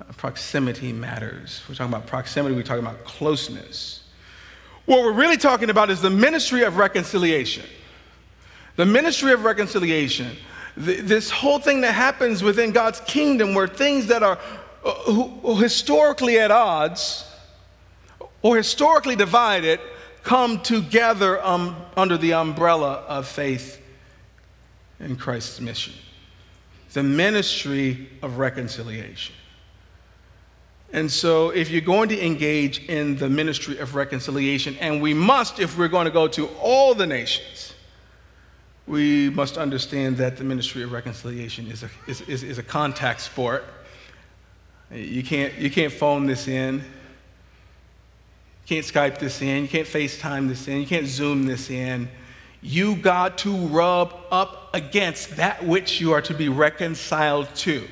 Uh, 0.00 0.04
proximity 0.16 0.94
matters. 0.94 1.62
We're 1.68 1.74
talking 1.74 1.92
about 1.92 2.06
proximity, 2.06 2.54
we're 2.54 2.62
talking 2.62 2.84
about 2.84 3.04
closeness. 3.04 4.02
What 4.86 5.02
we're 5.02 5.12
really 5.12 5.36
talking 5.36 5.68
about 5.68 5.90
is 5.90 6.00
the 6.00 6.10
ministry 6.10 6.62
of 6.62 6.78
reconciliation. 6.78 7.66
The 8.76 8.86
ministry 8.86 9.32
of 9.32 9.44
reconciliation. 9.44 10.36
this 10.76 11.30
whole 11.30 11.58
thing 11.58 11.82
that 11.82 11.92
happens 11.92 12.42
within 12.42 12.70
God's 12.70 13.00
kingdom 13.00 13.54
where 13.54 13.66
things 13.66 14.06
that 14.06 14.22
are 14.22 14.38
uh, 14.84 15.54
historically 15.54 16.38
at 16.38 16.50
odds 16.50 17.30
or 18.42 18.56
historically 18.56 19.16
divided 19.16 19.80
come 20.26 20.60
together 20.60 21.42
um, 21.46 21.76
under 21.96 22.18
the 22.18 22.34
umbrella 22.34 23.04
of 23.06 23.28
faith 23.28 23.80
in 24.98 25.16
Christ's 25.16 25.60
mission 25.60 25.94
the 26.92 27.02
ministry 27.02 28.08
of 28.22 28.38
reconciliation. 28.38 29.34
And 30.94 31.10
so, 31.10 31.50
if 31.50 31.70
you're 31.70 31.82
going 31.82 32.08
to 32.08 32.24
engage 32.24 32.78
in 32.86 33.16
the 33.16 33.28
ministry 33.28 33.76
of 33.78 33.94
reconciliation, 33.94 34.78
and 34.80 35.02
we 35.02 35.12
must 35.12 35.60
if 35.60 35.76
we're 35.76 35.88
going 35.88 36.06
to 36.06 36.10
go 36.10 36.26
to 36.28 36.46
all 36.58 36.94
the 36.94 37.06
nations, 37.06 37.74
we 38.86 39.28
must 39.28 39.58
understand 39.58 40.16
that 40.16 40.38
the 40.38 40.44
ministry 40.44 40.82
of 40.82 40.92
reconciliation 40.92 41.66
is 41.66 41.82
a, 41.82 41.90
is, 42.08 42.22
is, 42.22 42.42
is 42.42 42.56
a 42.56 42.62
contact 42.62 43.20
sport. 43.20 43.64
You 44.90 45.22
can't, 45.22 45.52
you 45.54 45.70
can't 45.70 45.92
phone 45.92 46.24
this 46.24 46.48
in. 46.48 46.82
You 48.66 48.82
can't 48.82 48.86
Skype 48.86 49.18
this 49.20 49.42
in. 49.42 49.62
You 49.62 49.68
can't 49.68 49.86
FaceTime 49.86 50.48
this 50.48 50.66
in. 50.66 50.80
You 50.80 50.86
can't 50.88 51.06
Zoom 51.06 51.46
this 51.46 51.70
in. 51.70 52.08
You 52.62 52.96
got 52.96 53.38
to 53.38 53.54
rub 53.68 54.12
up 54.32 54.74
against 54.74 55.36
that 55.36 55.64
which 55.64 56.00
you 56.00 56.12
are 56.12 56.22
to 56.22 56.34
be 56.34 56.48
reconciled 56.48 57.54
to. 57.56 57.86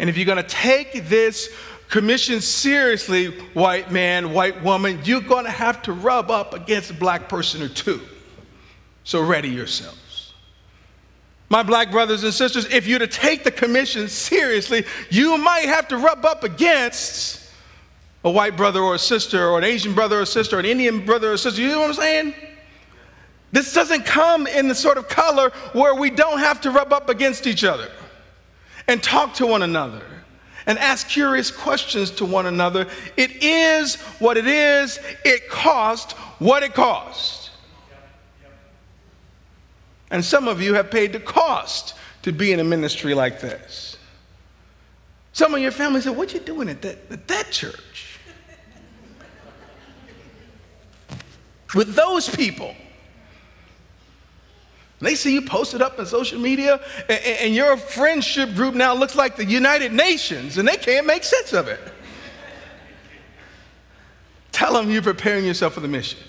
And 0.00 0.10
if 0.10 0.16
you're 0.16 0.26
going 0.26 0.42
to 0.42 0.48
take 0.48 1.08
this 1.08 1.54
commission 1.88 2.40
seriously, 2.40 3.30
white 3.54 3.92
man, 3.92 4.32
white 4.32 4.60
woman, 4.64 4.98
you're 5.04 5.20
going 5.20 5.44
to 5.44 5.52
have 5.52 5.82
to 5.82 5.92
rub 5.92 6.32
up 6.32 6.52
against 6.52 6.90
a 6.90 6.94
black 6.94 7.28
person 7.28 7.62
or 7.62 7.68
two. 7.68 8.00
So 9.04 9.22
ready 9.24 9.50
yourselves. 9.50 10.32
My 11.48 11.62
black 11.62 11.92
brothers 11.92 12.24
and 12.24 12.34
sisters, 12.34 12.64
if 12.72 12.88
you're 12.88 12.98
to 12.98 13.06
take 13.06 13.44
the 13.44 13.52
commission 13.52 14.08
seriously, 14.08 14.84
you 15.10 15.38
might 15.38 15.66
have 15.66 15.86
to 15.88 15.96
rub 15.96 16.24
up 16.24 16.42
against 16.42 17.41
a 18.24 18.30
white 18.30 18.56
brother 18.56 18.80
or 18.80 18.94
a 18.94 18.98
sister, 18.98 19.48
or 19.48 19.58
an 19.58 19.64
Asian 19.64 19.94
brother 19.94 20.20
or 20.20 20.26
sister, 20.26 20.56
or 20.56 20.60
an 20.60 20.66
Indian 20.66 21.04
brother 21.04 21.32
or 21.32 21.36
sister. 21.36 21.60
You 21.60 21.68
know 21.68 21.80
what 21.80 21.88
I'm 21.88 21.94
saying? 21.94 22.34
This 23.50 23.72
doesn't 23.74 24.06
come 24.06 24.46
in 24.46 24.68
the 24.68 24.74
sort 24.74 24.96
of 24.96 25.08
color 25.08 25.50
where 25.72 25.94
we 25.94 26.08
don't 26.10 26.38
have 26.38 26.60
to 26.62 26.70
rub 26.70 26.92
up 26.92 27.08
against 27.08 27.46
each 27.46 27.64
other 27.64 27.90
and 28.88 29.02
talk 29.02 29.34
to 29.34 29.46
one 29.46 29.62
another 29.62 30.02
and 30.66 30.78
ask 30.78 31.08
curious 31.08 31.50
questions 31.50 32.10
to 32.12 32.24
one 32.24 32.46
another. 32.46 32.86
It 33.16 33.42
is 33.42 33.96
what 34.20 34.36
it 34.36 34.46
is, 34.46 34.98
it 35.24 35.48
cost 35.48 36.12
what 36.38 36.62
it 36.62 36.72
cost. 36.72 37.50
And 40.10 40.24
some 40.24 40.46
of 40.46 40.60
you 40.60 40.74
have 40.74 40.90
paid 40.90 41.12
the 41.12 41.20
cost 41.20 41.94
to 42.22 42.32
be 42.32 42.52
in 42.52 42.60
a 42.60 42.64
ministry 42.64 43.14
like 43.14 43.40
this. 43.40 43.96
Some 45.32 45.54
of 45.54 45.60
your 45.60 45.72
family 45.72 46.00
said, 46.00 46.16
What 46.16 46.34
you 46.34 46.40
doing 46.40 46.68
at 46.68 46.82
that, 46.82 46.98
at 47.10 47.28
that 47.28 47.50
church? 47.50 47.91
With 51.74 51.94
those 51.94 52.28
people. 52.28 52.74
They 55.00 55.16
see 55.16 55.34
you 55.34 55.42
posted 55.42 55.82
up 55.82 55.98
on 55.98 56.06
social 56.06 56.38
media, 56.38 56.80
and, 57.08 57.20
and 57.24 57.54
your 57.54 57.76
friendship 57.76 58.54
group 58.54 58.74
now 58.74 58.94
looks 58.94 59.16
like 59.16 59.34
the 59.34 59.44
United 59.44 59.92
Nations, 59.92 60.58
and 60.58 60.68
they 60.68 60.76
can't 60.76 61.06
make 61.06 61.24
sense 61.24 61.52
of 61.52 61.66
it. 61.66 61.80
Tell 64.52 64.74
them 64.74 64.90
you're 64.90 65.02
preparing 65.02 65.44
yourself 65.44 65.74
for 65.74 65.80
the 65.80 65.88
mission. 65.88 66.20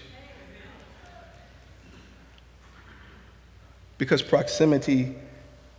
Because 4.00 4.24
proximity 4.24 5.16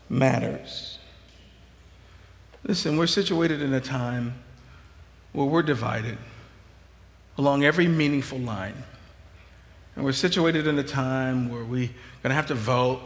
matters. 0.09 0.99
Listen, 2.62 2.97
we're 2.97 3.09
situated 3.09 3.61
in 3.61 3.75
a 3.75 3.81
time 3.81 4.35
where 5.33 5.47
we're 5.47 5.62
divided 5.62 6.17
along 7.37 7.65
every 7.65 7.89
meaningful 7.89 8.39
line. 8.39 8.85
And 9.97 10.05
we're 10.05 10.12
situated 10.12 10.66
in 10.66 10.78
a 10.78 10.82
time 10.82 11.49
where 11.49 11.64
we're 11.64 11.88
going 12.22 12.30
to 12.30 12.34
have 12.34 12.47
to 12.47 12.55
vote. 12.55 13.01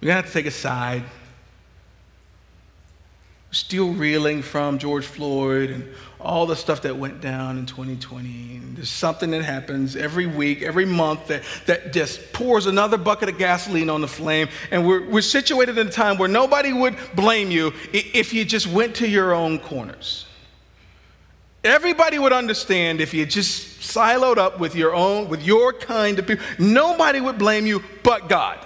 We're 0.00 0.06
going 0.06 0.16
to 0.16 0.22
have 0.22 0.26
to 0.26 0.32
take 0.32 0.46
a 0.46 0.50
side. 0.50 1.02
We're 3.48 3.54
still 3.54 3.92
reeling 3.92 4.42
from 4.42 4.78
George 4.78 5.06
Floyd 5.06 5.70
and 5.70 5.88
all 6.20 6.46
the 6.46 6.56
stuff 6.56 6.82
that 6.82 6.96
went 6.96 7.20
down 7.20 7.58
in 7.58 7.66
2020. 7.66 8.56
And 8.56 8.76
there's 8.76 8.90
something 8.90 9.30
that 9.30 9.42
happens 9.42 9.96
every 9.96 10.26
week, 10.26 10.62
every 10.62 10.84
month 10.84 11.28
that, 11.28 11.42
that 11.66 11.92
just 11.92 12.32
pours 12.32 12.66
another 12.66 12.98
bucket 12.98 13.28
of 13.28 13.38
gasoline 13.38 13.88
on 13.88 14.00
the 14.00 14.08
flame. 14.08 14.48
And 14.70 14.86
we're, 14.86 15.08
we're 15.08 15.22
situated 15.22 15.78
in 15.78 15.86
a 15.86 15.90
time 15.90 16.18
where 16.18 16.28
nobody 16.28 16.72
would 16.72 16.96
blame 17.14 17.50
you 17.50 17.72
if 17.92 18.34
you 18.34 18.44
just 18.44 18.66
went 18.66 18.96
to 18.96 19.08
your 19.08 19.32
own 19.32 19.60
corners. 19.60 20.26
Everybody 21.68 22.18
would 22.18 22.32
understand 22.32 23.02
if 23.02 23.12
you 23.12 23.26
just 23.26 23.80
siloed 23.80 24.38
up 24.38 24.58
with 24.58 24.74
your 24.74 24.94
own, 24.94 25.28
with 25.28 25.42
your 25.42 25.74
kind 25.74 26.18
of 26.18 26.26
people. 26.26 26.44
Nobody 26.58 27.20
would 27.20 27.36
blame 27.36 27.66
you 27.66 27.84
but 28.02 28.26
God. 28.26 28.58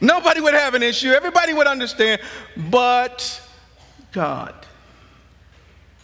Nobody 0.00 0.40
would 0.40 0.54
have 0.54 0.74
an 0.74 0.82
issue. 0.82 1.10
Everybody 1.10 1.54
would 1.54 1.68
understand 1.68 2.20
but 2.56 3.40
God. 4.10 4.54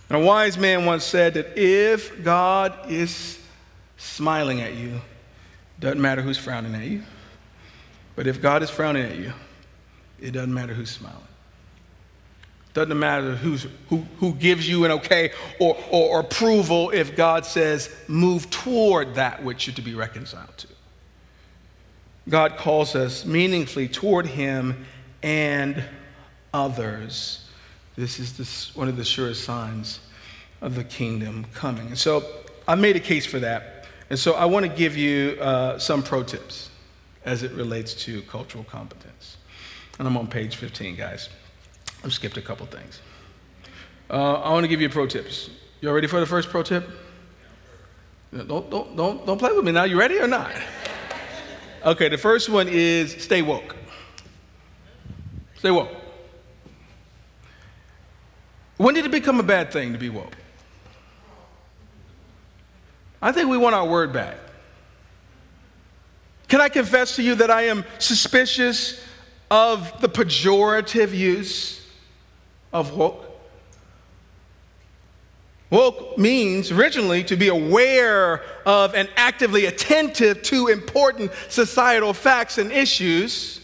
And 0.09 0.22
a 0.22 0.24
wise 0.24 0.57
man 0.57 0.85
once 0.85 1.03
said 1.03 1.35
that 1.35 1.59
if 1.59 2.22
God 2.22 2.89
is 2.89 3.41
smiling 3.97 4.61
at 4.61 4.74
you, 4.74 5.01
doesn't 5.81 6.01
matter 6.01 6.22
who's 6.22 6.39
frowning 6.39 6.77
at 6.77 6.85
you. 6.85 7.03
But 8.14 8.29
if 8.29 8.41
God 8.41 8.62
is 8.62 8.70
frowning 8.70 9.05
at 9.05 9.16
you, 9.16 9.33
it 10.20 10.31
doesn't 10.31 10.55
matter 10.55 10.74
who's 10.74 10.91
smiling. 10.91 11.22
Doesn't 12.77 12.99
matter 12.99 13.35
who's, 13.37 13.66
who, 13.89 14.05
who 14.18 14.35
gives 14.35 14.68
you 14.68 14.85
an 14.85 14.91
okay 14.91 15.33
or, 15.59 15.79
or, 15.91 16.11
or 16.11 16.20
approval 16.20 16.91
if 16.91 17.16
God 17.16 17.47
says, 17.47 17.89
move 18.07 18.51
toward 18.51 19.14
that 19.14 19.43
which 19.43 19.66
you're 19.66 19.74
to 19.77 19.81
be 19.81 19.95
reconciled 19.95 20.55
to. 20.59 20.66
God 22.29 22.59
calls 22.59 22.95
us 22.95 23.24
meaningfully 23.24 23.89
toward 23.89 24.27
Him 24.27 24.85
and 25.22 25.83
others 26.53 27.49
This 27.97 28.18
is 28.18 28.37
this, 28.37 28.77
one 28.77 28.89
of 28.89 28.99
the 28.99 29.07
surest 29.07 29.45
signs 29.45 30.01
of 30.61 30.74
the 30.74 30.85
kingdom 30.85 31.47
coming. 31.55 31.87
And 31.87 31.99
so 31.99 32.27
I 32.68 32.74
made 32.74 32.95
a 32.97 33.01
case 33.01 33.24
for 33.24 33.39
that. 33.39 33.87
And 34.11 34.18
so 34.18 34.35
I 34.35 34.45
want 34.45 34.66
to 34.66 34.70
give 34.70 34.99
you 34.99 35.39
uh, 35.41 35.79
some 35.79 36.03
pro 36.03 36.22
tips 36.24 36.68
as 37.24 37.43
it 37.43 37.53
relates 37.53 37.95
to 38.05 38.20
cultural 38.24 38.64
competence. 38.64 39.39
And 39.99 40.07
I'm 40.07 40.18
on 40.18 40.27
page 40.27 40.57
15, 40.57 40.95
guys. 40.95 41.31
I've 42.05 42.13
skipped 42.13 42.37
a 42.37 42.43
couple 42.43 42.67
things. 42.67 43.01
Uh, 44.09 44.35
I 44.35 44.51
want 44.53 44.65
to 44.65 44.69
give 44.69 44.81
you 44.81 44.89
pro 44.89 45.07
tips. 45.07 45.51
You 45.81 45.89
all 45.89 45.95
ready 45.95 46.07
for 46.07 46.21
the 46.21 46.27
first 46.27 46.49
pro 46.49 46.63
tip? 46.63 46.89
Don't, 48.33 48.71
don't, 48.71 48.97
don't, 48.97 49.27
don't 49.27 49.39
play 49.39 49.53
with 49.53 49.65
me 49.65 49.73
now. 49.73 49.85
You 49.85 49.99
ready 49.99 50.19
or 50.19 50.27
not? 50.27 50.53
Okay, 51.85 52.09
the 52.09 52.19
first 52.19 52.49
one 52.49 52.69
is 52.69 53.13
stay 53.23 53.43
woke. 53.43 53.77
Stay 55.57 55.71
woke. 55.71 55.91
When 58.77 58.95
did 58.95 59.07
it 59.07 59.11
become 59.11 59.41
a 59.41 59.45
bad 59.45 59.73
thing 59.73 59.93
to 59.93 59.99
be 59.99 60.11
woke? 60.11 60.37
I 63.23 63.33
think 63.33 63.49
we 63.49 63.57
want 63.57 63.75
our 63.75 63.87
word 63.87 64.13
back. 64.13 64.37
Can 66.49 66.61
I 66.61 66.69
confess 66.69 67.17
to 67.17 67.23
you 67.23 67.35
that 67.37 67.51
I 67.51 67.63
am 67.63 67.85
suspicious 67.99 69.03
of 69.51 70.01
the 70.01 70.09
pejorative 70.09 71.13
use 71.13 71.86
of 72.77 72.95
woke? 72.95 73.24
Woke 75.70 76.18
means 76.18 76.70
originally 76.70 77.24
to 77.24 77.37
be 77.37 77.49
aware 77.49 78.43
of 78.66 78.95
and 78.95 79.09
actively 79.16 79.64
attentive 79.64 80.43
to 80.43 80.68
important 80.68 81.33
societal 81.49 82.12
facts 82.12 82.59
and 82.59 82.70
issues, 82.70 83.62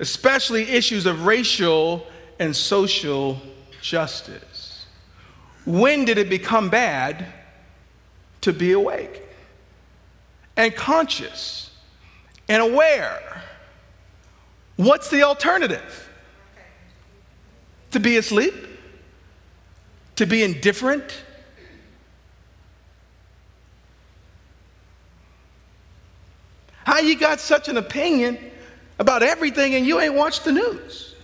especially 0.00 0.64
issues 0.64 1.06
of 1.06 1.24
racial 1.24 2.06
and 2.40 2.54
social 2.54 3.40
justice. 3.80 4.86
When 5.64 6.04
did 6.04 6.18
it 6.18 6.28
become 6.28 6.68
bad 6.68 7.24
to 8.42 8.52
be 8.52 8.72
awake 8.72 9.22
and 10.56 10.74
conscious 10.74 11.70
and 12.48 12.60
aware? 12.60 13.42
What's 14.76 15.08
the 15.08 15.22
alternative? 15.22 16.03
To 17.94 18.00
be 18.00 18.16
asleep? 18.16 18.52
To 20.16 20.26
be 20.26 20.42
indifferent? 20.42 21.04
How 26.82 26.98
you 26.98 27.16
got 27.16 27.38
such 27.38 27.68
an 27.68 27.76
opinion 27.76 28.36
about 28.98 29.22
everything 29.22 29.76
and 29.76 29.86
you 29.86 30.00
ain't 30.00 30.14
watched 30.14 30.44
the 30.44 30.50
news? 30.50 31.14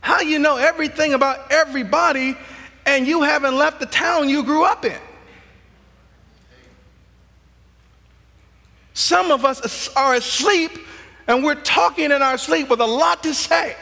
How 0.00 0.22
you 0.22 0.40
know 0.40 0.56
everything 0.56 1.14
about 1.14 1.52
everybody 1.52 2.36
and 2.84 3.06
you 3.06 3.22
haven't 3.22 3.56
left 3.56 3.78
the 3.78 3.86
town 3.86 4.28
you 4.28 4.42
grew 4.42 4.64
up 4.64 4.84
in? 4.84 4.98
Some 8.92 9.30
of 9.30 9.44
us 9.44 9.88
are 9.94 10.14
asleep 10.14 10.72
and 11.28 11.44
we're 11.44 11.54
talking 11.54 12.06
in 12.06 12.22
our 12.22 12.36
sleep 12.36 12.68
with 12.68 12.80
a 12.80 12.86
lot 12.86 13.22
to 13.22 13.32
say. 13.32 13.76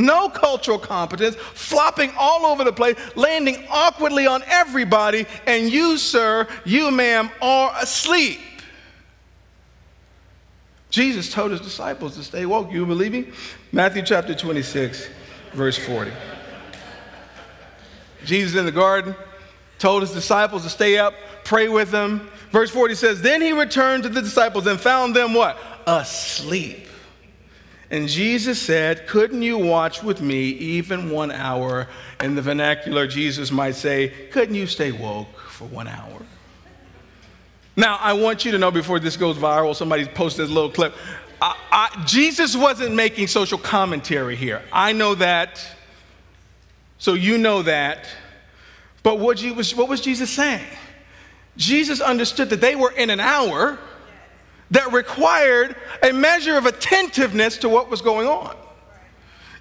No 0.00 0.28
cultural 0.30 0.78
competence, 0.78 1.36
flopping 1.36 2.10
all 2.18 2.46
over 2.46 2.64
the 2.64 2.72
place, 2.72 2.96
landing 3.16 3.66
awkwardly 3.70 4.26
on 4.26 4.42
everybody, 4.46 5.26
and 5.46 5.70
you, 5.70 5.98
sir, 5.98 6.48
you, 6.64 6.90
ma'am, 6.90 7.30
are 7.42 7.74
asleep. 7.80 8.40
Jesus 10.88 11.32
told 11.32 11.52
his 11.52 11.60
disciples 11.60 12.16
to 12.16 12.24
stay 12.24 12.46
woke. 12.46 12.72
You 12.72 12.84
believe 12.86 13.12
me? 13.12 13.28
Matthew 13.72 14.02
chapter 14.02 14.34
26, 14.34 15.08
verse 15.52 15.78
40. 15.78 16.10
Jesus 18.24 18.58
in 18.58 18.64
the 18.64 18.72
garden 18.72 19.14
told 19.78 20.02
his 20.02 20.12
disciples 20.12 20.62
to 20.64 20.70
stay 20.70 20.98
up, 20.98 21.14
pray 21.44 21.68
with 21.68 21.90
them. 21.90 22.28
Verse 22.50 22.70
40 22.70 22.94
says, 22.94 23.22
Then 23.22 23.40
he 23.40 23.52
returned 23.52 24.02
to 24.02 24.08
the 24.08 24.20
disciples 24.20 24.66
and 24.66 24.80
found 24.80 25.14
them 25.14 25.34
what? 25.34 25.58
Asleep. 25.86 26.86
And 27.90 28.08
Jesus 28.08 28.60
said, 28.60 29.06
Couldn't 29.08 29.42
you 29.42 29.58
watch 29.58 30.02
with 30.02 30.20
me 30.20 30.50
even 30.50 31.10
one 31.10 31.32
hour? 31.32 31.88
In 32.20 32.34
the 32.36 32.42
vernacular, 32.42 33.06
Jesus 33.06 33.50
might 33.50 33.74
say, 33.74 34.12
Couldn't 34.30 34.54
you 34.54 34.66
stay 34.66 34.92
woke 34.92 35.38
for 35.38 35.64
one 35.64 35.88
hour? 35.88 36.22
Now, 37.76 37.96
I 38.00 38.12
want 38.12 38.44
you 38.44 38.52
to 38.52 38.58
know 38.58 38.70
before 38.70 39.00
this 39.00 39.16
goes 39.16 39.36
viral, 39.36 39.74
somebody 39.74 40.04
posted 40.04 40.46
this 40.46 40.50
little 40.50 40.70
clip. 40.70 40.94
I, 41.40 41.56
I, 41.72 42.04
Jesus 42.04 42.56
wasn't 42.56 42.94
making 42.94 43.26
social 43.26 43.58
commentary 43.58 44.36
here. 44.36 44.62
I 44.72 44.92
know 44.92 45.14
that. 45.16 45.64
So 46.98 47.14
you 47.14 47.38
know 47.38 47.62
that. 47.62 48.06
But 49.02 49.18
what, 49.18 49.42
was, 49.42 49.74
what 49.74 49.88
was 49.88 50.00
Jesus 50.00 50.30
saying? 50.30 50.66
Jesus 51.56 52.00
understood 52.00 52.50
that 52.50 52.60
they 52.60 52.76
were 52.76 52.92
in 52.92 53.10
an 53.10 53.20
hour 53.20 53.78
that 54.70 54.92
required 54.92 55.76
a 56.02 56.12
measure 56.12 56.56
of 56.56 56.66
attentiveness 56.66 57.58
to 57.58 57.68
what 57.68 57.90
was 57.90 58.00
going 58.00 58.28
on. 58.28 58.56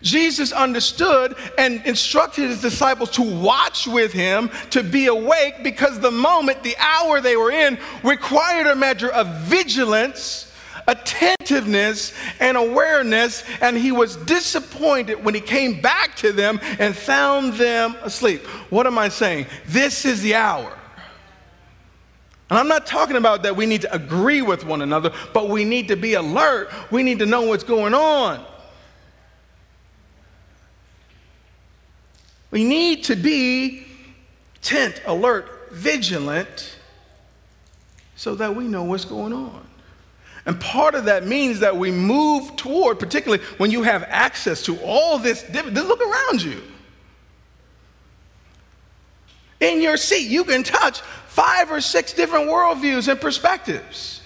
Jesus 0.01 0.53
understood 0.53 1.35
and 1.57 1.85
instructed 1.85 2.49
his 2.49 2.61
disciples 2.61 3.09
to 3.11 3.21
watch 3.21 3.85
with 3.85 4.13
him, 4.13 4.49
to 4.69 4.81
be 4.81 5.07
awake, 5.07 5.55
because 5.63 5.99
the 5.99 6.11
moment, 6.11 6.63
the 6.63 6.77
hour 6.77 7.19
they 7.19 7.35
were 7.35 7.51
in, 7.51 7.77
required 8.03 8.67
a 8.67 8.75
measure 8.75 9.09
of 9.09 9.27
vigilance, 9.41 10.53
attentiveness, 10.87 12.13
and 12.39 12.55
awareness. 12.55 13.43
And 13.59 13.75
he 13.75 13.91
was 13.91 14.15
disappointed 14.15 15.23
when 15.23 15.35
he 15.35 15.41
came 15.41 15.81
back 15.81 16.15
to 16.17 16.31
them 16.31 16.61
and 16.79 16.95
found 16.95 17.55
them 17.55 17.95
asleep. 18.01 18.45
What 18.69 18.87
am 18.87 18.97
I 18.97 19.09
saying? 19.09 19.47
This 19.65 20.05
is 20.05 20.21
the 20.21 20.35
hour. 20.35 20.78
And 22.49 22.57
I'm 22.57 22.67
not 22.67 22.87
talking 22.87 23.15
about 23.15 23.43
that 23.43 23.55
we 23.55 23.65
need 23.65 23.81
to 23.81 23.93
agree 23.93 24.41
with 24.41 24.65
one 24.65 24.81
another, 24.81 25.13
but 25.33 25.49
we 25.49 25.63
need 25.63 25.87
to 25.89 25.95
be 25.95 26.15
alert. 26.15 26.71
We 26.89 27.03
need 27.03 27.19
to 27.19 27.25
know 27.25 27.43
what's 27.43 27.63
going 27.63 27.93
on. 27.93 28.43
We 32.51 32.63
need 32.63 33.03
to 33.05 33.15
be 33.15 33.85
tent, 34.61 35.01
alert, 35.05 35.71
vigilant, 35.71 36.75
so 38.15 38.33
that 38.35 38.55
we 38.55 38.67
know 38.67 38.83
what's 38.83 39.05
going 39.05 39.33
on. 39.33 39.65
And 40.45 40.59
part 40.59 40.95
of 40.95 41.05
that 41.05 41.27
means 41.27 41.59
that 41.59 41.77
we 41.77 41.91
move 41.91 42.55
toward, 42.55 42.97
particularly 42.97 43.43
when 43.57 43.69
you 43.69 43.83
have 43.83 44.03
access 44.07 44.63
to 44.63 44.79
all 44.79 45.19
this, 45.19 45.47
look 45.53 46.01
around 46.01 46.41
you. 46.41 46.61
In 49.59 49.81
your 49.81 49.97
seat, 49.97 50.29
you 50.29 50.43
can 50.43 50.63
touch 50.63 51.01
five 51.39 51.71
or 51.71 51.79
six 51.79 52.11
different 52.11 52.49
worldviews 52.49 53.07
and 53.07 53.21
perspectives. 53.21 54.21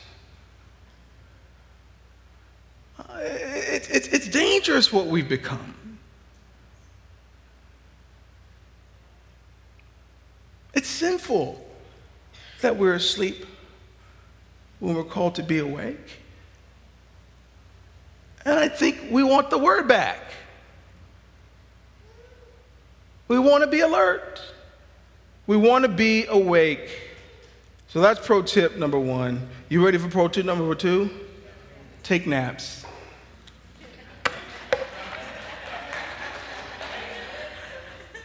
It, 3.19 3.87
it, 3.91 4.13
it's 4.13 4.27
dangerous 4.27 4.91
what 4.91 5.05
we've 5.05 5.29
become. 5.29 5.75
It's 10.73 10.87
sinful 10.87 11.63
that 12.61 12.77
we're 12.77 12.95
asleep 12.95 13.45
when 14.79 14.95
we're 14.95 15.03
called 15.03 15.35
to 15.35 15.43
be 15.43 15.59
awake. 15.59 16.17
And 18.43 18.57
I 18.57 18.69
think 18.69 19.11
we 19.11 19.23
want 19.23 19.51
the 19.51 19.59
word 19.59 19.87
back. 19.87 20.33
We 23.27 23.37
want 23.37 23.63
to 23.63 23.69
be 23.69 23.81
alert. 23.81 24.41
We 25.45 25.57
want 25.57 25.83
to 25.83 25.89
be 25.89 26.25
awake. 26.25 27.01
So 27.93 28.01
that's 28.01 28.25
pro 28.25 28.41
tip 28.41 28.75
number 28.75 28.97
one. 28.97 29.47
You 29.69 29.85
ready 29.85 29.99
for 29.99 30.09
pro 30.09 30.27
tip 30.27 30.47
number 30.47 30.73
two? 30.73 31.11
Take 32.01 32.25
naps. 32.25 32.87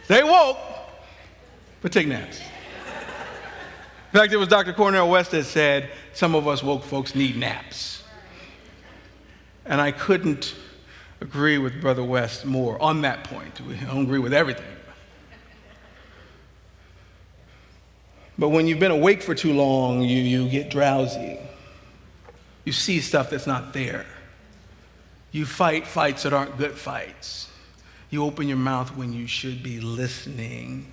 Stay 0.05 0.23
woke 0.23 0.57
but 1.83 1.91
take 1.91 2.07
naps. 2.07 2.39
In 4.11 4.19
fact, 4.19 4.33
it 4.33 4.37
was 4.37 4.47
Dr. 4.47 4.73
Cornel 4.73 5.07
West 5.07 5.29
that 5.31 5.43
said, 5.43 5.91
Some 6.13 6.33
of 6.33 6.47
us 6.47 6.63
woke 6.63 6.83
folks 6.83 7.13
need 7.13 7.37
naps. 7.37 8.01
And 9.67 9.79
I 9.79 9.91
couldn't 9.91 10.55
agree 11.21 11.59
with 11.59 11.79
Brother 11.79 12.03
West 12.03 12.43
more 12.43 12.81
on 12.81 13.01
that 13.03 13.23
point. 13.23 13.61
I 13.61 13.83
don't 13.85 14.05
agree 14.05 14.17
with 14.17 14.33
everything. 14.33 14.78
But 18.39 18.49
when 18.49 18.65
you've 18.65 18.79
been 18.79 18.89
awake 18.89 19.21
for 19.21 19.35
too 19.35 19.53
long, 19.53 20.01
you, 20.01 20.17
you 20.17 20.49
get 20.49 20.71
drowsy. 20.71 21.37
You 22.65 22.71
see 22.71 23.01
stuff 23.01 23.29
that's 23.29 23.45
not 23.45 23.73
there. 23.73 24.07
You 25.31 25.45
fight 25.45 25.85
fights 25.85 26.23
that 26.23 26.33
aren't 26.33 26.57
good 26.57 26.71
fights. 26.71 27.51
You 28.09 28.23
open 28.23 28.47
your 28.47 28.57
mouth 28.57 28.95
when 28.95 29.13
you 29.13 29.27
should 29.27 29.61
be 29.61 29.79
listening 29.79 30.87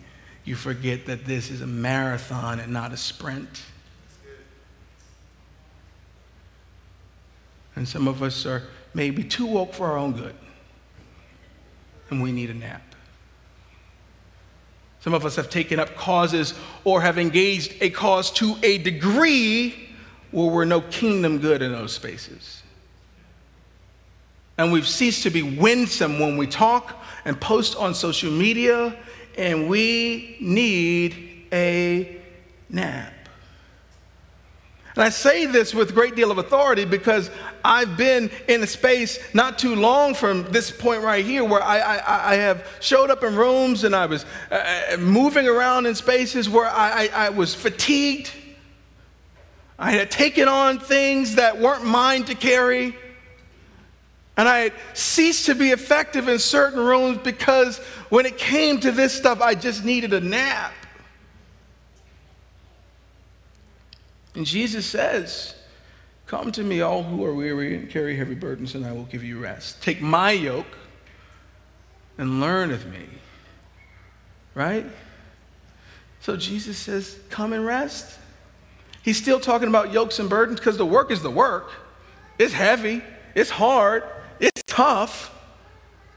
you 0.46 0.54
forget 0.54 1.06
that 1.06 1.24
this 1.24 1.50
is 1.50 1.60
a 1.60 1.66
marathon 1.66 2.60
and 2.60 2.72
not 2.72 2.92
a 2.92 2.96
sprint. 2.96 3.62
And 7.74 7.86
some 7.86 8.08
of 8.08 8.22
us 8.22 8.46
are 8.46 8.62
maybe 8.94 9.24
too 9.24 9.44
woke 9.44 9.74
for 9.74 9.88
our 9.88 9.98
own 9.98 10.12
good. 10.12 10.34
and 12.08 12.22
we 12.22 12.30
need 12.30 12.48
a 12.50 12.54
nap. 12.54 12.85
Some 15.06 15.14
of 15.14 15.24
us 15.24 15.36
have 15.36 15.48
taken 15.48 15.78
up 15.78 15.94
causes 15.94 16.52
or 16.82 17.00
have 17.00 17.16
engaged 17.16 17.76
a 17.80 17.90
cause 17.90 18.28
to 18.32 18.56
a 18.64 18.78
degree 18.78 19.88
where 20.32 20.50
we're 20.50 20.64
no 20.64 20.80
kingdom 20.80 21.38
good 21.38 21.62
in 21.62 21.70
those 21.70 21.92
spaces. 21.92 22.64
And 24.58 24.72
we've 24.72 24.88
ceased 24.88 25.22
to 25.22 25.30
be 25.30 25.44
winsome 25.44 26.18
when 26.18 26.36
we 26.36 26.48
talk 26.48 27.04
and 27.24 27.40
post 27.40 27.76
on 27.76 27.94
social 27.94 28.32
media, 28.32 28.96
and 29.38 29.68
we 29.68 30.38
need 30.40 31.46
a 31.52 32.20
nap. 32.68 33.12
And 34.96 35.04
I 35.04 35.10
say 35.10 35.44
this 35.44 35.74
with 35.74 35.94
great 35.94 36.16
deal 36.16 36.30
of 36.30 36.38
authority 36.38 36.86
because 36.86 37.30
I've 37.62 37.98
been 37.98 38.30
in 38.48 38.62
a 38.62 38.66
space 38.66 39.18
not 39.34 39.58
too 39.58 39.74
long 39.74 40.14
from 40.14 40.44
this 40.44 40.70
point 40.70 41.02
right 41.02 41.22
here 41.22 41.44
where 41.44 41.62
I, 41.62 41.78
I, 41.78 42.32
I 42.32 42.34
have 42.36 42.66
showed 42.80 43.10
up 43.10 43.22
in 43.22 43.36
rooms 43.36 43.84
and 43.84 43.94
I 43.94 44.06
was 44.06 44.24
uh, 44.50 44.54
uh 44.54 44.96
moving 44.96 45.46
around 45.46 45.84
in 45.84 45.94
spaces 45.94 46.48
where 46.48 46.64
I, 46.64 47.08
I, 47.12 47.26
I 47.26 47.28
was 47.28 47.54
fatigued. 47.54 48.32
I 49.78 49.90
had 49.90 50.10
taken 50.10 50.48
on 50.48 50.78
things 50.78 51.34
that 51.34 51.58
weren't 51.60 51.84
mine 51.84 52.24
to 52.24 52.34
carry. 52.34 52.96
And 54.38 54.48
I 54.48 54.60
had 54.60 54.72
ceased 54.94 55.44
to 55.46 55.54
be 55.54 55.72
effective 55.72 56.26
in 56.26 56.38
certain 56.38 56.80
rooms 56.80 57.18
because 57.18 57.78
when 58.08 58.24
it 58.24 58.38
came 58.38 58.80
to 58.80 58.90
this 58.92 59.12
stuff, 59.12 59.42
I 59.42 59.54
just 59.56 59.84
needed 59.84 60.14
a 60.14 60.20
nap. 60.20 60.72
And 64.36 64.44
Jesus 64.46 64.86
says, 64.86 65.54
Come 66.26 66.52
to 66.52 66.62
me, 66.62 66.80
all 66.82 67.02
who 67.02 67.24
are 67.24 67.34
weary 67.34 67.74
and 67.74 67.88
carry 67.88 68.16
heavy 68.16 68.34
burdens, 68.34 68.74
and 68.74 68.84
I 68.84 68.92
will 68.92 69.04
give 69.04 69.24
you 69.24 69.38
rest. 69.38 69.82
Take 69.82 70.02
my 70.02 70.32
yoke 70.32 70.66
and 72.18 72.40
learn 72.40 72.70
of 72.70 72.86
me. 72.86 73.06
Right? 74.54 74.86
So 76.20 76.36
Jesus 76.36 76.76
says, 76.76 77.18
Come 77.30 77.52
and 77.52 77.64
rest. 77.64 78.18
He's 79.02 79.16
still 79.16 79.40
talking 79.40 79.68
about 79.68 79.92
yokes 79.92 80.18
and 80.18 80.28
burdens 80.28 80.58
because 80.60 80.76
the 80.76 80.86
work 80.86 81.10
is 81.10 81.22
the 81.22 81.30
work. 81.30 81.70
It's 82.38 82.52
heavy, 82.52 83.02
it's 83.34 83.50
hard, 83.50 84.02
it's 84.38 84.62
tough. 84.66 85.32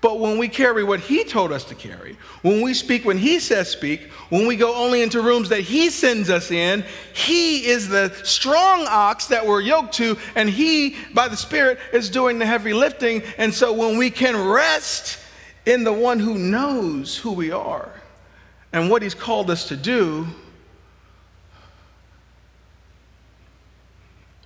But 0.01 0.19
when 0.19 0.37
we 0.37 0.47
carry 0.47 0.83
what 0.83 1.01
He 1.01 1.25
told 1.25 1.51
us 1.51 1.65
to 1.65 1.75
carry, 1.75 2.17
when 2.41 2.61
we 2.61 2.73
speak 2.73 3.03
when 3.03 3.17
He 3.17 3.39
says 3.39 3.69
speak, 3.69 4.03
when 4.29 4.47
we 4.47 4.55
go 4.55 4.73
only 4.75 5.01
into 5.01 5.21
rooms 5.21 5.49
that 5.49 5.61
He 5.61 5.89
sends 5.89 6.29
us 6.29 6.51
in, 6.51 6.85
He 7.13 7.65
is 7.67 7.89
the 7.89 8.13
strong 8.23 8.85
ox 8.87 9.27
that 9.27 9.45
we're 9.45 9.61
yoked 9.61 9.93
to, 9.95 10.17
and 10.35 10.49
He, 10.49 10.95
by 11.13 11.27
the 11.27 11.35
Spirit, 11.35 11.79
is 11.91 12.09
doing 12.09 12.39
the 12.39 12.45
heavy 12.45 12.73
lifting. 12.73 13.23
And 13.37 13.53
so 13.53 13.73
when 13.73 13.97
we 13.97 14.09
can 14.09 14.47
rest 14.47 15.19
in 15.65 15.83
the 15.83 15.93
one 15.93 16.19
who 16.19 16.37
knows 16.37 17.17
who 17.17 17.33
we 17.33 17.51
are 17.51 17.91
and 18.71 18.89
what 18.89 19.01
He's 19.01 19.15
called 19.15 19.51
us 19.51 19.67
to 19.67 19.75
do, 19.75 20.25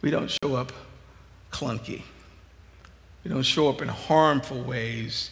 we 0.01 0.09
don't 0.09 0.35
show 0.43 0.55
up 0.55 0.73
clunky. 1.51 2.01
We 3.23 3.29
don't 3.29 3.43
show 3.43 3.69
up 3.69 3.83
in 3.83 3.87
harmful 3.87 4.63
ways 4.63 5.29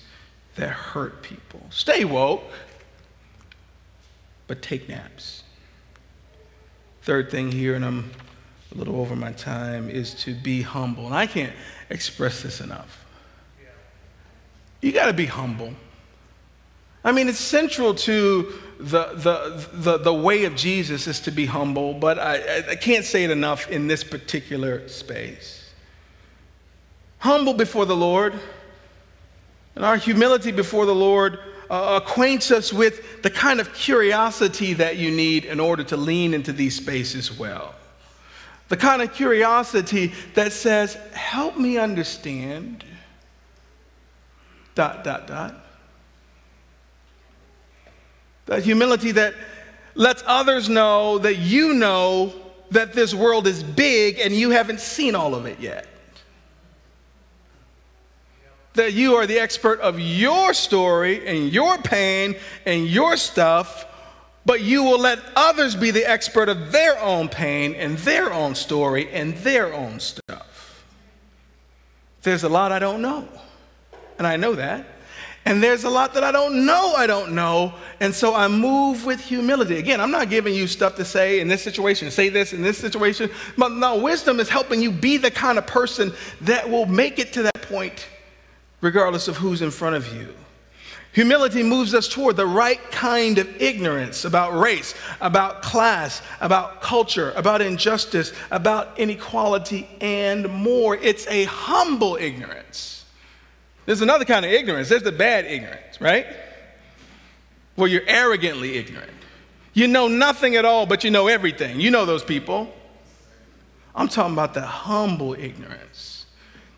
that 0.56 0.70
hurt 0.70 1.22
people. 1.22 1.62
Stay 1.70 2.04
woke, 2.06 2.44
but 4.48 4.62
take 4.62 4.90
naps. 4.90 5.44
Third 7.04 7.32
thing 7.32 7.52
here, 7.52 7.76
and 7.76 7.84
I'm 7.84 8.12
a 8.74 8.78
little 8.78 9.00
over 9.00 9.16
my 9.16 9.32
time, 9.32 9.90
is 9.90 10.14
to 10.24 10.34
be 10.34 10.62
humble. 10.62 11.06
And 11.06 11.16
I 11.16 11.26
can't 11.26 11.54
express 11.90 12.42
this 12.44 12.62
enough. 12.62 13.06
You 14.82 14.92
got 14.92 15.06
to 15.06 15.14
be 15.14 15.28
humble. 15.28 15.74
I 17.04 17.12
mean, 17.12 17.28
it's 17.28 17.40
central 17.40 17.96
to 17.96 18.54
the, 18.80 19.14
the, 19.14 19.68
the, 19.74 19.98
the, 19.98 20.14
way 20.14 20.46
of 20.46 20.56
Jesus 20.56 21.08
is 21.08 21.20
to 21.22 21.32
be 21.32 21.46
humble, 21.46 21.94
but 21.94 22.20
I, 22.20 22.72
I 22.72 22.76
can't 22.76 23.06
say 23.06 23.24
it 23.24 23.32
enough 23.32 23.70
in 23.70 23.88
this 23.88 24.04
particular 24.04 24.88
space. 24.88 25.72
Humble 27.20 27.54
before 27.54 27.86
the 27.86 27.96
Lord 27.96 28.34
and 29.76 29.86
our 29.86 29.98
humility 29.98 30.52
before 30.52 30.86
the 30.86 30.96
Lord 30.96 31.40
uh, 31.70 32.02
acquaints 32.04 32.52
us 32.52 32.74
with 32.74 33.22
the 33.22 33.30
kind 33.30 33.60
of 33.60 33.74
curiosity 33.74 34.74
that 34.74 34.98
you 34.98 35.12
need 35.12 35.46
in 35.46 35.60
order 35.60 35.84
to 35.86 35.98
lean 35.98 36.34
into 36.34 36.52
these 36.52 36.76
spaces 36.76 37.38
well. 37.38 37.74
The 38.68 38.78
kind 38.78 39.02
of 39.02 39.14
curiosity 39.14 40.14
that 40.34 40.52
says, 40.52 40.96
help 41.14 41.58
me 41.58 41.78
understand, 41.78 42.84
dot, 44.76 45.04
dot, 45.04 45.28
dot. 45.28 45.56
That 48.48 48.64
humility 48.64 49.14
that 49.14 49.34
lets 49.96 50.24
others 50.26 50.68
know 50.68 51.18
that 51.20 51.38
you 51.38 51.74
know 51.74 52.34
that 52.72 52.94
this 52.94 53.14
world 53.14 53.48
is 53.48 53.64
big 53.64 54.20
and 54.20 54.34
you 54.34 54.50
haven't 54.50 54.80
seen 54.80 55.16
all 55.16 55.36
of 55.36 55.46
it 55.46 55.60
yet 55.60 55.88
that 58.74 58.94
you 58.94 59.16
are 59.16 59.26
the 59.26 59.40
expert 59.40 59.80
of 59.82 60.00
your 60.00 60.54
story 60.54 61.28
and 61.28 61.52
your 61.52 61.78
pain 61.80 62.36
and 62.66 62.88
your 62.88 63.18
stuff, 63.18 63.86
but 64.46 64.62
you 64.62 64.84
will 64.84 65.00
let 65.00 65.20
others 65.36 65.76
be 65.76 65.92
the 65.92 66.10
expert 66.10 66.50
of 66.50 66.72
their 66.72 67.00
own 67.00 67.30
pain 67.30 67.76
and 67.76 67.98
their 68.00 68.32
own 68.34 68.56
story 68.56 69.10
and 69.12 69.36
their 69.38 69.74
own 69.74 70.00
stuff. 70.00 70.86
There's 72.24 72.44
a 72.44 72.50
lot 72.50 72.72
I 72.72 72.80
don't 72.80 73.02
know, 73.02 73.28
and 74.18 74.26
I 74.26 74.38
know 74.38 74.56
that. 74.56 74.86
And 75.44 75.62
there's 75.62 75.86
a 75.86 75.90
lot 75.90 76.14
that 76.14 76.24
I 76.24 76.32
don't 76.32 76.68
know, 76.68 76.94
I 76.96 77.08
don't 77.08 77.34
know. 77.34 77.74
And 78.00 78.14
so 78.14 78.36
I 78.36 78.48
move 78.48 79.06
with 79.06 79.20
humility. 79.20 79.80
Again, 79.80 80.00
I'm 80.00 80.12
not 80.12 80.30
giving 80.30 80.54
you 80.54 80.68
stuff 80.68 80.96
to 80.98 81.06
say 81.06 81.40
in 81.40 81.48
this 81.48 81.64
situation, 81.64 82.12
say 82.12 82.30
this 82.30 82.54
in 82.54 82.62
this 82.62 82.78
situation. 82.78 83.32
But 83.58 83.72
no, 83.72 83.98
wisdom 83.98 84.40
is 84.40 84.50
helping 84.50 84.84
you 84.84 84.92
be 84.92 85.18
the 85.18 85.32
kind 85.32 85.58
of 85.58 85.66
person 85.66 86.14
that 86.42 86.70
will 86.70 86.86
make 86.86 87.18
it 87.18 87.34
to 87.34 87.42
that 87.42 87.60
point 87.64 88.06
regardless 88.82 89.28
of 89.28 89.38
who's 89.38 89.62
in 89.62 89.72
front 89.72 89.96
of 89.96 90.14
you. 90.14 90.34
Humility 91.14 91.62
moves 91.62 91.94
us 91.94 92.08
toward 92.08 92.38
the 92.38 92.46
right 92.46 92.80
kind 92.90 93.38
of 93.38 93.62
ignorance 93.62 94.24
about 94.24 94.58
race, 94.58 94.96
about 95.20 95.62
class, 95.62 96.22
about 96.40 96.82
culture, 96.82 97.32
about 97.36 97.62
injustice, 97.62 98.32
about 98.50 98.98
inequality, 98.98 99.90
and 100.00 100.50
more. 100.50 100.96
It's 100.96 101.28
a 101.28 101.44
humble 101.46 102.16
ignorance. 102.16 103.06
There's 103.86 104.02
another 104.02 104.24
kind 104.24 104.46
of 104.46 104.52
ignorance. 104.52 104.88
There's 104.88 105.04
the 105.04 105.12
bad 105.12 105.46
ignorance, 105.46 106.00
right? 106.00 106.28
Where 107.76 107.90
you're 107.90 108.08
arrogantly 108.08 108.78
ignorant. 108.78 109.12
You 109.74 109.88
know 109.88 110.08
nothing 110.08 110.56
at 110.56 110.64
all, 110.64 110.86
but 110.86 111.04
you 111.04 111.12
know 111.12 111.28
everything. 111.28 111.82
You 111.82 111.92
know 111.92 112.06
those 112.06 112.24
people. 112.24 112.74
I'm 113.94 114.08
talking 114.08 114.34
about 114.34 114.54
the 114.54 114.62
humble 114.62 115.34
ignorance 115.34 116.11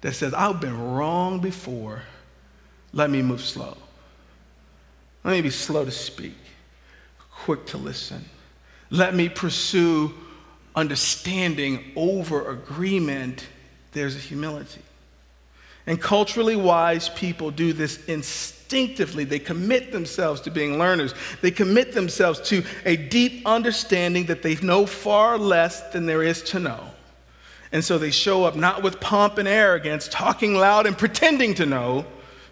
that 0.03 0.13
says, 0.13 0.33
I've 0.33 0.59
been 0.59 0.93
wrong 0.93 1.39
before. 1.39 2.01
Let 2.91 3.09
me 3.09 3.21
move 3.21 3.39
slow. 3.39 3.77
Let 5.23 5.31
me 5.31 5.41
be 5.41 5.49
slow 5.49 5.85
to 5.85 5.91
speak, 5.91 6.35
quick 7.31 7.65
to 7.67 7.77
listen. 7.77 8.25
Let 8.89 9.15
me 9.15 9.29
pursue 9.29 10.13
understanding 10.75 11.93
over 11.95 12.51
agreement. 12.51 13.47
There's 13.93 14.17
a 14.17 14.19
humility. 14.19 14.81
And 15.87 16.01
culturally 16.01 16.57
wise 16.57 17.07
people 17.07 17.49
do 17.49 17.71
this 17.71 18.03
instinctively. 18.05 19.23
They 19.23 19.39
commit 19.39 19.93
themselves 19.93 20.41
to 20.41 20.51
being 20.51 20.77
learners. 20.77 21.13
They 21.41 21.51
commit 21.51 21.93
themselves 21.93 22.41
to 22.49 22.65
a 22.83 22.97
deep 22.97 23.43
understanding 23.45 24.25
that 24.25 24.43
they 24.43 24.55
know 24.55 24.85
far 24.85 25.37
less 25.37 25.81
than 25.91 26.05
there 26.05 26.23
is 26.23 26.41
to 26.43 26.59
know. 26.59 26.92
And 27.73 27.83
so 27.83 27.97
they 27.97 28.11
show 28.11 28.45
up 28.45 28.55
not 28.55 28.83
with 28.83 28.99
pomp 28.99 29.39
and 29.39 29.47
arrogance, 29.47 30.07
talking 30.07 30.53
loud 30.53 30.85
and 30.85 30.95
pretending 30.95 31.55
to 31.55 31.65
know. 31.65 32.05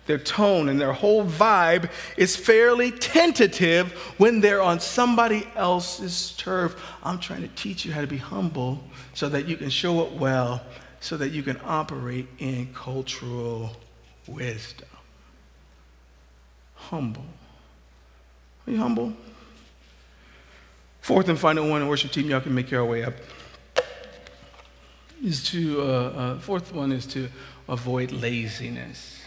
Their 0.07 0.17
tone 0.17 0.67
and 0.67 0.81
their 0.81 0.93
whole 0.93 1.23
vibe 1.23 1.91
is 2.17 2.35
fairly 2.35 2.89
tentative 2.89 3.91
when 4.17 4.41
they're 4.41 4.63
on 4.63 4.79
somebody 4.79 5.47
else's 5.55 6.33
turf. 6.37 6.75
I'm 7.03 7.19
trying 7.19 7.43
to 7.43 7.47
teach 7.49 7.85
you 7.85 7.93
how 7.93 8.01
to 8.01 8.07
be 8.07 8.17
humble 8.17 8.83
so 9.13 9.29
that 9.29 9.47
you 9.47 9.55
can 9.57 9.69
show 9.69 10.01
up 10.01 10.11
well, 10.13 10.63
so 11.01 11.17
that 11.17 11.29
you 11.29 11.43
can 11.43 11.61
operate 11.63 12.27
in 12.39 12.73
cultural 12.73 13.77
wisdom. 14.27 14.89
Humble. 16.73 17.25
Are 18.65 18.71
you 18.71 18.77
humble? 18.77 19.13
Fourth 21.01 21.29
and 21.29 21.37
final 21.37 21.69
one, 21.69 21.87
worship 21.87 22.11
team, 22.11 22.27
y'all 22.27 22.41
can 22.41 22.55
make 22.55 22.71
your 22.71 22.85
way 22.85 23.03
up 23.03 23.13
is 25.23 25.43
to, 25.51 25.81
uh, 25.81 25.85
uh, 25.85 26.39
fourth 26.39 26.73
one 26.73 26.91
is 26.91 27.05
to 27.07 27.29
avoid 27.67 28.11
laziness. 28.11 29.21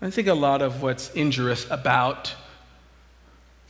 I 0.00 0.10
think 0.10 0.28
a 0.28 0.34
lot 0.34 0.62
of 0.62 0.82
what's 0.82 1.10
injurious 1.10 1.68
about 1.70 2.34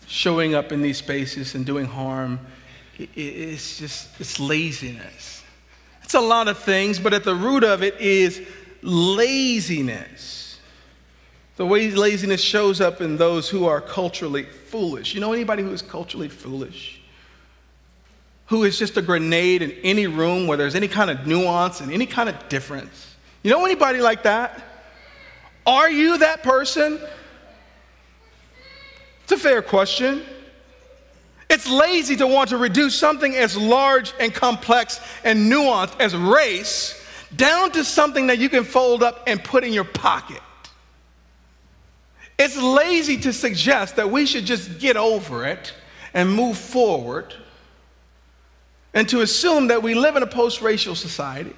showing 0.06 0.54
up 0.54 0.72
in 0.72 0.82
these 0.82 0.98
spaces 0.98 1.54
and 1.54 1.64
doing 1.64 1.86
harm 1.86 2.40
is 3.16 3.78
just 3.78 4.08
it's 4.20 4.38
laziness. 4.38 5.42
It's 6.02 6.14
a 6.14 6.20
lot 6.20 6.48
of 6.48 6.58
things, 6.58 6.98
but 6.98 7.14
at 7.14 7.24
the 7.24 7.34
root 7.34 7.64
of 7.64 7.82
it 7.82 8.00
is 8.00 8.42
laziness. 8.82 10.58
The 11.56 11.64
way 11.64 11.90
laziness 11.90 12.40
shows 12.40 12.80
up 12.80 13.00
in 13.00 13.16
those 13.16 13.48
who 13.48 13.66
are 13.66 13.80
culturally 13.80 14.42
foolish. 14.42 15.14
You 15.14 15.20
know 15.20 15.32
anybody 15.32 15.62
who 15.62 15.70
is 15.70 15.82
culturally 15.82 16.28
foolish? 16.28 17.00
Who 18.46 18.64
is 18.64 18.78
just 18.78 18.96
a 18.96 19.02
grenade 19.02 19.62
in 19.62 19.72
any 19.82 20.06
room 20.06 20.46
where 20.46 20.56
there's 20.56 20.74
any 20.74 20.88
kind 20.88 21.10
of 21.10 21.26
nuance 21.26 21.80
and 21.80 21.92
any 21.92 22.06
kind 22.06 22.28
of 22.28 22.48
difference? 22.48 23.14
You 23.42 23.50
know 23.50 23.64
anybody 23.64 24.00
like 24.00 24.24
that? 24.24 24.62
Are 25.66 25.90
you 25.90 26.18
that 26.18 26.42
person? 26.42 27.00
It's 29.22 29.32
a 29.32 29.38
fair 29.38 29.62
question. 29.62 30.22
It's 31.48 31.68
lazy 31.68 32.16
to 32.16 32.26
want 32.26 32.50
to 32.50 32.58
reduce 32.58 32.98
something 32.98 33.34
as 33.34 33.56
large 33.56 34.12
and 34.20 34.34
complex 34.34 35.00
and 35.24 35.50
nuanced 35.50 35.98
as 36.00 36.14
race 36.14 37.02
down 37.36 37.72
to 37.72 37.84
something 37.84 38.26
that 38.26 38.38
you 38.38 38.48
can 38.48 38.64
fold 38.64 39.02
up 39.02 39.24
and 39.26 39.42
put 39.42 39.64
in 39.64 39.72
your 39.72 39.84
pocket. 39.84 40.40
It's 42.38 42.56
lazy 42.60 43.18
to 43.18 43.32
suggest 43.32 43.96
that 43.96 44.10
we 44.10 44.26
should 44.26 44.44
just 44.44 44.78
get 44.78 44.96
over 44.96 45.46
it 45.46 45.72
and 46.12 46.34
move 46.34 46.58
forward 46.58 47.34
and 48.94 49.08
to 49.08 49.20
assume 49.20 49.66
that 49.68 49.82
we 49.82 49.94
live 49.94 50.16
in 50.16 50.22
a 50.22 50.26
post 50.26 50.62
racial 50.62 50.94
society. 50.94 51.54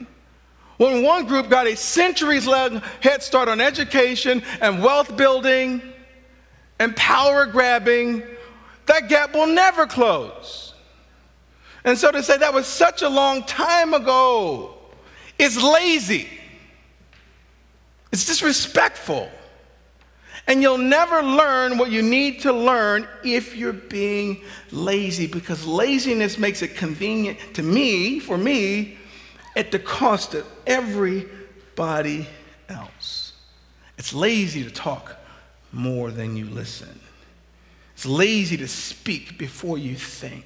When 0.78 1.02
one 1.02 1.26
group 1.26 1.48
got 1.48 1.66
a 1.66 1.76
centuries 1.76 2.46
long 2.46 2.82
head 3.00 3.22
start 3.22 3.48
on 3.48 3.60
education 3.60 4.42
and 4.60 4.82
wealth 4.82 5.16
building 5.16 5.80
and 6.78 6.94
power 6.96 7.46
grabbing, 7.46 8.22
that 8.86 9.08
gap 9.08 9.34
will 9.34 9.46
never 9.46 9.86
close. 9.86 10.74
And 11.84 11.96
so 11.96 12.10
to 12.10 12.22
say 12.22 12.36
that 12.38 12.52
was 12.52 12.66
such 12.66 13.02
a 13.02 13.08
long 13.08 13.44
time 13.44 13.94
ago 13.94 14.74
is 15.38 15.62
lazy, 15.62 16.28
it's 18.12 18.26
disrespectful. 18.26 19.30
And 20.46 20.62
you'll 20.62 20.78
never 20.78 21.22
learn 21.22 21.76
what 21.76 21.90
you 21.90 22.02
need 22.02 22.40
to 22.42 22.52
learn 22.52 23.08
if 23.24 23.56
you're 23.56 23.72
being 23.72 24.42
lazy 24.70 25.26
because 25.26 25.66
laziness 25.66 26.38
makes 26.38 26.62
it 26.62 26.76
convenient 26.76 27.38
to 27.54 27.62
me, 27.62 28.20
for 28.20 28.38
me, 28.38 28.96
at 29.56 29.72
the 29.72 29.78
cost 29.78 30.34
of 30.34 30.46
everybody 30.66 32.28
else. 32.68 33.32
It's 33.98 34.14
lazy 34.14 34.62
to 34.62 34.70
talk 34.70 35.16
more 35.72 36.10
than 36.10 36.36
you 36.36 36.44
listen. 36.44 37.00
It's 37.94 38.06
lazy 38.06 38.56
to 38.58 38.68
speak 38.68 39.38
before 39.38 39.78
you 39.78 39.96
think. 39.96 40.44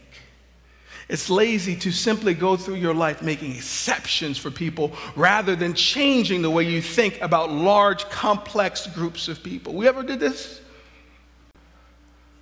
It's 1.11 1.29
lazy 1.29 1.75
to 1.75 1.91
simply 1.91 2.35
go 2.35 2.57
through 2.57 2.77
your 2.77 2.95
life 2.95 3.21
making 3.21 3.57
exceptions 3.57 4.39
for 4.39 4.49
people 4.49 4.93
rather 5.17 5.57
than 5.57 5.75
changing 5.75 6.41
the 6.41 6.51
way 6.51 6.63
you 6.63 6.81
think 6.81 7.21
about 7.21 7.51
large, 7.51 8.09
complex 8.11 8.87
groups 8.87 9.27
of 9.27 9.43
people. 9.43 9.75
We 9.75 9.89
ever 9.89 10.05
did 10.05 10.21
this? 10.21 10.61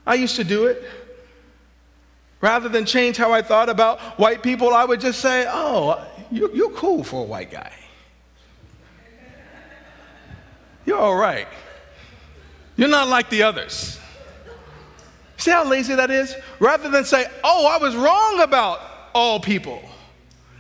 I 0.07 0.17
used 0.17 0.37
to 0.37 0.45
do 0.45 0.67
it. 0.67 0.85
Rather 2.43 2.69
than 2.69 2.85
change 2.85 3.17
how 3.17 3.33
I 3.33 3.41
thought 3.41 3.71
about 3.71 4.01
white 4.19 4.43
people, 4.43 4.75
I 4.75 4.85
would 4.85 5.01
just 5.01 5.21
say, 5.21 5.47
oh, 5.49 6.07
you're, 6.31 6.71
cool 6.73 7.03
for 7.03 7.23
a 7.23 7.27
white 7.27 7.51
guy. 7.51 7.73
You're 10.85 10.99
all 10.99 11.17
right. 11.17 11.49
You're 12.77 12.89
not 12.89 13.09
like 13.09 13.31
the 13.31 13.45
others. 13.45 13.99
See 15.49 15.55
how 15.55 15.65
lazy 15.65 15.95
that 15.95 16.11
is? 16.11 16.37
Rather 16.61 16.91
than 16.91 17.07
say, 17.07 17.25
oh, 17.43 17.67
I 17.67 17.83
was 17.83 17.97
wrong 17.97 18.41
about 18.43 18.83
all 19.15 19.41
people, 19.41 19.81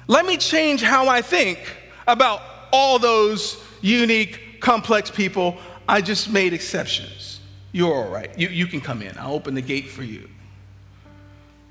let 0.07 0.25
me 0.25 0.39
change 0.39 0.81
how 0.81 1.09
I 1.09 1.21
think 1.21 1.59
about 2.07 2.41
all 2.73 2.99
those 2.99 3.63
unique, 3.83 4.63
complex 4.63 5.11
people. 5.11 5.59
I 5.87 6.01
just 6.01 6.31
made 6.31 6.55
exceptions. 6.55 7.41
You're 7.71 7.93
all 7.93 8.09
right. 8.09 8.31
You, 8.39 8.49
you 8.49 8.67
can 8.67 8.81
come 8.81 9.03
in. 9.03 9.13
I'll 9.19 9.35
open 9.35 9.53
the 9.53 9.61
gate 9.61 9.91
for 9.91 10.03
you. 10.03 10.27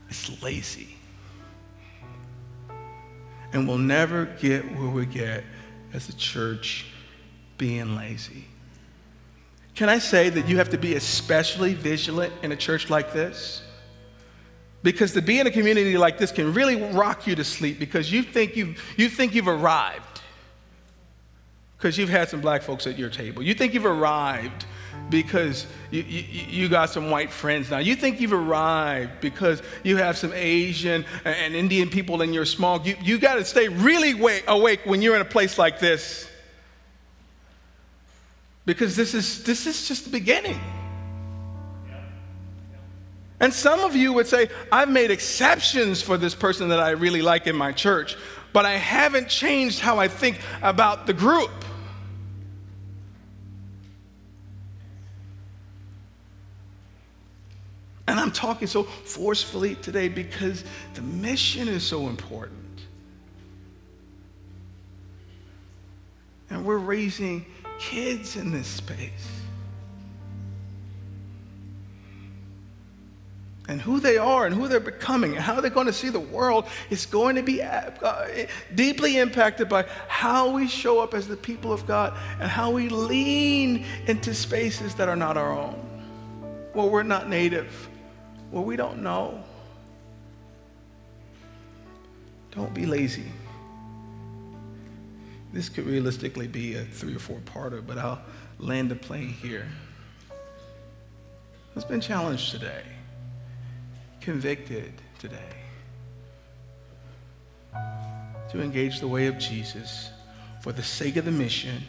It's 0.09 0.39
lazy. 0.43 0.95
And 3.51 3.68
we'll 3.68 3.80
never 3.80 4.26
get 4.26 4.63
where 4.78 4.89
we 4.89 5.07
get 5.07 5.43
as 5.91 6.07
a 6.07 6.15
church 6.15 6.86
being 7.57 7.95
lazy. 7.95 8.45
Can 9.78 9.90
I 9.90 10.00
say 10.00 10.30
that 10.30 10.50
you 10.50 10.58
have 10.58 10.70
to 10.70 10.78
be 10.80 10.96
especially 10.96 11.76
vigilant 11.76 12.34
in 12.42 12.52
a 12.52 12.56
church 12.56 12.90
like 12.90 13.14
this? 13.14 13.62
Because 14.82 15.14
to 15.14 15.22
be 15.22 15.40
in 15.40 15.46
a 15.46 15.52
community 15.52 15.96
like 16.00 16.18
this 16.18 16.32
can 16.32 16.52
really 16.52 16.82
rock 16.94 17.28
you 17.28 17.36
to 17.36 17.44
sleep 17.44 17.78
because 17.78 18.12
you 18.12 18.24
think 18.24 18.56
you've, 18.56 18.82
you 18.98 19.08
think 19.08 19.36
you've 19.36 19.48
arrived 19.48 20.22
because 21.78 21.96
you've 21.96 22.10
had 22.10 22.28
some 22.28 22.42
black 22.42 22.64
folks 22.64 22.88
at 22.88 22.98
your 22.98 23.12
table. 23.12 23.44
You 23.44 23.54
think 23.54 23.76
you've 23.76 23.86
arrived 23.86 24.66
because 25.12 25.68
you, 25.92 26.02
you, 26.02 26.24
you, 26.48 26.70
got 26.70 26.90
some 26.90 27.12
white 27.12 27.32
friends 27.32 27.70
now. 27.70 27.78
You 27.78 27.96
think 27.96 28.20
you've 28.20 28.34
arrived 28.34 29.22
because 29.22 29.62
you 29.84 29.98
have 29.98 30.18
some 30.18 30.34
Asian 30.34 31.06
and 31.24 31.54
Indian 31.54 31.88
people 31.88 32.24
in 32.24 32.34
your 32.34 32.46
small 32.46 32.82
You, 32.84 32.96
you 33.04 33.20
got 33.20 33.36
to 33.36 33.46
stay 33.46 33.68
really 33.68 34.42
awake 34.48 34.80
when 34.86 35.04
you're 35.04 35.16
in 35.16 35.22
a 35.22 35.26
place 35.26 35.60
like 35.60 35.80
this 35.80 36.28
because 38.68 38.97
this 38.97 39.13
is, 39.13 39.43
this 39.43 39.65
is 39.65 39.88
just 39.88 40.03
the 40.03 40.09
beginning. 40.09 40.59
And 43.39 43.53
some 43.53 43.80
of 43.80 43.95
you 43.95 44.11
would 44.11 44.28
say, 44.28 44.49
I've 44.72 44.89
made 44.89 45.09
exceptions 45.09 46.01
for 46.01 46.18
this 46.18 46.36
person 46.36 46.68
that 46.70 46.80
I 46.80 46.89
really 46.89 47.22
like 47.22 47.47
in 47.47 47.55
my 47.55 47.72
church, 47.72 48.18
but 48.51 48.65
I 48.65 48.74
haven't 48.74 49.30
changed 49.30 49.80
how 49.80 49.99
I 49.99 50.09
think 50.09 50.41
about 50.61 51.07
the 51.07 51.13
group. 51.13 51.49
And 58.09 58.20
I'm 58.20 58.32
talking 58.32 58.68
so 58.68 58.84
forcefully 58.84 59.76
today 59.76 60.09
because 60.09 60.65
the 60.93 61.01
mission 61.03 61.70
is 61.70 61.84
so 61.84 62.07
important. 62.09 62.82
And 66.49 66.65
we're 66.65 66.78
raising 66.78 67.45
kids 67.80 68.36
in 68.36 68.52
this 68.52 68.68
space. 68.68 69.38
And 73.70 73.82
who 73.82 74.00
they 74.00 74.18
are 74.18 74.46
and 74.46 74.56
who 74.56 74.70
they're 74.70 74.80
becoming 74.80 75.34
and 75.34 75.42
how 75.42 75.60
they're 75.60 75.70
going 75.70 75.88
to 75.88 75.94
see 75.94 76.08
the 76.10 76.22
world 76.22 76.68
is 76.90 77.06
going 77.06 77.36
to 77.36 77.44
be 77.44 77.62
uh, 77.62 77.92
deeply 78.76 79.18
impacted 79.18 79.68
by 79.68 79.86
how 80.08 80.52
we 80.52 80.68
show 80.68 81.00
up 81.00 81.14
as 81.14 81.28
the 81.28 81.36
people 81.36 81.74
of 81.74 81.86
God 81.86 82.18
and 82.40 82.50
how 82.50 82.72
we 82.72 82.88
lean 82.88 83.86
into 84.08 84.34
spaces 84.34 84.96
that 84.96 85.10
are 85.10 85.18
not 85.18 85.36
our 85.36 85.52
own, 85.52 85.74
where 86.72 86.88
we're 86.88 87.04
not 87.04 87.28
native, 87.28 87.90
where 88.52 88.64
we 88.64 88.78
don't 88.78 89.04
know. 89.04 89.44
Don't 92.52 92.74
be 92.74 92.86
lazy. 92.86 93.26
This 95.58 95.70
could 95.70 95.88
realistically 95.88 96.45
be 96.45 96.76
a 96.76 96.84
three 96.84 97.16
or 97.16 97.20
four 97.20 97.39
parter, 97.39 97.84
but 97.84 97.97
I'll 97.97 98.22
land 98.60 98.91
the 98.91 98.95
plane 98.95 99.30
here. 99.30 99.66
It's 101.76 101.84
been 101.84 101.99
challenged 101.99 102.51
today, 102.51 102.84
convicted 104.22 104.93
today 105.18 105.55
to 108.51 108.62
engage 108.62 108.99
the 108.99 109.08
way 109.08 109.26
of 109.26 109.39
Jesus 109.39 110.12
for 110.62 110.74
the 110.74 110.84
sake 110.84 111.16
of 111.16 111.26
the 111.26 111.32
mission 111.32 111.82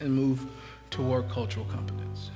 and 0.00 0.10
move 0.10 0.46
toward 0.88 1.28
cultural 1.28 1.66
competence. 1.66 2.30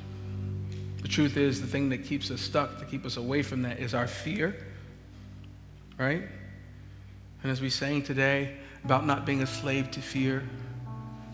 The 1.00 1.08
truth 1.08 1.38
is, 1.38 1.62
the 1.62 1.66
thing 1.66 1.88
that 1.88 2.04
keeps 2.04 2.30
us 2.30 2.42
stuck, 2.42 2.78
to 2.80 2.84
keep 2.84 3.06
us 3.06 3.16
away 3.16 3.40
from 3.42 3.62
that, 3.62 3.78
is 3.78 3.94
our 3.94 4.06
fear, 4.06 4.54
right? 5.96 6.24
And 7.42 7.50
as 7.50 7.60
we 7.60 7.70
sang 7.70 8.02
today 8.02 8.56
about 8.84 9.06
not 9.06 9.26
being 9.26 9.42
a 9.42 9.46
slave 9.46 9.90
to 9.92 10.00
fear 10.00 10.44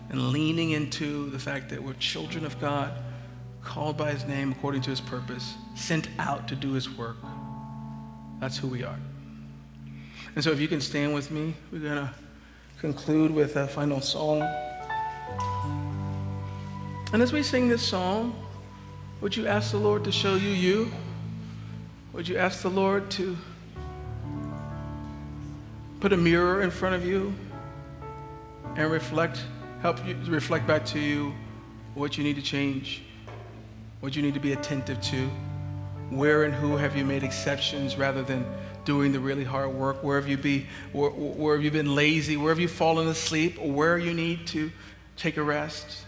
and 0.09 0.31
leaning 0.31 0.71
into 0.71 1.29
the 1.29 1.37
fact 1.37 1.69
that 1.69 1.83
we're 1.83 1.93
children 1.93 2.45
of 2.45 2.59
God, 2.59 2.93
called 3.63 3.97
by 3.97 4.11
his 4.11 4.25
name 4.25 4.51
according 4.51 4.81
to 4.81 4.89
his 4.89 5.01
purpose, 5.01 5.53
sent 5.75 6.09
out 6.17 6.47
to 6.47 6.55
do 6.55 6.73
his 6.73 6.89
work. 6.89 7.17
That's 8.39 8.57
who 8.57 8.67
we 8.67 8.83
are. 8.83 8.97
And 10.35 10.43
so 10.43 10.51
if 10.51 10.59
you 10.59 10.67
can 10.67 10.81
stand 10.81 11.13
with 11.13 11.29
me, 11.29 11.53
we're 11.71 11.79
going 11.79 12.07
to 12.07 12.13
conclude 12.79 13.31
with 13.31 13.55
a 13.55 13.67
final 13.67 14.01
song. 14.01 14.41
And 17.11 17.21
as 17.21 17.33
we 17.33 17.43
sing 17.43 17.67
this 17.67 17.85
song, 17.85 18.35
would 19.21 19.35
you 19.35 19.47
ask 19.47 19.71
the 19.71 19.77
Lord 19.77 20.03
to 20.05 20.11
show 20.11 20.35
you 20.35 20.49
you? 20.49 20.91
Would 22.13 22.27
you 22.27 22.37
ask 22.37 22.61
the 22.61 22.69
Lord 22.69 23.11
to 23.11 23.37
put 25.99 26.13
a 26.13 26.17
mirror 26.17 26.61
in 26.61 26.71
front 26.71 26.95
of 26.95 27.05
you 27.05 27.33
and 28.75 28.89
reflect, 28.89 29.43
help 29.81 30.05
you 30.05 30.15
reflect 30.27 30.65
back 30.65 30.85
to 30.85 30.99
you 30.99 31.33
what 31.95 32.17
you 32.17 32.23
need 32.23 32.35
to 32.35 32.41
change, 32.41 33.03
what 33.99 34.15
you 34.15 34.21
need 34.21 34.33
to 34.33 34.39
be 34.39 34.53
attentive 34.53 35.01
to. 35.01 35.29
Where 36.09 36.43
and 36.43 36.53
who 36.53 36.75
have 36.77 36.95
you 36.95 37.05
made 37.05 37.23
exceptions 37.23 37.95
rather 37.95 38.23
than 38.23 38.45
doing 38.83 39.11
the 39.11 39.19
really 39.19 39.43
hard 39.43 39.71
work? 39.73 40.03
Where 40.03 40.19
have 40.19 40.27
you 40.27 40.37
be 40.37 40.65
where, 40.91 41.11
where 41.11 41.55
have 41.55 41.63
you 41.63 41.69
been 41.69 41.93
lazy? 41.93 42.35
Where 42.35 42.49
have 42.49 42.59
you 42.59 42.67
fallen 42.67 43.07
asleep? 43.07 43.59
Where 43.59 43.97
you 43.97 44.13
need 44.13 44.47
to 44.47 44.71
take 45.17 45.37
a 45.37 45.43
rest? 45.43 46.05